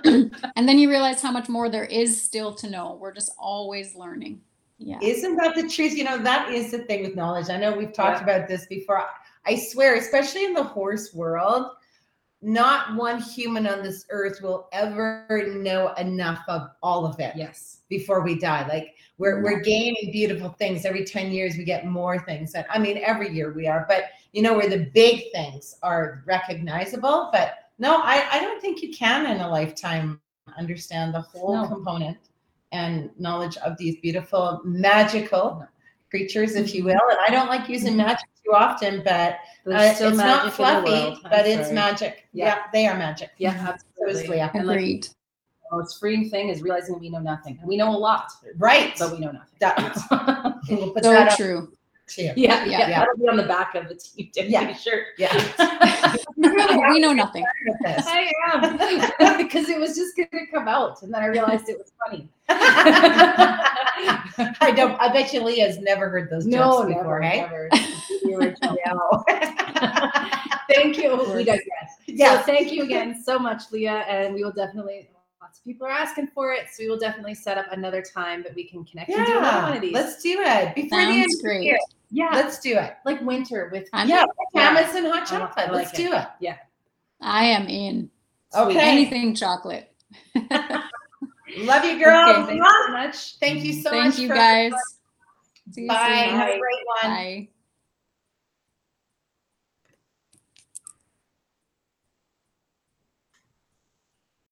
and 0.56 0.68
then 0.68 0.78
you 0.78 0.88
realize 0.88 1.20
how 1.20 1.32
much 1.32 1.48
more 1.48 1.68
there 1.68 1.84
is 1.84 2.20
still 2.20 2.54
to 2.54 2.70
know. 2.70 2.96
We're 3.00 3.12
just 3.12 3.32
always 3.38 3.94
learning. 3.94 4.40
Yeah. 4.82 4.98
Isn't 5.02 5.36
that 5.36 5.54
the 5.54 5.68
truth? 5.68 5.94
You 5.94 6.04
know, 6.04 6.16
that 6.18 6.50
is 6.50 6.70
the 6.70 6.78
thing 6.78 7.02
with 7.02 7.14
knowledge. 7.14 7.50
I 7.50 7.58
know 7.58 7.76
we've 7.76 7.92
talked 7.92 8.22
about 8.22 8.48
this 8.48 8.64
before. 8.66 9.04
I 9.46 9.54
swear, 9.56 9.96
especially 9.96 10.44
in 10.46 10.54
the 10.54 10.62
horse 10.62 11.12
world, 11.12 11.72
not 12.40 12.96
one 12.96 13.20
human 13.20 13.66
on 13.66 13.82
this 13.82 14.06
earth 14.08 14.40
will 14.40 14.68
ever 14.72 15.26
know 15.54 15.92
enough 15.94 16.40
of 16.48 16.70
all 16.82 17.04
of 17.04 17.20
it 17.20 17.36
Yes. 17.36 17.82
before 17.90 18.22
we 18.22 18.38
die. 18.38 18.66
Like 18.66 18.94
we're 19.18 19.42
we're 19.42 19.60
gaining 19.60 20.10
beautiful 20.12 20.48
things 20.48 20.86
every 20.86 21.04
10 21.04 21.30
years 21.30 21.56
we 21.58 21.64
get 21.64 21.84
more 21.84 22.18
things. 22.18 22.54
And 22.54 22.64
I 22.70 22.78
mean 22.78 23.02
every 23.04 23.30
year 23.30 23.52
we 23.52 23.66
are, 23.66 23.84
but 23.86 24.04
you 24.32 24.40
know 24.40 24.54
where 24.54 24.70
the 24.70 24.90
big 24.94 25.30
things 25.34 25.76
are 25.82 26.22
recognizable. 26.26 27.28
But 27.30 27.70
no, 27.78 27.98
I, 27.98 28.26
I 28.32 28.40
don't 28.40 28.60
think 28.62 28.80
you 28.82 28.94
can 28.94 29.26
in 29.26 29.42
a 29.42 29.48
lifetime 29.50 30.18
understand 30.56 31.12
the 31.14 31.20
whole 31.20 31.54
No. 31.62 31.68
component 31.68 32.16
and 32.72 33.10
knowledge 33.18 33.56
of 33.58 33.76
these 33.78 33.96
beautiful 34.00 34.60
magical 34.64 35.66
creatures, 36.10 36.54
if 36.54 36.74
you 36.74 36.84
will. 36.84 37.00
And 37.10 37.18
I 37.26 37.30
don't 37.30 37.48
like 37.48 37.68
using 37.68 37.96
magic 37.96 38.28
too 38.44 38.52
often, 38.52 39.02
but 39.04 39.34
uh, 39.34 39.36
There's 39.66 40.00
it's 40.00 40.16
not 40.16 40.16
magic 40.16 40.40
in 40.42 40.46
the 40.46 40.52
fluffy, 40.52 40.90
world. 40.90 41.18
I'm 41.24 41.30
but 41.30 41.46
it's 41.46 41.70
magic. 41.72 42.26
Yeah. 42.32 42.44
Yeah. 42.46 42.62
they 42.72 42.86
are 42.86 42.96
magic. 42.96 43.30
Yeah, 43.38 43.54
So 43.56 43.72
is 43.72 43.84
absolutely. 44.16 44.36
Leah. 44.36 44.50
And 44.54 44.66
like 44.66 44.76
Agreed. 44.78 45.04
the 45.04 45.76
most 45.76 46.00
freeing 46.00 46.28
thing 46.30 46.48
is 46.48 46.62
realizing 46.62 46.98
we 46.98 47.10
know 47.10 47.18
nothing. 47.20 47.58
And 47.60 47.68
we 47.68 47.76
know 47.76 47.90
a 47.90 47.96
lot, 47.98 48.30
Right. 48.56 48.94
but 48.98 49.12
we 49.12 49.18
know 49.20 49.30
nothing. 49.32 49.56
That- 49.60 50.56
We'll 50.68 50.90
put 50.92 51.04
So 51.04 51.10
that 51.12 51.28
up 51.32 51.36
true. 51.36 51.68
too. 51.68 51.72
Yeah, 52.18 52.32
Yeah. 52.36 52.64
yeah, 52.64 52.88
that'll 52.88 53.16
be 53.16 53.28
on 53.28 53.36
the 53.36 53.44
back 53.44 53.74
of 53.74 53.88
the 53.88 53.94
team 53.94 54.30
Yeah. 54.34 54.72
shirt. 54.74 55.08
Yeah. 55.18 55.32
we 56.36 56.98
know 57.00 57.12
nothing. 57.12 57.44
I 57.86 58.30
am 58.52 59.36
because 59.36 59.68
it 59.68 59.78
was 59.78 59.94
just 59.96 60.16
gonna 60.16 60.46
come 60.52 60.68
out, 60.68 61.02
and 61.02 61.12
then 61.12 61.22
I 61.22 61.26
realized 61.26 61.68
it 61.68 61.78
was 61.78 61.92
funny. 62.04 62.28
I 64.60 64.72
don't. 64.74 64.98
I 65.00 65.12
bet 65.12 65.32
you 65.32 65.42
Leah's 65.42 65.78
never 65.78 66.08
heard 66.08 66.30
those 66.30 66.46
no, 66.46 66.82
jokes 66.82 66.94
before, 66.94 67.20
never, 67.20 67.22
hey? 67.22 67.40
never. 67.40 67.68
The 68.22 68.34
original. 68.34 68.76
No. 68.86 69.24
thank 70.72 70.96
you. 70.98 71.16
We 71.34 71.44
digress. 71.44 71.96
So 72.06 72.12
yeah. 72.14 72.42
thank 72.42 72.72
you 72.72 72.82
again 72.84 73.22
so 73.22 73.38
much, 73.38 73.64
Leah, 73.70 74.04
and 74.08 74.34
we 74.34 74.42
will 74.42 74.52
definitely. 74.52 75.10
Lots 75.40 75.58
of 75.58 75.64
people 75.64 75.86
are 75.86 75.90
asking 75.90 76.28
for 76.34 76.52
it, 76.52 76.66
so 76.70 76.82
we 76.84 76.88
will 76.90 76.98
definitely 76.98 77.34
set 77.34 77.56
up 77.56 77.66
another 77.72 78.02
time 78.02 78.42
that 78.42 78.54
we 78.54 78.64
can 78.64 78.84
connect 78.84 79.10
and 79.10 79.26
do 79.26 79.38
another 79.38 79.62
one 79.62 79.76
of 79.76 79.80
these. 79.80 79.94
Let's 79.94 80.22
do 80.22 80.38
it 80.38 80.74
before 80.74 80.98
the 80.98 81.04
end 81.04 81.14
Sounds 81.14 81.34
of 81.36 81.40
the 81.40 81.48
great. 81.48 81.62
year. 81.64 81.78
Yeah, 82.10 82.30
Let's 82.32 82.58
do 82.60 82.76
it. 82.76 82.96
like 83.04 83.20
winter 83.22 83.68
with. 83.72 83.88
I'm 83.92 84.08
Yeah, 84.08 84.24
Yeah. 84.54 84.68
And 84.76 84.76
hot 84.76 84.86
I 84.96 85.10
like- 85.10 85.26
chocolate. 85.26 85.72
Let's 85.72 85.88
like 85.90 85.94
do 85.94 86.12
it. 86.12 86.26
Yeah. 86.40 86.56
I 87.20 87.44
am 87.44 87.66
in. 87.68 88.10
Okay. 88.54 88.78
Anything 88.80 89.34
chocolate. 89.34 89.92
Love 90.34 91.84
you, 91.84 92.02
girl. 92.02 92.28
Okay, 92.44 92.46
Thank 92.46 92.58
you 92.58 92.64
so 92.86 92.92
much. 92.92 93.34
Thank 93.38 93.64
you 93.64 93.72
so 93.82 93.90
Thank 93.90 94.04
much. 94.14 94.18
you 94.18 94.28
guys. 94.28 94.72
See 95.72 95.82
you 95.82 95.88
Bye. 95.88 96.26
soon. 96.28 96.36
Have 96.38 96.48
a 96.48 96.58
great 96.58 96.84
one. 97.02 97.10
Bye. 97.12 97.48